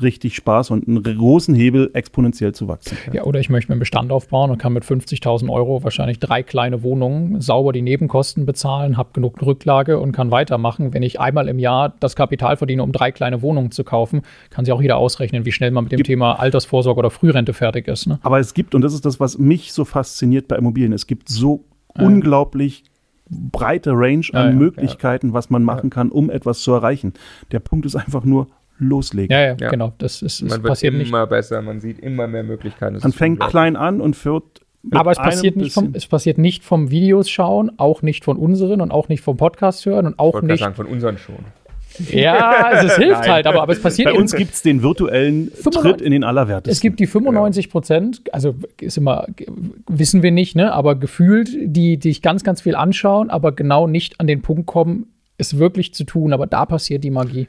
richtig 0.02 0.36
Spaß 0.36 0.72
und 0.72 0.88
einen 0.88 1.04
großen 1.04 1.54
Hebel, 1.54 1.90
exponentiell 1.94 2.54
zu 2.54 2.68
wachsen. 2.68 2.98
Ja, 3.12 3.24
oder 3.24 3.40
ich 3.40 3.50
möchte 3.50 3.72
mir 3.72 3.74
einen 3.74 3.80
Bestand 3.80 4.12
aufbauen 4.12 4.52
und 4.52 4.58
kann 4.58 4.74
mit 4.74 4.84
50.000 4.84 5.50
Euro 5.50 5.84
wahrscheinlich 5.84 6.20
drei 6.20 6.44
kleine 6.44 6.84
Wohnungen 6.84 7.42
sauber 7.42 7.74
die 7.74 7.82
Nebenkosten 7.82 8.46
bezahlen, 8.46 8.98
habe 8.98 9.10
genug 9.14 9.42
Rücklage 9.42 10.00
und 10.00 10.12
kann 10.12 10.32
weitermachen. 10.32 10.94
Wenn 10.94 11.04
ich 11.04 11.20
einmal 11.20 11.48
im 11.48 11.60
Jahr 11.60 11.94
das 12.00 12.16
Kapital 12.16 12.58
verdiene, 12.58 12.84
um 12.84 12.92
drei 12.92 13.12
kleine 13.12 13.42
Wohnungen 13.42 13.72
zu 13.72 13.84
kaufen, 13.84 14.22
kann 14.50 14.66
sich 14.66 14.74
auch 14.74 14.82
jeder 14.82 14.98
ausrechnen, 14.98 15.46
wie 15.46 15.52
schnell 15.52 15.72
man 15.72 15.86
mit 15.86 15.92
dem 15.92 15.98
Gibt- 15.98 16.08
Thema 16.08 16.40
Altersvorsorge 16.40 17.00
oder 17.00 17.10
Frührente 17.10 17.54
fertig 17.54 17.88
ist. 17.88 18.08
Ne? 18.08 18.20
Aber 18.24 18.40
es 18.40 18.54
gibt, 18.54 18.76
und 18.76 18.82
das 18.82 18.94
ist 18.94 19.06
das, 19.06 19.20
was 19.20 19.38
mich 19.38 19.74
so 19.74 19.86
fasziniert 19.86 20.48
bei 20.48 20.58
Immobilien, 20.58 20.94
es 20.94 21.08
gibt 21.08 21.30
so 21.30 21.66
unglaublich 21.98 22.84
breite 23.30 23.92
Range 23.94 24.26
an 24.34 24.46
Ja, 24.46 24.50
ja, 24.50 24.52
Möglichkeiten, 24.52 25.34
was 25.34 25.50
man 25.50 25.64
machen 25.64 25.90
kann, 25.90 26.10
um 26.10 26.30
etwas 26.30 26.60
zu 26.60 26.72
erreichen. 26.72 27.14
Der 27.52 27.60
Punkt 27.60 27.86
ist 27.86 27.96
einfach 27.96 28.24
nur 28.26 28.48
loslegen. 28.80 29.32
Ja, 29.36 29.42
ja, 29.42 29.56
Ja. 29.60 29.70
genau. 29.70 29.94
Das 29.98 30.22
ist, 30.22 30.42
es 30.42 30.42
Man 30.42 30.52
wird 30.64 30.64
passiert 30.64 30.94
nicht. 30.94 31.10
immer 31.10 31.28
besser, 31.28 31.62
man 31.62 31.80
sieht 31.80 32.00
immer 32.00 32.28
mehr 32.28 32.44
Möglichkeiten. 32.44 32.96
Das 32.96 33.04
Man 33.04 33.14
fängt 33.14 33.40
klein 33.42 33.76
an 33.76 34.02
und 34.02 34.16
führt 34.16 34.62
mit 34.84 34.96
Aber 34.96 35.12
es 35.12 35.18
passiert, 35.18 35.56
nicht 35.56 35.74
vom, 35.74 35.92
es 35.94 36.08
passiert 36.08 36.38
nicht 36.38 36.64
vom 36.64 36.92
Videos 36.92 37.30
schauen, 37.30 37.72
auch 37.78 38.02
nicht 38.02 38.26
von 38.26 38.36
unseren 38.38 38.82
und 38.82 38.92
auch 38.92 39.08
nicht 39.10 39.22
vom 39.22 39.38
Podcast 39.38 39.86
hören 39.86 40.06
und 40.08 40.14
Ich 40.14 40.20
auch 40.20 40.34
gerade 40.34 40.48
nicht 40.48 40.60
sagen, 40.60 40.76
von 40.76 40.88
unseren 40.88 41.18
schon. 41.18 41.36
Ja, 42.10 42.50
also 42.66 42.88
es 42.88 42.96
hilft 42.98 43.22
Nein. 43.22 43.32
halt, 43.32 43.48
aber, 43.48 43.62
aber 43.62 43.72
es 43.72 43.82
passiert 43.82 44.08
Bei 44.08 44.12
eben- 44.14 44.22
uns 44.22 44.36
gibt 44.36 44.54
es 44.56 44.62
den 44.64 44.82
virtuellen 44.82 45.50
95 45.52 45.82
Tritt 45.82 46.02
in 46.02 46.12
den 46.12 46.24
Allerwertesten. 46.24 46.72
Es 46.72 46.82
gibt 46.82 47.00
die 47.00 47.06
95 47.08 47.70
Prozent, 47.70 48.22
also 48.34 48.56
ist 48.82 48.98
immer, 48.98 49.28
wissen 49.88 50.24
wir 50.24 50.32
nicht, 50.32 50.56
ne, 50.56 50.74
aber 50.74 50.96
gefühlt, 50.96 51.50
die, 51.62 51.98
die 51.98 52.10
sich 52.10 52.22
ganz, 52.24 52.44
ganz 52.44 52.62
viel 52.62 52.76
anschauen, 52.76 53.30
aber 53.30 53.52
genau 53.52 53.88
nicht 53.88 54.20
an 54.20 54.28
den 54.28 54.42
Punkt 54.42 54.66
kommen, 54.66 55.06
es 55.38 55.60
wirklich 55.60 55.94
zu 55.94 56.04
tun, 56.04 56.34
aber 56.34 56.48
da 56.48 56.66
passiert 56.66 57.04
die 57.04 57.12
Magie. 57.12 57.48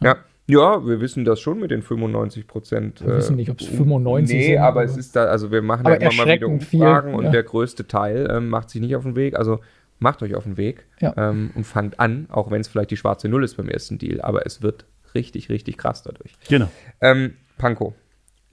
Ja. 0.00 0.16
Ja, 0.48 0.84
wir 0.84 1.00
wissen 1.00 1.24
das 1.24 1.40
schon 1.40 1.60
mit 1.60 1.70
den 1.70 1.82
95 1.82 2.46
Prozent. 2.46 3.00
Wir 3.06 3.16
wissen 3.16 3.36
nicht, 3.36 3.50
ob 3.50 3.60
es 3.60 3.68
95 3.68 4.36
nee, 4.36 4.46
sind, 4.48 4.58
aber 4.58 4.68
aber- 4.80 4.84
es 4.84 4.96
ist 4.96 5.14
da, 5.14 5.24
also 5.26 5.50
wir 5.52 5.62
machen 5.62 5.86
Aber 5.86 5.94
ja 5.94 6.00
immer 6.00 6.06
mal 6.06 6.12
wieder 6.24 6.32
erschreckend 6.32 6.64
viel, 6.64 6.80
Umfragen 6.82 7.14
und 7.14 7.24
ja. 7.24 7.30
der 7.30 7.42
größte 7.44 7.86
Teil 7.86 8.28
ähm, 8.30 8.48
macht 8.48 8.70
sich 8.70 8.80
nicht 8.80 8.96
auf 8.96 9.04
den 9.04 9.14
Weg. 9.16 9.36
Also 9.38 9.60
macht 10.00 10.20
euch 10.22 10.34
auf 10.34 10.42
den 10.44 10.56
Weg 10.56 10.84
Ja. 11.00 11.14
ähm, 11.16 11.52
und 11.54 11.64
fangt 11.64 12.00
an, 12.00 12.26
auch 12.30 12.50
wenn 12.50 12.60
es 12.60 12.66
vielleicht 12.68 12.90
die 12.90 12.96
schwarze 12.96 13.28
Null 13.28 13.44
ist 13.44 13.56
beim 13.56 13.68
ersten 13.68 13.98
Deal, 13.98 14.20
aber 14.20 14.44
es 14.44 14.62
wird 14.62 14.84
richtig, 15.14 15.48
richtig 15.48 15.78
krass 15.78 16.02
dadurch. 16.02 16.34
Genau. 16.48 16.68
Ähm, 17.00 17.34
Panko. 17.58 17.94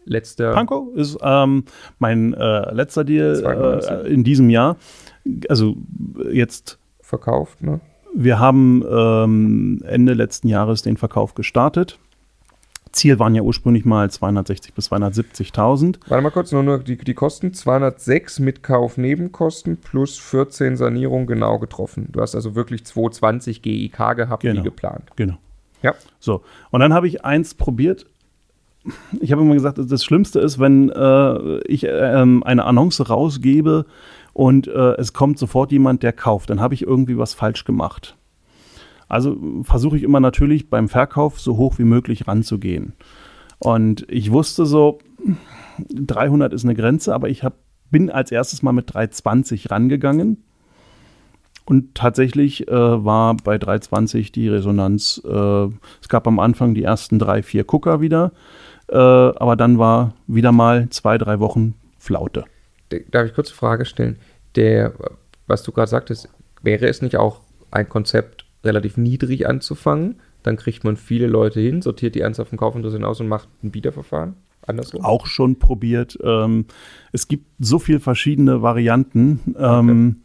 Letzter. 0.06 0.54
Panko 0.54 0.92
ist 0.96 1.18
ähm, 1.22 1.66
mein 1.98 2.34
äh, 2.34 2.72
letzter 2.74 3.04
Deal 3.04 3.36
92. 3.36 3.92
äh, 3.92 4.08
in 4.14 4.24
diesem 4.24 4.50
Jahr. 4.50 4.78
Also 5.50 5.76
jetzt, 6.32 6.78
verkauft, 7.02 7.62
ne? 7.64 7.80
Wir 8.16 8.40
haben 8.40 8.84
ähm, 8.90 9.82
Ende 9.86 10.14
letzten 10.14 10.48
Jahres 10.48 10.82
den 10.82 10.98
Verkauf 10.98 11.34
gestartet. 11.36 12.00
Ziel 12.92 13.20
waren 13.20 13.36
ja 13.36 13.42
ursprünglich 13.44 13.86
mal 13.86 14.10
260 14.10 14.74
bis 14.74 14.92
270.000. 14.92 16.00
Warte 16.08 16.24
mal 16.24 16.32
kurz, 16.32 16.52
nur, 16.52 16.64
nur 16.64 16.80
die, 16.80 16.98
die 16.98 17.14
Kosten. 17.14 17.54
206 17.54 18.40
mit 18.40 18.64
Kauf 18.64 18.98
Nebenkosten 18.98 19.78
plus 19.78 20.18
14 20.18 20.76
Sanierung 20.76 21.28
genau 21.28 21.60
getroffen. 21.60 22.08
Du 22.12 22.22
hast 22.22 22.36
also 22.36 22.56
wirklich 22.56 22.86
220 22.86 23.62
GIK 23.62 23.98
gehabt, 24.16 24.42
Genau. 24.42 24.60
wie 24.60 24.64
geplant. 24.64 25.04
Genau. 25.16 25.38
Ja. 25.82 25.94
So, 26.20 26.42
und 26.72 26.80
dann 26.80 26.94
habe 26.94 27.08
ich 27.08 27.24
eins 27.24 27.54
probiert. 27.54 28.06
Ich 29.20 29.32
habe 29.32 29.42
immer 29.42 29.54
gesagt, 29.54 29.78
das 29.78 30.04
Schlimmste 30.04 30.40
ist, 30.40 30.58
wenn 30.58 30.90
äh, 30.90 31.60
ich 31.68 31.86
ähm, 31.88 32.44
eine 32.44 32.64
Annonce 32.66 33.10
rausgebe 33.10 33.86
und 34.34 34.68
äh, 34.68 34.94
es 34.98 35.14
kommt 35.14 35.40
sofort 35.40 35.72
jemand, 35.72 36.04
der 36.04 36.14
kauft. 36.14 36.50
Dann 36.50 36.60
habe 36.60 36.74
ich 36.74 36.84
irgendwie 36.84 37.18
was 37.18 37.34
falsch 37.34 37.66
gemacht. 37.66 38.18
Also 39.08 39.38
versuche 39.64 39.98
ich 39.98 40.04
immer 40.04 40.20
natürlich 40.20 40.70
beim 40.70 40.88
Verkauf 40.88 41.40
so 41.40 41.58
hoch 41.58 41.80
wie 41.80 41.84
möglich 41.84 42.28
ranzugehen. 42.28 42.94
Und 43.58 44.06
ich 44.08 44.32
wusste 44.32 44.66
so, 44.66 45.00
300 45.90 46.54
ist 46.54 46.64
eine 46.64 46.76
Grenze, 46.76 47.14
aber 47.14 47.30
ich 47.30 47.44
hab, 47.44 47.56
bin 47.90 48.10
als 48.10 48.32
erstes 48.32 48.62
mal 48.62 48.72
mit 48.72 48.94
320 48.94 49.72
rangegangen. 49.72 50.44
Und 51.66 51.94
tatsächlich 51.94 52.68
äh, 52.68 52.72
war 52.72 53.36
bei 53.36 53.58
320 53.58 54.32
die 54.32 54.48
Resonanz, 54.48 55.22
äh, 55.24 55.66
es 56.02 56.10
gab 56.10 56.26
am 56.28 56.40
Anfang 56.40 56.74
die 56.74 56.84
ersten 56.84 57.20
drei, 57.20 57.44
vier 57.44 57.64
Gucker 57.64 58.02
wieder, 58.02 58.32
äh, 58.88 58.96
aber 58.96 59.56
dann 59.56 59.78
war 59.78 60.14
wieder 60.26 60.52
mal 60.52 60.90
zwei, 60.90 61.20
drei 61.20 61.40
Wochen 61.40 61.76
Flaute. 62.00 62.46
Darf 63.12 63.28
ich 63.28 63.34
kurz 63.34 63.50
eine 63.50 63.58
Frage 63.58 63.86
stellen? 63.86 64.18
Der, 64.56 64.94
was 65.48 65.64
du 65.64 65.72
gerade 65.72 65.90
sagtest, 65.90 66.30
wäre 66.62 66.88
es 66.88 67.02
nicht 67.02 67.18
auch 67.18 67.42
ein 67.72 67.88
Konzept, 67.88 68.46
relativ 68.64 68.98
niedrig 68.98 69.48
anzufangen? 69.48 70.20
Dann 70.44 70.58
kriegt 70.58 70.84
man 70.84 70.98
viele 70.98 71.28
Leute 71.28 71.60
hin, 71.60 71.82
sortiert 71.82 72.16
die 72.16 72.22
ernsthaften 72.22 72.58
Kaufinteressenten 72.58 73.06
aus 73.06 73.20
und 73.20 73.28
macht 73.28 73.48
ein 73.64 73.72
Bieterverfahren? 73.72 74.36
Andersrum? 74.66 75.04
Auch 75.04 75.26
schon 75.26 75.60
probiert. 75.60 76.18
Ähm, 76.24 76.66
es 77.12 77.28
gibt 77.28 77.46
so 77.60 77.80
viele 77.80 78.00
verschiedene 78.00 78.62
Varianten. 78.62 79.56
Ähm, 79.58 80.22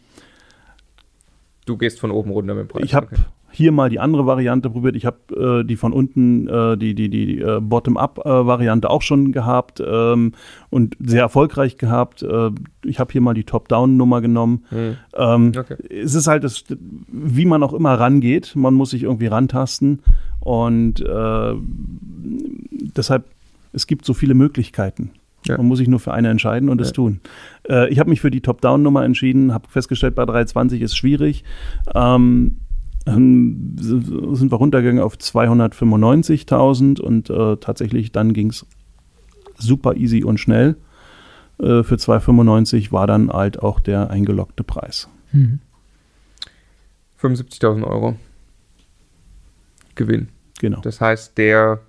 Du 1.66 1.78
gehst 1.78 1.98
von 1.98 2.10
oben 2.10 2.30
runter 2.30 2.54
mit 2.54 2.64
dem 2.64 2.68
Preis. 2.68 2.84
Ich 2.84 2.94
habe 2.94 3.06
okay. 3.06 3.22
Hier 3.54 3.72
mal 3.72 3.88
die 3.88 4.00
andere 4.00 4.26
Variante 4.26 4.68
probiert. 4.70 4.96
Ich 4.96 5.06
habe 5.06 5.62
äh, 5.62 5.64
die 5.64 5.76
von 5.76 5.92
unten, 5.92 6.48
äh, 6.48 6.76
die, 6.76 6.94
die, 6.94 7.08
die 7.08 7.40
äh, 7.40 7.60
Bottom-up-Variante 7.60 8.90
auch 8.90 9.02
schon 9.02 9.32
gehabt 9.32 9.82
ähm, 9.86 10.32
und 10.70 10.96
sehr 11.00 11.22
erfolgreich 11.22 11.76
gehabt. 11.78 12.22
Äh, 12.22 12.50
ich 12.84 12.98
habe 12.98 13.12
hier 13.12 13.20
mal 13.20 13.34
die 13.34 13.44
Top-Down-Nummer 13.44 14.20
genommen. 14.20 14.64
Hm. 14.70 14.96
Ähm, 15.16 15.52
Okay. 15.56 15.76
Es 15.88 16.14
ist 16.14 16.26
halt, 16.26 16.42
das, 16.44 16.64
wie 17.08 17.46
man 17.46 17.62
auch 17.62 17.72
immer 17.74 17.94
rangeht. 17.94 18.56
Man 18.56 18.74
muss 18.74 18.90
sich 18.90 19.04
irgendwie 19.04 19.26
rantasten. 19.26 20.00
Und 20.40 21.00
äh, 21.00 21.54
deshalb, 22.96 23.24
es 23.72 23.86
gibt 23.86 24.04
so 24.04 24.14
viele 24.14 24.34
Möglichkeiten. 24.34 25.10
Ja. 25.46 25.58
Man 25.58 25.66
muss 25.66 25.78
sich 25.78 25.88
nur 25.88 26.00
für 26.00 26.12
eine 26.14 26.28
entscheiden 26.30 26.68
und 26.70 26.80
es 26.80 26.88
Ja. 26.88 26.94
tun. 26.94 27.20
Äh, 27.68 27.90
ich 27.90 27.98
habe 27.98 28.08
mich 28.10 28.20
für 28.20 28.30
die 28.30 28.40
Top-Down-Nummer 28.40 29.04
entschieden, 29.04 29.52
habe 29.52 29.68
festgestellt, 29.68 30.14
bei 30.14 30.24
320 30.24 30.80
ist 30.80 30.96
schwierig. 30.96 31.44
Ähm, 31.94 32.56
ähm, 33.06 33.76
sind 33.78 34.50
wir 34.50 34.56
runtergegangen 34.56 35.02
auf 35.02 35.16
295.000 35.16 37.00
und 37.00 37.30
äh, 37.30 37.56
tatsächlich 37.56 38.12
dann 38.12 38.32
ging 38.32 38.50
es 38.50 38.66
super 39.58 39.94
easy 39.96 40.24
und 40.24 40.38
schnell. 40.38 40.76
Äh, 41.58 41.82
für 41.82 41.98
295 41.98 42.92
war 42.92 43.06
dann 43.06 43.30
halt 43.30 43.62
auch 43.62 43.80
der 43.80 44.10
eingeloggte 44.10 44.64
Preis. 44.64 45.08
Mhm. 45.32 45.60
75.000 47.20 47.84
Euro 47.84 48.16
Gewinn. 49.94 50.28
Genau. 50.60 50.80
Das 50.80 51.00
heißt, 51.00 51.36
der 51.38 51.80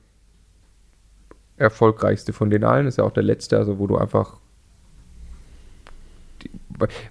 erfolgreichste 1.57 2.33
von 2.33 2.49
den 2.49 2.63
allen 2.63 2.87
ist 2.87 2.97
ja 2.97 3.03
auch 3.03 3.11
der 3.11 3.23
letzte, 3.23 3.57
also 3.57 3.79
wo 3.79 3.87
du 3.87 3.97
einfach. 3.97 4.39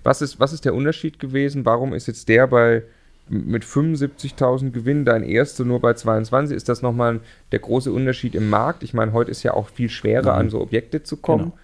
Was, 0.03 0.21
ist, 0.21 0.39
was 0.39 0.53
ist 0.53 0.67
der 0.67 0.75
Unterschied 0.75 1.19
gewesen? 1.19 1.65
Warum 1.65 1.95
ist 1.95 2.07
jetzt 2.07 2.29
der 2.29 2.47
bei 2.47 2.83
mit 3.29 3.65
75.000 3.65 4.71
Gewinn 4.71 5.05
dein 5.05 5.23
erster 5.23 5.65
nur 5.65 5.81
bei 5.81 5.95
22? 5.95 6.57
Ist 6.57 6.69
das 6.69 6.83
nochmal 6.83 7.21
der 7.53 7.59
große 7.59 7.93
Unterschied 7.93 8.35
im 8.35 8.51
Markt? 8.51 8.83
Ich 8.83 8.95
meine, 8.95 9.13
heute 9.13 9.31
ist 9.31 9.43
ja 9.43 9.55
auch 9.55 9.69
viel 9.69 9.89
schwerer, 9.89 10.33
Nein. 10.33 10.41
an 10.41 10.51
so 10.51 10.61
Objekte 10.61 11.03
zu 11.03 11.17
kommen. 11.17 11.45
Genau. 11.45 11.59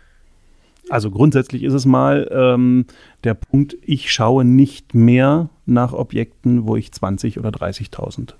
Also 0.88 1.10
grundsätzlich 1.10 1.62
ist 1.62 1.74
es 1.74 1.86
mal 1.86 2.28
ähm, 2.32 2.86
der 3.22 3.34
Punkt, 3.34 3.76
ich 3.82 4.10
schaue 4.12 4.44
nicht 4.44 4.94
mehr 4.94 5.50
nach 5.66 5.92
Objekten, 5.92 6.66
wo 6.66 6.74
ich 6.76 6.88
20.000 6.88 7.38
oder 7.38 7.50
30.000 7.50 8.34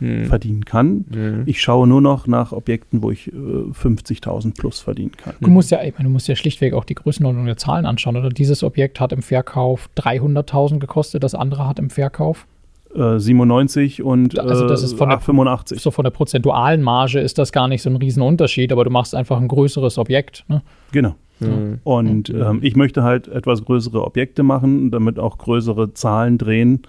Hm. 0.00 0.26
verdienen 0.26 0.64
kann. 0.64 1.04
Hm. 1.12 1.42
Ich 1.46 1.62
schaue 1.62 1.86
nur 1.86 2.00
noch 2.00 2.26
nach 2.26 2.52
Objekten, 2.52 3.02
wo 3.02 3.10
ich 3.10 3.28
äh, 3.28 3.30
50.000 3.30 4.54
plus 4.58 4.80
verdienen 4.80 5.12
kann. 5.16 5.34
Du 5.40 5.50
musst 5.50 5.70
ja, 5.70 5.82
ich 5.82 5.94
meine, 5.94 6.08
du 6.08 6.12
musst 6.12 6.26
ja 6.26 6.34
schlichtweg 6.36 6.74
auch 6.74 6.84
die 6.84 6.94
Größenordnung 6.96 7.46
der 7.46 7.56
Zahlen 7.56 7.86
anschauen. 7.86 8.16
Oder 8.16 8.30
dieses 8.30 8.62
Objekt 8.62 9.00
hat 9.00 9.12
im 9.12 9.22
Verkauf 9.22 9.88
300.000 9.96 10.78
gekostet, 10.80 11.22
das 11.22 11.34
andere 11.34 11.68
hat 11.68 11.78
im 11.78 11.90
Verkauf. 11.90 12.46
Äh, 12.94 13.18
97 13.18 14.02
und 14.02 14.38
Also 14.38 14.68
das 14.68 14.82
ist 14.82 14.96
von 14.96 15.08
der- 15.08 15.18
äh, 15.18 15.20
85. 15.20 15.80
So 15.82 15.90
von 15.90 16.04
der 16.04 16.10
prozentualen 16.10 16.82
Marge 16.82 17.18
ist 17.20 17.38
das 17.38 17.50
gar 17.50 17.66
nicht 17.66 17.82
so 17.82 17.90
ein 17.90 17.96
Riesenunterschied, 17.96 18.70
aber 18.72 18.84
du 18.84 18.90
machst 18.90 19.14
einfach 19.14 19.40
ein 19.40 19.48
größeres 19.48 19.98
Objekt. 19.98 20.44
Ne? 20.48 20.62
Genau. 20.92 21.16
Hm. 21.40 21.80
Und 21.82 22.30
ähm, 22.30 22.60
ich 22.62 22.76
möchte 22.76 23.02
halt 23.02 23.26
etwas 23.26 23.64
größere 23.64 24.04
Objekte 24.04 24.44
machen, 24.44 24.92
damit 24.92 25.18
auch 25.18 25.38
größere 25.38 25.92
Zahlen 25.94 26.38
drehen. 26.38 26.82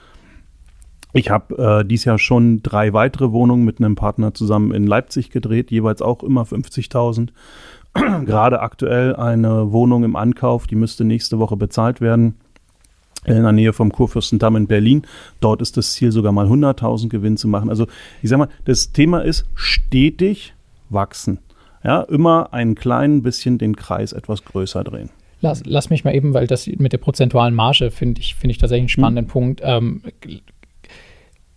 Ich 1.14 1.30
habe 1.30 1.80
äh, 1.82 1.86
dieses 1.86 2.06
Jahr 2.06 2.20
schon 2.20 2.62
drei 2.62 2.94
weitere 2.94 3.32
Wohnungen 3.32 3.64
mit 3.66 3.80
einem 3.80 3.96
Partner 3.96 4.34
zusammen 4.34 4.72
in 4.74 4.86
Leipzig 4.86 5.32
gedreht, 5.32 5.72
jeweils 5.72 6.02
auch 6.04 6.22
immer 6.24 6.44
50.000. 6.44 7.30
Gerade 8.26 8.60
aktuell 8.60 9.16
eine 9.16 9.72
Wohnung 9.72 10.04
im 10.04 10.16
Ankauf, 10.16 10.68
die 10.68 10.76
müsste 10.76 11.06
nächste 11.06 11.40
Woche 11.40 11.56
bezahlt 11.56 12.02
werden. 12.02 12.36
In 13.26 13.44
der 13.44 13.52
Nähe 13.52 13.74
vom 13.74 13.92
Kurfürstendamm 13.92 14.56
in 14.56 14.68
Berlin. 14.68 15.04
Dort 15.40 15.62
ist 15.62 15.78
das 15.78 15.94
Ziel 15.94 16.12
sogar 16.12 16.32
mal 16.32 16.48
100.000 16.48 17.10
Gewinn 17.10 17.38
zu 17.38 17.48
machen. 17.48 17.70
Also 17.70 17.88
ich 18.22 18.30
sag 18.30 18.38
mal, 18.38 18.50
das 18.66 18.92
Thema 18.92 19.20
ist 19.22 19.46
stetig 19.56 20.54
wachsen. 20.90 21.40
Ja, 21.84 22.02
immer 22.02 22.54
ein 22.54 22.76
klein 22.76 23.22
bisschen 23.22 23.58
den 23.58 23.76
Kreis 23.76 24.12
etwas 24.14 24.44
größer 24.44 24.84
drehen. 24.84 25.10
Lass, 25.42 25.64
lass 25.66 25.90
mich 25.90 26.04
mal 26.04 26.16
eben, 26.16 26.34
weil 26.34 26.48
das 26.48 26.66
mit 26.66 26.94
der 26.94 26.98
prozentualen 26.98 27.54
Marge 27.54 27.92
finde 27.92 28.22
ich, 28.22 28.36
finde 28.36 28.52
ich 28.52 28.58
tatsächlich 28.58 28.84
einen 28.84 28.90
spannenden 28.90 29.28
Punkt. 29.28 29.62
Ähm, 29.64 30.02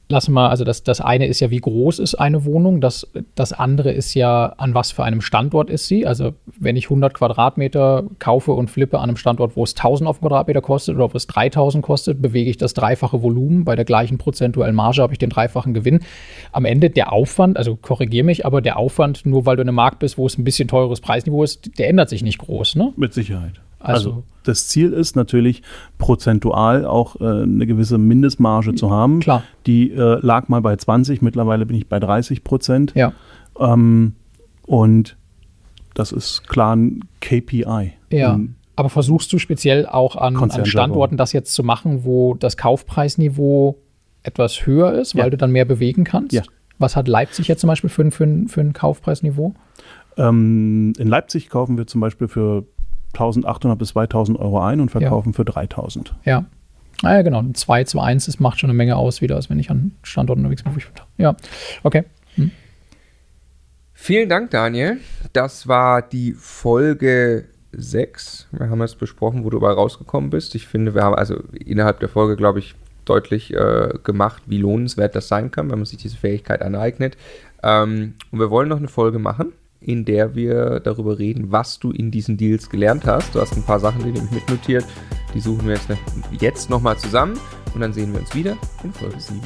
lass 0.09 0.29
mal, 0.29 0.49
also 0.49 0.65
das, 0.65 0.83
das 0.83 1.01
eine 1.01 1.27
ist 1.27 1.41
ja, 1.41 1.51
wie 1.51 1.61
groß 1.61 1.99
ist 1.99 2.15
eine 2.15 2.45
Wohnung, 2.45 2.81
das, 2.81 3.07
das 3.35 3.53
andere 3.53 3.93
ist 3.93 4.15
ja, 4.15 4.55
an 4.57 4.75
was 4.75 4.91
für 4.91 5.05
einem 5.05 5.21
Standort 5.21 5.71
ist 5.71 5.87
sie. 5.87 6.07
Also 6.07 6.35
wenn 6.59 6.77
ich 6.77 6.87
100 6.87 7.15
Quadratmeter 7.15 8.05
kaufe 8.19 8.53
und 8.53 8.71
flippe 8.71 8.99
an 8.99 9.11
einem 9.11 9.17
Standort, 9.17 9.57
wo 9.57 9.65
es 9.65 9.75
1000 9.75 10.09
auf 10.09 10.19
dem 10.19 10.23
Quadratmeter 10.23 10.61
kostet 10.61 10.97
oder 10.97 11.13
wo 11.13 11.17
es 11.17 11.27
3000 11.27 11.85
kostet, 11.85 12.23
bewege 12.23 12.51
ich 12.51 12.57
das 12.57 12.75
dreifache 12.75 13.23
Volumen. 13.23 13.65
Bei 13.65 13.77
der 13.77 13.85
gleichen 13.85 14.19
prozentuellen 14.19 14.75
Marge 14.75 15.03
habe 15.03 15.13
ich 15.13 15.19
den 15.19 15.31
dreifachen 15.31 15.75
Gewinn. 15.75 16.01
Am 16.53 16.65
Ende 16.65 16.91
der 16.91 17.13
Aufwand, 17.13 17.57
also 17.57 17.77
korrigiere 17.77 18.25
mich, 18.25 18.47
aber 18.47 18.63
der 18.63 18.79
Aufwand, 18.79 19.27
nur 19.27 19.47
weil 19.47 19.57
du 19.57 19.63
in 19.63 19.69
einem 19.69 19.77
Markt 19.77 19.99
bist, 19.99 20.17
wo 20.17 20.27
es 20.27 20.39
ein 20.39 20.45
bisschen 20.45 20.69
teures 20.69 21.01
Preisniveau 21.01 21.43
ist, 21.43 21.79
der 21.79 21.89
ändert 21.89 22.09
sich 22.09 22.23
nicht 22.23 22.39
groß, 22.39 22.77
ne? 22.77 22.93
Mit 22.97 23.13
Sicherheit. 23.13 23.61
Also- 23.81 24.11
Also, 24.11 24.25
das 24.45 24.67
Ziel 24.69 24.93
ist 24.93 25.15
natürlich 25.15 25.63
prozentual 25.99 26.85
auch 26.87 27.21
äh, 27.21 27.43
eine 27.43 27.67
gewisse 27.67 27.99
Mindestmarge 27.99 28.75
zu 28.75 28.91
haben. 28.91 29.21
Klar. 29.21 29.43
Die 29.67 29.91
äh, 29.93 30.19
lag 30.21 30.49
mal 30.49 30.61
bei 30.63 30.75
20, 30.77 31.21
mittlerweile 31.23 31.67
bin 31.67 31.77
ich 31.77 31.87
bei 31.89 32.01
30 32.01 32.45
Prozent. 32.45 32.93
Ja. 32.95 33.13
Ähm, 33.61 34.15
und 34.67 35.17
das 35.95 36.13
ist 36.13 36.49
klar 36.49 36.75
ein 36.77 37.05
KPI. 37.21 37.93
Ja. 38.11 38.41
Aber 38.77 38.89
versuchst 38.89 39.33
du 39.33 39.39
speziell 39.39 39.87
auch 39.87 40.17
an, 40.17 40.37
an. 40.37 40.65
Standorten 40.65 41.17
das 41.17 41.33
jetzt 41.33 41.53
zu 41.53 41.63
machen, 41.65 42.05
wo 42.05 42.35
das 42.35 42.57
Kaufpreisniveau 42.57 43.77
etwas 44.23 44.67
höher 44.67 44.93
ist, 44.93 45.15
weil 45.17 45.25
Ja. 45.25 45.31
du 45.31 45.37
dann 45.37 45.51
mehr 45.53 45.65
bewegen 45.65 46.05
kannst? 46.05 46.33
Ja. 46.33 46.43
Was 46.79 46.95
hat 46.97 47.09
Leipzig 47.09 47.49
jetzt 47.49 47.61
zum 47.61 47.69
Beispiel 47.69 47.91
für, 47.91 48.09
für, 48.11 48.45
für 48.47 48.61
ein 48.61 48.73
Kaufpreisniveau? 48.73 49.55
Ähm, 50.17 50.93
in 50.99 51.09
Leipzig 51.09 51.49
kaufen 51.49 51.77
wir 51.77 51.87
zum 51.87 52.01
Beispiel 52.01 52.29
für 52.29 52.65
1800 53.15 53.79
bis 53.79 53.89
2000 53.89 54.39
Euro 54.39 54.61
ein 54.61 54.81
und 54.81 54.91
verkaufen 54.91 55.31
ja. 55.31 55.37
für 55.37 55.45
3000. 55.45 56.15
Ja. 56.25 56.45
Ah 57.03 57.15
ja, 57.15 57.23
genau. 57.23 57.39
Ein 57.39 57.55
2 57.55 57.85
zu 57.85 58.01
1, 58.01 58.27
das 58.27 58.41
macht 58.41 58.61
schon 58.61 58.71
eine 58.71 58.77
Menge 58.77 58.97
aus 58.97 59.21
wieder, 59.21 59.37
als 59.37 59.49
wenn 59.51 59.59
ich 59.59 59.71
an 59.71 59.93
Standorten 60.03 60.45
unterwegs 60.45 60.65
bin. 60.65 60.75
Ja, 61.17 61.37
okay. 61.85 62.05
Hm. 62.35 62.51
Vielen 63.93 64.29
Dank, 64.29 64.51
Daniel. 64.51 64.99
Das 65.33 65.69
war 65.69 66.03
die 66.03 66.33
Folge 66.33 67.47
6. 67.73 68.49
Wir 68.53 68.71
haben 68.71 68.81
jetzt 68.81 68.99
besprochen, 68.99 69.45
wo 69.45 69.51
du 69.51 69.59
überall 69.59 69.75
rausgekommen 69.75 70.31
bist. 70.31 70.55
Ich 70.55 70.67
finde, 70.67 70.95
wir 70.95 71.03
haben 71.03 71.15
also 71.15 71.37
innerhalb 71.53 72.01
der 72.01 72.09
Folge, 72.09 72.37
glaube 72.37 72.59
ich, 72.59 72.75
deutlich 73.05 73.55
äh, 73.55 73.91
gemacht, 74.03 74.43
wie 74.47 74.59
lohnenswert 74.59 75.15
das 75.15 75.29
sein 75.29 75.51
kann, 75.51 75.71
wenn 75.71 75.79
man 75.79 75.87
sich 75.87 75.99
diese 75.99 76.17
Fähigkeit 76.17 76.63
aneignet. 76.63 77.17
Ähm, 77.63 78.15
und 78.31 78.39
wir 78.39 78.51
wollen 78.51 78.69
noch 78.69 78.79
eine 78.79 78.89
Folge 78.89 79.19
machen, 79.19 79.53
in 79.81 80.05
der 80.05 80.35
wir 80.35 80.81
darüber 80.81 81.19
reden, 81.19 81.53
was 81.53 81.79
du 81.79 81.91
in 81.91 82.11
diesen 82.11 82.37
Deals 82.37 82.69
gelernt 82.69 83.07
hast. 83.07 83.35
Du 83.35 83.41
hast 83.41 83.57
ein 83.57 83.63
paar 83.63 83.81
Sachen, 83.81 84.01
die 84.01 84.11
nämlich 84.11 84.31
mitnotiert. 84.31 84.85
Die 85.35 85.41
suchen 85.41 85.67
wir 85.67 85.75
jetzt, 85.75 85.89
jetzt 86.41 86.71
nochmal 86.71 86.97
zusammen 86.99 87.39
und 87.75 87.81
dann 87.81 87.93
sehen 87.93 88.13
wir 88.13 88.21
uns 88.21 88.35
wieder 88.35 88.57
in 88.83 88.93
Folge 88.93 89.21
7. 89.21 89.41